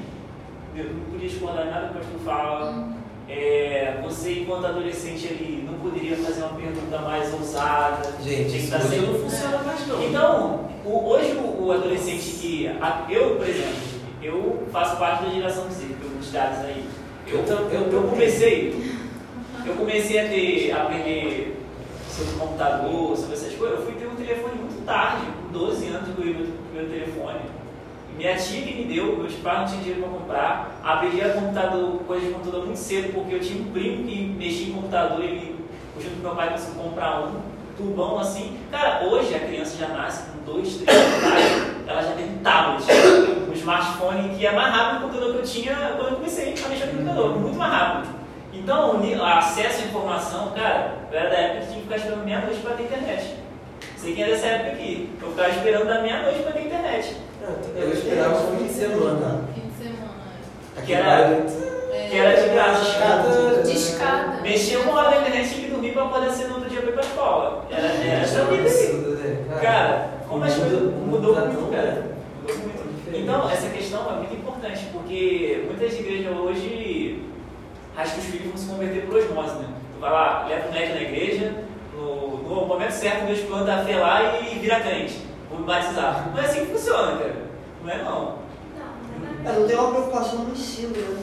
[0.76, 2.88] Eu não podia discordar nada que o pastor fala.
[3.28, 8.12] é, você enquanto adolescente ali não poderia fazer uma pergunta mais ousada.
[8.22, 10.04] Gente, Tem que isso estar não funciona mais não.
[10.04, 12.68] Então, o- hoje o, o adolescente que.
[12.68, 13.76] a- eu, por exemplo,
[14.22, 16.84] eu faço parte da geração Z, pelos dados aí.
[17.26, 18.83] Eu, Eu eu eu, comecei.
[19.66, 21.56] Eu comecei a ter a aprender
[22.10, 23.78] sobre computador, sobre essas coisas.
[23.78, 27.40] Eu fui ter um telefone muito tarde, com 12 anos eu ganhei meu primeiro telefone.
[28.14, 30.80] Minha tia que me deu, meus pais não tinham dinheiro para comprar.
[30.84, 34.68] Aprendi a computador, coisa de computador muito cedo, porque eu tinha um primo que mexia
[34.68, 35.56] em computador e ele,
[35.98, 37.40] junto com meu pai, conseguiu comprar um
[37.76, 38.58] tubão assim.
[38.70, 42.26] Cara, hoje a criança já nasce com dois, três anos, de idade, ela já tem
[42.26, 42.84] um tablet,
[43.48, 46.68] um smartphone que é mais rápido do computador que eu tinha quando eu comecei a
[46.68, 48.23] mexer no computador, muito mais rápido.
[48.64, 52.60] Então, acesso à informação, cara, eu era da época que tinha que ficar esperando meia-noite
[52.60, 53.34] para ter internet.
[53.98, 55.10] Sei quem é dessa época aqui.
[55.20, 57.16] Eu ficava esperando da meia-noite para ter internet.
[57.76, 59.44] Eu esperava um fim de semana.
[59.54, 60.10] Fim de semana.
[60.86, 62.82] Que era- É, Que era de graça.
[62.88, 64.40] Escada- Discada.
[64.40, 66.90] Mexia uma hora na internet tinha que dormir para poder ser no outro dia para
[66.90, 67.66] ir pra escola.
[67.70, 69.60] Era, era essa vida aí.
[69.60, 72.02] Cara, como as coisas mudou muito, cara.
[72.40, 72.84] Mudou muito.
[73.16, 77.22] Então, essa questão é muito importante, porque muitas igrejas hoje
[77.96, 79.68] acham que os filhos vão se converter por osmose, né?
[79.94, 81.64] Tu vai lá, leva o moleque na igreja,
[81.94, 85.18] no, no momento certo, Deus planta a fé lá e vira crente.
[85.48, 86.30] Vou me batizar.
[86.32, 87.36] Não é assim que funciona, cara.
[87.82, 88.04] Não é não.
[88.04, 91.16] Não, não É, não tem uma preocupação no ensino, né?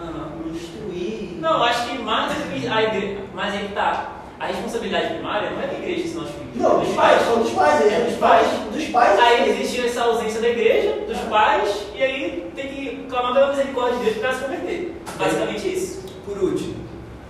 [0.00, 0.30] Aham.
[0.44, 1.38] No instruir.
[1.40, 3.20] Não, acho que mais a igreja.
[3.34, 4.17] Mas aí que tá.
[4.40, 6.54] A responsabilidade primária não é da igreja ensinar os filhos.
[6.54, 8.46] Não, dos pais, são dos pais, É dos pais.
[8.72, 9.18] Dos pais.
[9.18, 13.98] Aí existe essa ausência da igreja, dos pais, e aí tem que clamar pela misericórdia
[13.98, 14.94] de Deus para se converter.
[15.18, 16.08] Basicamente isso.
[16.24, 16.74] Por último,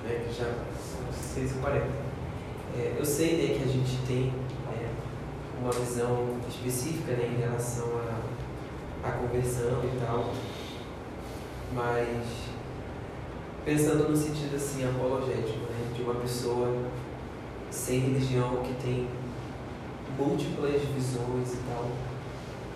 [0.04, 1.82] né, que já são 6h40.
[2.76, 4.32] É, eu sei né, que a gente tem
[4.74, 4.88] é,
[5.62, 7.88] uma visão específica né, em relação
[9.04, 10.32] à, à conversão e tal,
[11.72, 12.18] mas
[13.64, 15.67] pensando no sentido assim apologético, né,
[15.98, 16.72] de uma pessoa
[17.70, 19.08] sem religião que tem
[20.16, 21.90] múltiplas visões e tal,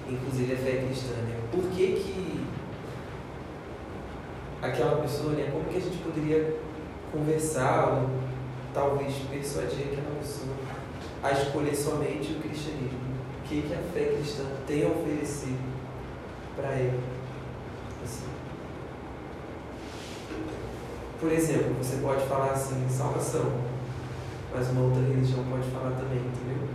[0.08, 1.40] inclusive a fé cristã, né?
[1.52, 2.44] Por que que
[4.60, 6.56] aquela pessoa, né, como que a gente poderia
[7.12, 8.10] conversar ou
[8.74, 10.54] talvez persuadir aquela pessoa
[11.22, 13.12] a escolher somente o cristianismo?
[13.38, 15.54] O que que a fé cristã tem a oferecer
[16.56, 17.00] para ela?
[18.02, 18.31] Assim.
[21.22, 23.52] Por exemplo, você pode falar assim, salvação,
[24.52, 26.66] mas uma outra religião pode falar também, entendeu?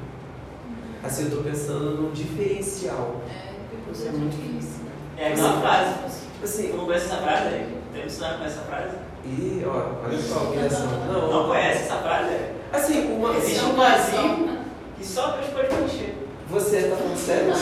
[1.03, 3.15] Assim, eu estou pensando num diferencial.
[3.29, 4.85] É, Isso é muito difícil.
[5.17, 5.93] É aquela frase.
[6.31, 7.43] Tipo assim, não conhece essa frase?
[7.43, 7.77] né?
[7.91, 8.95] Tem que ensinar com essa frase?
[9.25, 10.87] e ó, olha só a humilhação.
[11.11, 12.35] Não, Não conhece essa frase?
[12.71, 14.59] Assim, uma, Existe um vazio
[14.97, 16.15] que só Deus pode preencher.
[16.49, 17.53] você tá falando sério?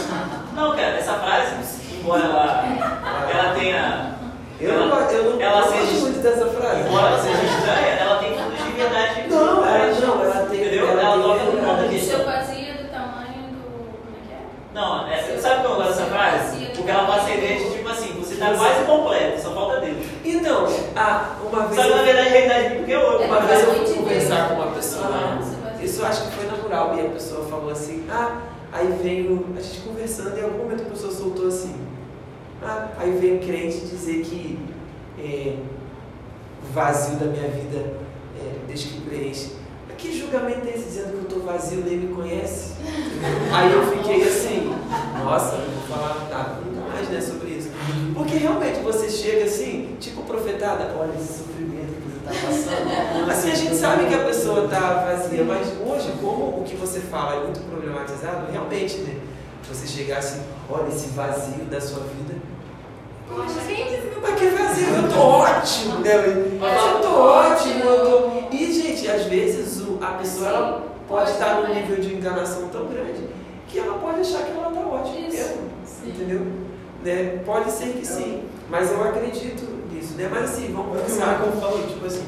[0.54, 1.56] Não, cara, essa frase,
[2.00, 2.64] embora ela,
[3.32, 4.15] ela tenha.
[4.60, 6.88] Eu não, eu não, Ela eu não gosto muito dessa frase.
[6.88, 9.24] Embora ela seja estranha, ela tem fundos de verdade.
[9.30, 10.90] Não, ela não, ela tem- Entendeu?
[10.92, 12.06] ela Ela, tem toca no ponto O disso.
[12.10, 13.62] seu vazio é do tamanho do.
[14.00, 14.40] Como é que é?
[14.74, 16.66] Não, é, sabe como eu gosto dessa frase?
[16.76, 19.98] Porque ela passa a ideia de tipo assim, você tá quase completo, só falta Deus.
[20.24, 23.26] Então, ah, uma vez Só que na eu, verdade a realidade bíblica é outra.
[23.28, 25.86] uma vez eu fui conversar com uma pessoa, Ah, vazio.
[25.86, 28.38] isso eu acho que foi natural, e a pessoa falou assim, ah,
[28.72, 31.76] aí veio, a gente conversando, e em algum momento a pessoa soltou assim,
[32.66, 34.60] ah, aí veio um crente dizer que
[35.20, 35.58] é,
[36.64, 37.94] o vazio da minha vida
[38.40, 39.52] é, desde que preenche.
[39.98, 42.74] Que julgamento é esse dizendo que eu estou vazio, nem me conhece?
[43.52, 44.72] Aí eu fiquei assim,
[45.24, 47.70] nossa, não vou falar nada nunca mais né, sobre isso.
[48.14, 53.32] Porque realmente você chega assim, tipo profetada, olha esse sofrimento que você está passando.
[53.32, 57.00] Assim, a gente sabe que a pessoa está vazia, mas hoje, como o que você
[57.00, 59.20] fala é muito problematizado, realmente, né?
[59.68, 62.36] Você chegar assim, olha esse vazio da sua vida.
[63.30, 66.16] Mas que vazio, eu tô ótimo, né?
[66.16, 68.06] Eu tô ótimo, eu
[68.52, 68.56] tô...
[68.56, 72.86] E, gente, às vezes o- a pessoa ela pode estar num nível de enganação tão
[72.88, 73.24] grande
[73.68, 75.38] que ela pode achar que ela tá ótima Isso.
[75.38, 76.10] mesmo, Sim.
[76.10, 76.42] entendeu?
[77.04, 77.40] Né?
[77.46, 80.28] Pode ser que sim, mas eu acredito nisso, né?
[80.32, 81.26] Mas assim, vamos O que o pensar.
[81.28, 82.24] Marco falou, tipo assim,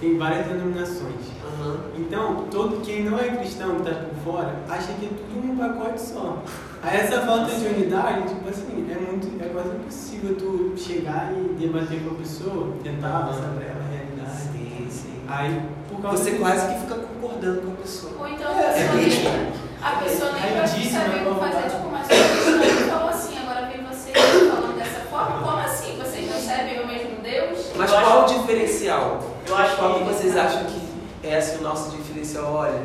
[0.00, 1.26] tem várias denominações.
[1.60, 1.76] Aham.
[1.96, 5.56] Então, todo quem não é cristão, que tá por fora, acha que é tudo um
[5.56, 6.38] pacote só.
[6.82, 11.54] Aí essa falta de unidade, tipo assim, é muito, é quase impossível tu chegar e
[11.54, 14.36] debater com a pessoa, tentar passar pra ela a realidade.
[14.52, 15.14] Sim, sim.
[15.26, 18.12] Aí, por causa Você quase que fica concordando com a pessoa.
[18.20, 19.52] Ou então a É, pessoa é nem,
[19.82, 21.40] a pessoa nem É vai lindíssimo, saber é como bom.
[21.40, 25.96] fazer, tipo, mas você falou assim, agora vem você falando dessa forma, como assim?
[25.98, 27.72] Vocês não servem o mesmo Deus?
[27.76, 29.27] Mas qual o diferencial?
[29.48, 32.52] Eu acho Qual que vocês acham que é assim, o nosso diferencial?
[32.52, 32.82] Olha,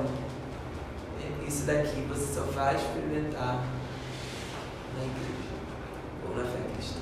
[1.19, 3.65] é isso daqui você só vai experimentar
[4.95, 5.51] na igreja
[6.25, 6.99] ou na fé cristã.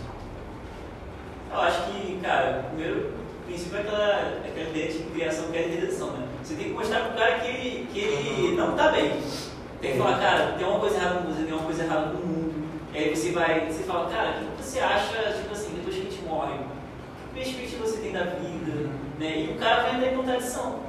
[1.52, 3.14] Eu acho que, cara, primeiro,
[3.46, 6.28] princípio é aquela, aquela ideia de criação que é redenção, né?
[6.44, 9.22] Você tem que mostrar pro cara que ele, que ele não tá bem.
[9.80, 12.18] Tem que falar, cara, tem uma coisa errada com você, tem uma coisa errada com
[12.18, 12.70] o mundo.
[12.94, 16.02] E aí você vai, você fala, cara, o que você acha, tipo assim, depois que
[16.02, 16.56] a gente morre?
[17.34, 18.90] Que perspectiva você tem da vida?
[19.20, 19.46] Né?
[19.46, 20.80] E o cara vai entrar em contradição.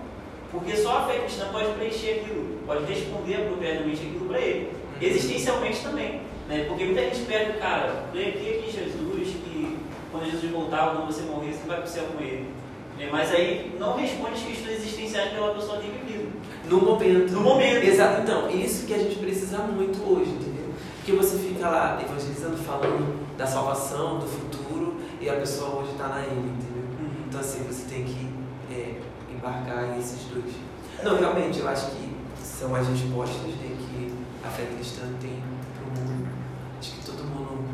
[0.51, 4.73] Porque só a fé cristã pode preencher aquilo, pode responder apropriadamente aquilo para ele.
[5.01, 6.21] Existencialmente também.
[6.49, 6.65] Né?
[6.69, 9.79] Porque muita gente pega, cara, lê aqui, aqui Jesus, que
[10.11, 12.49] quando Jesus voltar, quando você morrer, você vai para o céu com ele.
[12.99, 13.09] Né?
[13.11, 16.33] Mas aí não responde as questões existenciais que aquela pessoa tem vivido.
[16.69, 17.33] No momento.
[17.33, 17.85] No momento.
[17.85, 18.21] Exato.
[18.23, 20.67] Então, isso que a gente precisa muito hoje, entendeu?
[20.97, 26.09] Porque você fica lá evangelizando, falando da salvação, do futuro, e a pessoa hoje está
[26.09, 26.83] na ilha, entendeu?
[27.29, 28.29] Então, assim, você tem que
[28.71, 29.01] é,
[29.33, 30.53] embarcar esses dois.
[31.03, 32.13] Não, realmente, eu acho que
[32.43, 35.41] são as respostas né, que a fé cristã tem
[35.75, 36.29] para o mundo.
[36.79, 37.65] Acho que todo mundo.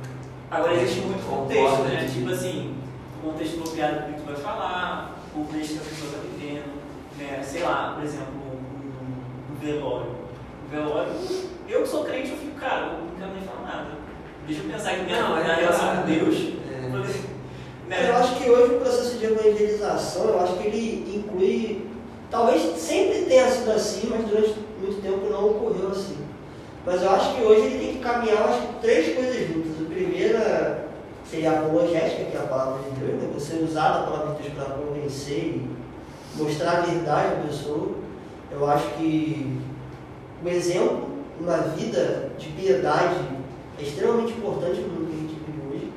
[0.50, 2.06] Agora existe muito contexto, né?
[2.06, 2.74] que- Tipo assim,
[3.22, 6.82] o contexto apropriado do que tu vai falar, o contexto que a pessoa está vivendo,
[7.18, 7.42] né?
[7.42, 10.10] Sei lá, por exemplo, um, um velório.
[10.66, 11.12] Um velório,
[11.68, 13.90] eu que sou crente, eu fico, cara, eu não quero nem falar nada.
[14.46, 16.36] Deixa eu pensar aqui minha, Não, é relação com Deus.
[16.70, 16.88] É.
[17.88, 18.10] Né?
[18.10, 21.86] Eu acho que hoje o processo de evangelização, eu acho que ele inclui,
[22.30, 26.18] talvez sempre tenha sido assim, mas durante muito tempo não ocorreu assim.
[26.84, 29.72] Mas eu acho que hoje ele tem que caminhar, acho que três coisas juntas.
[29.80, 30.88] A primeira
[31.28, 33.30] seria a apologética, que é a palavra de Deus, né?
[33.34, 35.70] você usar a palavra de Deus para convencer e
[36.36, 37.88] mostrar a verdade à pessoa.
[38.50, 39.58] Eu acho que
[40.44, 41.08] o exemplo,
[41.40, 43.16] uma vida de piedade,
[43.78, 45.92] é extremamente importante no mundo que a gente vive hoje.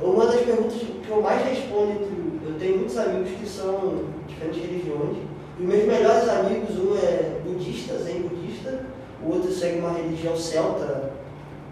[0.00, 4.34] Uma das perguntas que eu mais respondo, entre- eu tenho muitos amigos que são de
[4.34, 5.16] diferentes religiões,
[5.60, 8.80] e meus melhores amigos, um é budista, zen budista,
[9.24, 11.12] o outro segue uma religião celta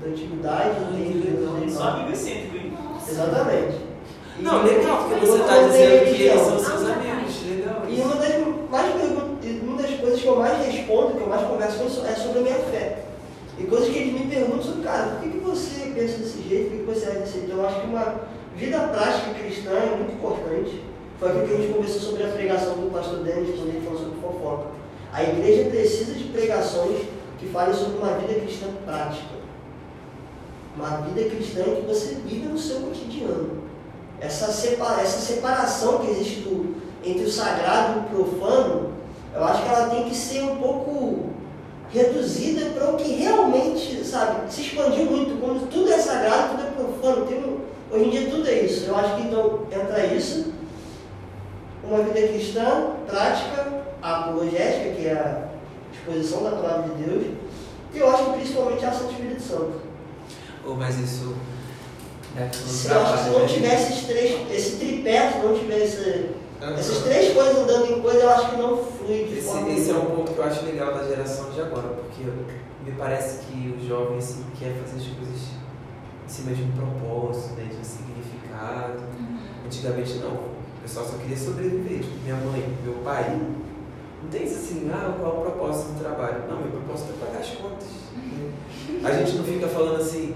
[0.00, 2.72] da antiguidade, tem deuses Só amigo excêntrico, hein?
[3.08, 3.76] Exatamente.
[4.38, 6.78] E- Não, legal, porque você eu está não dizendo tenho que eles são religião.
[6.78, 7.42] seus amigos.
[7.48, 7.82] Legal.
[7.88, 8.94] E uma das, mais
[9.62, 12.38] uma das coisas que eu mais respondo, que eu mais converso com eles, é sobre
[12.38, 13.04] a minha fé.
[13.58, 16.78] E coisas que eles me perguntam cara, por que, que você pensa desse jeito, por
[16.78, 17.46] que, que você age desse jeito?
[17.46, 18.20] Então, eu acho que uma
[18.60, 20.82] vida prática cristã é muito importante.
[21.18, 23.98] Foi aquilo que a gente conversou sobre a pregação do pastor Denis, quando ele falou
[23.98, 24.66] sobre fofoca.
[25.12, 27.06] A igreja precisa de pregações
[27.38, 29.40] que falem sobre uma vida cristã prática.
[30.76, 33.60] Uma vida cristã que você vive no seu cotidiano.
[34.20, 38.90] Essa, separa, essa separação que existe do, entre o sagrado e o profano,
[39.34, 41.30] eu acho que ela tem que ser um pouco
[41.92, 45.40] reduzida para o que realmente, sabe, se expandiu muito.
[45.40, 47.26] Quando tudo é sagrado, tudo é profano.
[47.26, 47.59] Tem um-
[47.90, 48.86] hoje em dia tudo é isso.
[48.86, 50.52] Eu acho que então entra isso.
[51.82, 55.48] Uma vida cristã, prática, apologética, que é a
[55.92, 57.26] exposição da palavra de Deus.
[57.92, 59.72] E eu acho que principalmente a ação do Espírito Santo.
[60.64, 61.34] Oh, mas isso
[62.34, 63.46] deve Se, eu acho que se não né?
[63.46, 66.30] tivesse esses três, esse tripé, se não tivesse
[66.62, 66.74] Aham.
[66.74, 69.90] essas três coisas andando em coisa, eu acho que não flui de Esse, forma esse
[69.90, 72.22] é um ponto que eu acho legal da geração de agora, porque
[72.84, 75.40] me parece que o jovem assim, quer fazer as coisas
[76.30, 79.02] em cima de um propósito, né, de um significado.
[79.66, 81.98] Antigamente não, o pessoal só queria sobreviver.
[81.98, 83.36] Tipo, minha mãe, meu pai,
[84.22, 86.46] não tem isso assim, ah, qual é o propósito do trabalho?
[86.48, 87.88] Não, meu propósito é pagar as contas.
[88.16, 88.52] né?
[89.02, 90.34] A gente não fica falando assim,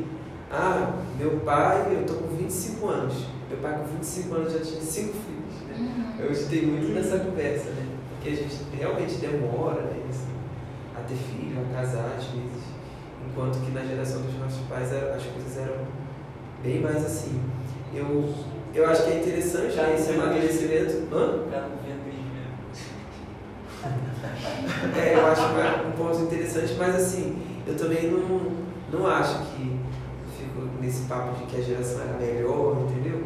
[0.51, 3.27] ah, meu pai, eu tô com 25 anos.
[3.49, 5.79] Meu pai com 25 anos já tinha cinco filhos.
[5.79, 6.17] Né?
[6.19, 7.87] Eu hoje tem muito nessa conversa, né?
[8.11, 10.27] Porque a gente realmente demora né, assim,
[10.97, 12.64] a ter filho, a casar às vezes.
[13.35, 15.79] Enquanto que na geração dos nossos pais era- as coisas eram
[16.63, 17.43] bem mais assim.
[17.93, 18.33] Eu,
[18.73, 21.09] eu acho que é interessante né, esse amadurecimento.
[21.13, 21.39] Hã?
[21.51, 21.85] Não.
[24.97, 28.53] É, eu acho que é um ponto interessante, mas assim, eu também não,
[28.93, 29.79] não acho que
[30.39, 33.21] fico nesse papo de que a geração era melhor, entendeu?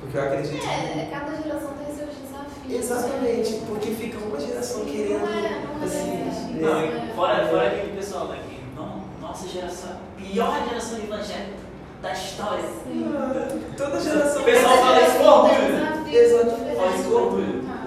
[0.00, 0.66] Porque eu acredito que.
[0.66, 2.72] É, cada geração tem seus desafios.
[2.84, 5.20] Exatamente, porque fica uma geração querendo.
[5.20, 5.84] Não é, não é.
[5.84, 7.08] assim, Não, né?
[7.10, 8.49] e fora, fora aquele pessoal né, que, não,
[9.40, 11.70] nossa geração, pior geração evangélica
[12.02, 12.64] da história.
[12.64, 14.42] Ah, Toda geração.
[14.42, 16.14] O pessoal fala isso com orgulho.
[16.14, 16.76] Exatamente.
[16.76, 17.64] Fala isso com orgulho.
[17.66, 17.86] Ah.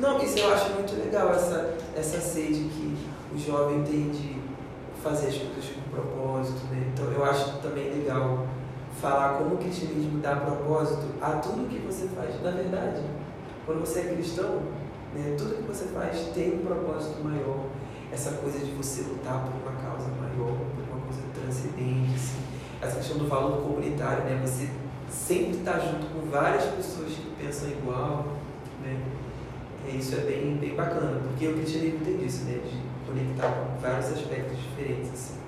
[0.00, 2.96] Não, isso eu acho muito legal, essa, essa sede que
[3.34, 4.36] o jovem tem de
[5.02, 6.90] fazer as coisas com propósito, né?
[6.92, 8.46] Então eu acho também legal
[9.00, 12.42] falar como o cristianismo dá propósito a tudo que você faz.
[12.42, 13.02] Na verdade,
[13.66, 14.62] quando você é cristão,
[15.14, 17.66] né, tudo que você faz tem um propósito maior.
[18.12, 21.22] Essa coisa de você lutar por uma causa maior, por uma coisa
[22.14, 22.40] assim.
[22.80, 24.40] Essa questão do valor comunitário, né?
[24.44, 24.68] Você
[25.08, 28.36] sempre está junto com várias pessoas que pensam igual,
[28.82, 28.96] né?
[29.88, 32.60] É, isso é bem, bem bacana, porque o cristianismo tem isso, né?
[32.64, 35.42] De conectar com vários aspectos diferentes, assim.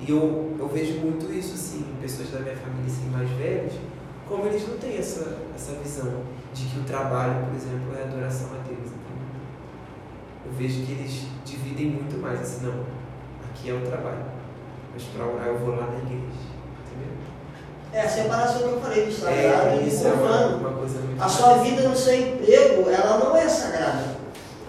[0.00, 3.72] E eu, eu vejo muito isso, assim, pessoas da minha família, assim, mais velhas,
[4.28, 6.22] como eles não têm essa, essa visão
[6.54, 8.78] de que o trabalho, por exemplo, é adoração a Deus.
[8.78, 9.28] Entendeu?
[10.46, 12.84] Eu vejo que eles dividem muito mais assim, não,
[13.50, 14.24] aqui é o trabalho,
[14.92, 16.38] mas para orar eu vou lá na igreja.
[16.86, 17.12] Entendeu?
[17.92, 20.56] É a separação que eu falei do sagrado É, e isso do é uma, profano.
[20.58, 24.18] uma coisa muito A sua vida no seu emprego, ela não é sagrada.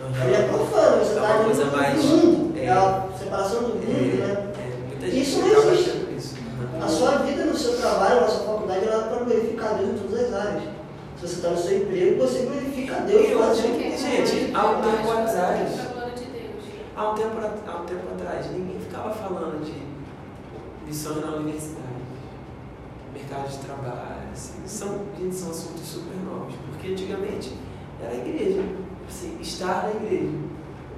[0.02, 0.26] Aham.
[0.26, 2.58] Ele é profano, você É está coisa no mais- mundo.
[2.58, 2.66] é.
[2.66, 4.26] É a separação do mundo, né?
[4.58, 5.90] É, é, muita gente Isso não existe.
[6.18, 6.36] isso.
[6.76, 6.86] Aham.
[6.86, 9.98] A sua vida no seu trabalho, na sua faculdade, ela é para glorificar Deus em
[10.08, 10.64] todas as áreas.
[11.20, 14.66] Se você está no seu emprego, você glorifica a Deus E outra, fazendo gente, há
[14.68, 15.70] um tempo atrás,
[16.96, 19.74] há um tempo, a- há um tempo atrás, ninguém ficava falando de
[20.90, 21.86] missões na universidade,
[23.14, 27.54] mercado de trabalho, assim, são, gente, são assuntos super novos, porque antigamente
[28.02, 28.64] era a igreja,
[29.08, 30.32] assim, estar na igreja.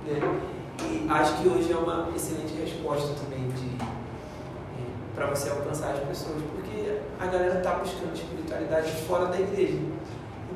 [0.06, 0.42] Né?
[0.84, 4.02] E acho que hoje é uma excelente resposta também de
[5.14, 9.78] para você alcançar as pessoas, porque a galera está buscando espiritualidade fora da igreja.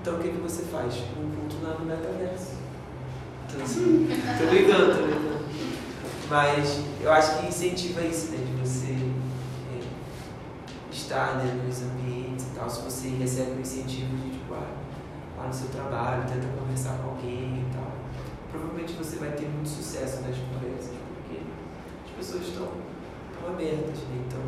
[0.01, 0.95] Então o que, que você faz?
[0.95, 2.53] Um culto no metaverso.
[3.47, 4.07] Então, assim,
[4.39, 5.45] tô brincando, tô brincando.
[6.29, 8.37] Mas eu acho que incentiva isso, né?
[8.37, 9.04] De você é,
[11.05, 12.69] estar né, nos ambientes e tal.
[12.69, 14.67] Se você recebe um incentivo de tipo, ah,
[15.37, 17.91] lá no seu trabalho, tenta conversar com alguém e tal.
[18.51, 21.41] Provavelmente você vai ter muito sucesso nas conversas, porque
[22.05, 22.67] as pessoas estão
[23.47, 24.25] abertas, né?
[24.27, 24.41] Então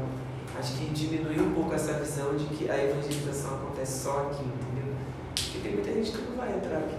[0.58, 4.96] acho que diminui um pouco essa visão de que a evangelização acontece só aqui, entendeu?
[5.36, 6.98] Porque tem muita gente que não vai entrar aqui.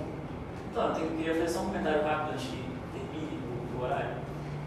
[0.70, 3.40] Então, eu queria fazer só um comentário rápido antes que termine
[3.76, 4.16] o horário.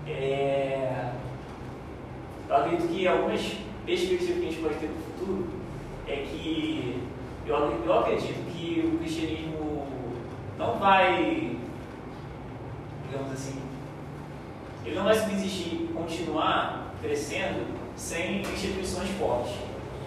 [0.08, 1.14] É,
[2.50, 5.48] eu acredito que algumas perspectivas que a gente pode ter no futuro
[6.08, 7.02] é que
[7.46, 9.88] eu, eu acredito que o cristianismo
[10.58, 11.58] não vai,
[13.10, 13.62] digamos assim,
[14.86, 19.54] ele não vai subsistir, continuar crescendo sem instituições fortes.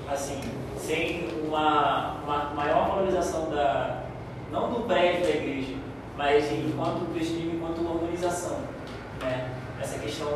[0.08, 0.40] Assim,
[0.76, 4.04] sem uma, uma maior valorização da,
[4.52, 5.74] não do prédio da igreja,
[6.16, 8.58] mas enquanto cristianismo, enquanto organização.
[9.22, 9.50] Né?
[9.80, 10.28] Essa questão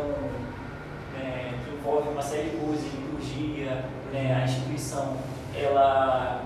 [1.14, 2.84] né, que envolve uma série de coisas,
[3.18, 5.16] liturgia, né, a instituição,
[5.54, 6.44] ela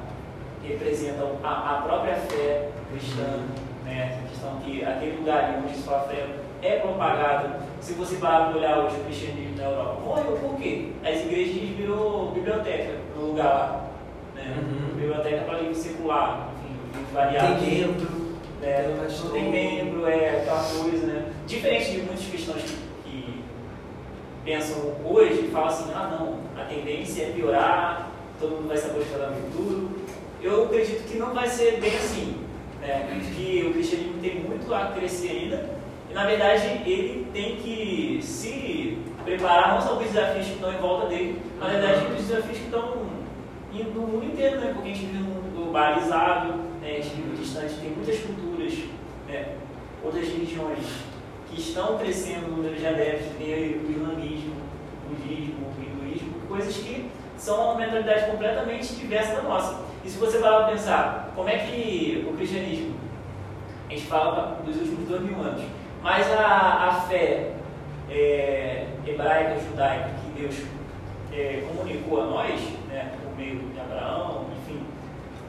[0.64, 3.40] representa a, a própria fé cristã,
[3.84, 4.18] né?
[4.24, 6.26] a questão que aquele lugar onde sua fé
[6.62, 10.90] é propagada, se você parar para olhar hoje o cristianismo na Europa, morreu por quê?
[11.04, 13.86] As igrejas virou biblioteca no lugar lá.
[14.36, 14.56] Né?
[14.56, 14.94] Uhum.
[14.94, 17.58] Biblioteca para livro circular, enfim, livros variados.
[17.58, 18.22] Tem membro,
[18.62, 21.32] É, tem não tem membro, é aquela coisa, né?
[21.48, 22.81] Diferente de muitos cristãos que
[24.44, 28.10] pensam hoje, falam assim, ah não, a tendência é piorar,
[28.40, 29.90] todo mundo vai se apostar no futuro.
[30.42, 32.36] Eu acredito que não vai ser bem assim,
[32.80, 33.20] né?
[33.36, 35.70] Que o cristianismo tem muito a crescer ainda,
[36.10, 40.72] e na verdade ele tem que se preparar não só para os desafios que estão
[40.72, 43.06] em volta dele, na verdade para os desafios que estão
[43.72, 44.72] indo no mundo inteiro, né?
[44.74, 46.96] Porque a gente vive num mundo globalizado, né?
[46.98, 48.74] a gente vive distante, tem muitas culturas,
[49.28, 49.54] né?
[50.04, 51.11] outras religiões
[51.54, 54.54] que estão crescendo no número de adeptos, tem o islamismo,
[55.06, 59.80] o budismo, o hinduísmo, coisas que são uma mentalidade completamente diversa da nossa.
[60.04, 62.94] E se você parar para pensar, como é que o cristianismo,
[63.88, 65.62] a gente fala dos últimos dois mil anos,
[66.02, 67.52] mas a, a fé
[68.10, 70.56] é, hebraica, judaica, que Deus
[71.32, 74.80] é, comunicou a nós, né, por meio de Abraão, enfim.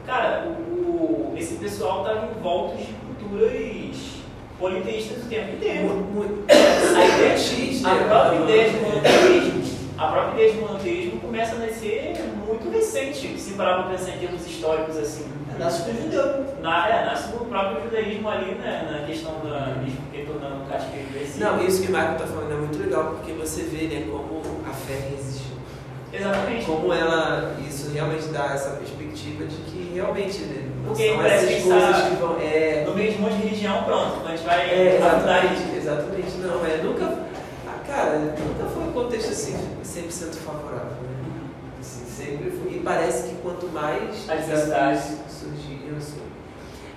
[0.06, 4.13] Cara, o- esse pessoal estava envolto de culturas
[4.64, 5.88] politeístas o tempo inteiro.
[5.88, 6.44] Muito.
[6.50, 9.62] A ideia, X, a própria ideia de monoteísmo,
[9.98, 12.14] a própria ideia de monoteísmo começa a nascer
[12.46, 15.26] muito recente, se parar para pensar em termos históricos assim.
[15.58, 16.44] Nasce com o judeu.
[16.62, 19.76] Na, é, nasce no próprio judaísmo ali, né, na questão da
[20.12, 21.28] retornando o cativeiro.
[21.36, 24.40] Não, isso que o Marco está falando é muito legal, porque você vê né, como
[24.68, 25.10] a fé.
[26.16, 26.64] Exatamente.
[26.64, 31.96] Como ela, isso realmente dá essa perspectiva de que realmente né, Porque são essas coisas
[31.96, 32.36] está que vão.
[32.40, 36.36] É, No meio de um monte de religião, pronto, a gente vai é exatamente, exatamente.
[36.38, 37.18] Não, é nunca.
[37.66, 40.92] ah, cara, nunca foi um contexto assim 100% favorável.
[41.02, 41.40] Né?
[41.80, 42.76] Assim, sempre foi.
[42.76, 44.98] E parece que quanto mais A diversidade.
[44.98, 46.22] desafios surgiam, assim.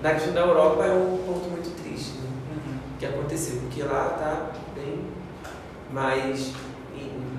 [0.02, 2.28] Na questão da Europa é um ponto muito triste, né?
[3.00, 5.00] que aconteceu, porque lá está bem
[5.92, 6.67] mais em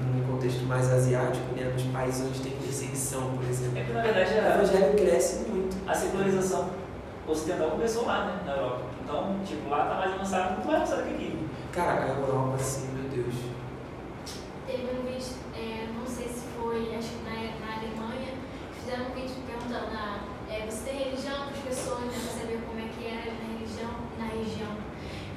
[0.09, 3.78] num contexto mais asiático, né, nos países onde tem perseguição, por exemplo.
[3.78, 5.76] É que na verdade O a, evangelho cresce muito.
[5.86, 6.70] a secularização
[7.26, 8.82] ocidental começou lá, né, na Europa.
[9.05, 11.39] Então, tipo, lá tá mais avançado, muito mais avançado que aqui.
[11.72, 13.35] Cara, a Europa, assim, meu Deus.
[14.66, 18.32] Teve um vídeo, é, não sei se foi, acho que na, na Alemanha,
[18.78, 20.18] fizeram um vídeo perguntando, ah,
[20.51, 23.47] é, você tem religião para as pessoas, né, para saber como é que era na
[23.56, 24.72] religião, na região.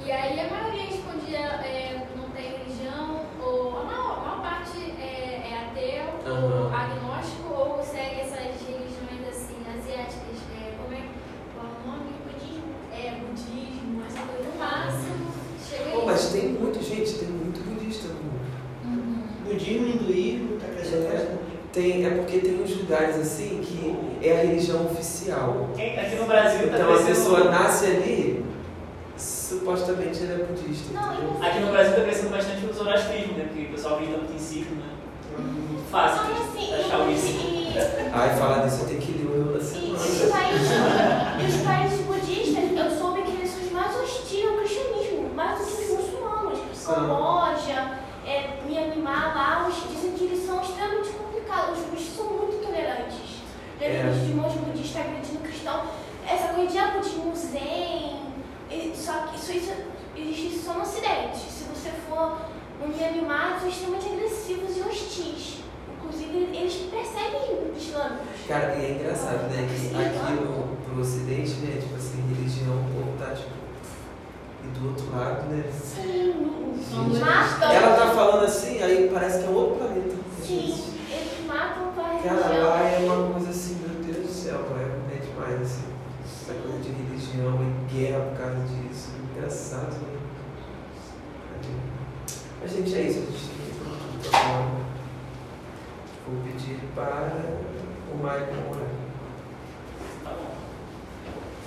[0.03, 4.77] E aí a maioria respondia, é, não tem religião, ou a maior, a maior parte
[4.99, 6.76] é, é ateu, ou Aham.
[6.76, 11.07] agnóstico, ou segue essas religiões assim, asiáticas, é, como é,
[11.56, 12.11] qual é o nome?
[16.81, 18.41] Gente, tem muito budista no mundo.
[18.85, 19.23] Uhum.
[19.45, 21.11] Budismo, hinduísmo, está crescendo É.
[21.11, 21.41] bastante.
[21.72, 25.69] Tem, é porque tem uns lugares assim que é a religião oficial.
[25.76, 28.45] Quem- Aqui no Brasil tá Então a crescendo- pessoa nasce ali,
[29.18, 30.93] supostamente ela é budista.
[30.93, 31.38] Não, entendeu?
[31.41, 33.45] e Aqui no Brasil está crescendo bastante o zoroastrismo, né?
[33.48, 34.89] Porque o pessoal acredita muito em ciclo, né?
[35.34, 37.27] É muito fácil e assim, de achar e, isso.
[37.27, 37.73] e,
[38.13, 40.05] Ai, falar disso, eu tenho que ler o eu da e, semana.
[40.05, 40.69] e os países,
[41.41, 45.59] e os países budistas, eu soube que eles são os mais hostis ao cristianismo, mais
[45.59, 46.59] do que os muçulmanos.
[46.73, 46.95] São.
[46.95, 51.80] Camboja, é, Myanmar, Laos, dizem que eles são extremamente complicados.
[51.80, 53.41] Os budistas são muito tolerantes.
[53.80, 53.88] É.
[53.88, 55.84] Lembra dos irmãos budistas agredindo cristão?
[56.27, 58.22] Essa coisa de ah, budismo zen,
[58.69, 59.73] e- só que isso, isso
[60.15, 61.38] existe só no ocidente.
[61.38, 62.38] Se você for
[62.80, 65.61] no Myanmar, são extremamente agressivos e hostis.
[66.12, 68.28] Inclusive, eles perseguem islâmicos.
[68.46, 69.66] Cara, e é engraçado, né?
[69.66, 71.80] Que aqui no, pro ocidente, né?
[71.80, 73.62] Tipo assim, religião, o povo tá tipo.
[74.64, 75.64] E do outro lado, né?
[75.72, 76.34] Sim,
[76.76, 77.72] Gente, matam.
[77.72, 80.16] Ela tá falando assim, aí parece que é outro planeta.
[80.44, 82.70] Sim, eles matam para a Cara, religião.
[82.70, 85.86] lá é uma coisa assim, meu Deus do céu, é, é demais, assim.
[86.26, 89.12] Essa coisa de religião e guerra por causa disso.
[89.34, 90.20] Engraçado, né?
[92.62, 93.20] Mas, gente, é isso.
[93.20, 93.72] A gente tem
[94.22, 94.81] que
[96.32, 97.28] Vou pedir para
[98.10, 98.88] o Michael orar.
[100.24, 100.56] Tá bom.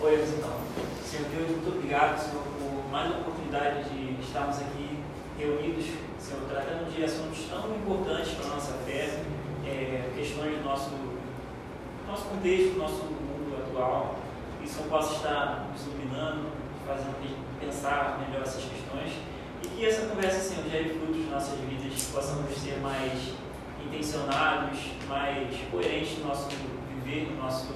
[0.00, 0.56] Oremos então.
[1.04, 5.00] Senhor Deus, muito obrigado, Senhor, por mais uma oportunidade de estarmos aqui
[5.38, 5.84] reunidos,
[6.18, 9.22] Senhor, tratando de assuntos tão importantes para a nossa fé,
[9.66, 10.92] é, questões do nosso,
[12.08, 14.16] nosso contexto, do nosso mundo atual.
[14.58, 16.48] Que o Senhor possa estar nos iluminando,
[16.86, 19.12] fazendo pensar melhor essas questões.
[19.62, 23.43] E que essa conversa, Senhor, gere frutos nas nossas vidas, que possamos ser mais
[23.94, 26.48] intencionados, mais coerentes no nosso
[27.04, 27.72] viver, no nosso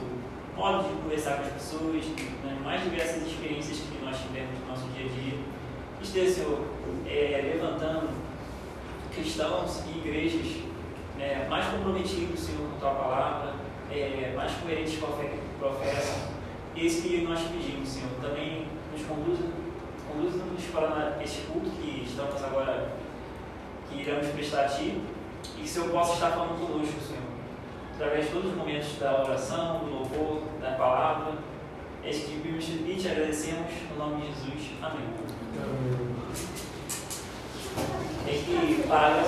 [0.57, 2.05] modo de conversar com as pessoas,
[2.45, 5.39] nas mais diversas experiências que nós tivemos no nosso dia a dia.
[6.03, 6.65] Esteja, Senhor,
[7.07, 8.09] é, levantando
[9.15, 10.63] cristãos e igrejas
[11.17, 13.55] né, mais comprometidos, Senhor, com a Tua palavra,
[13.91, 16.39] é, mais coerentes com a fé que professam.
[16.77, 18.11] Esse que nós pedimos, Senhor.
[18.21, 19.45] Também nos conduza,
[20.09, 22.93] conduza-nos para esse culto que estamos agora,
[23.91, 25.01] que iremos prestar a Ti,
[25.57, 27.23] e que eu posso estar falando conosco, Senhor,
[27.95, 31.35] através de todos os momentos da oração, do louvor, da palavra.
[32.05, 34.71] É isso que pedimos e te agradecemos, no nome de Jesus.
[34.83, 35.05] Amém.
[35.63, 36.09] Amém.
[38.25, 39.25] Que parar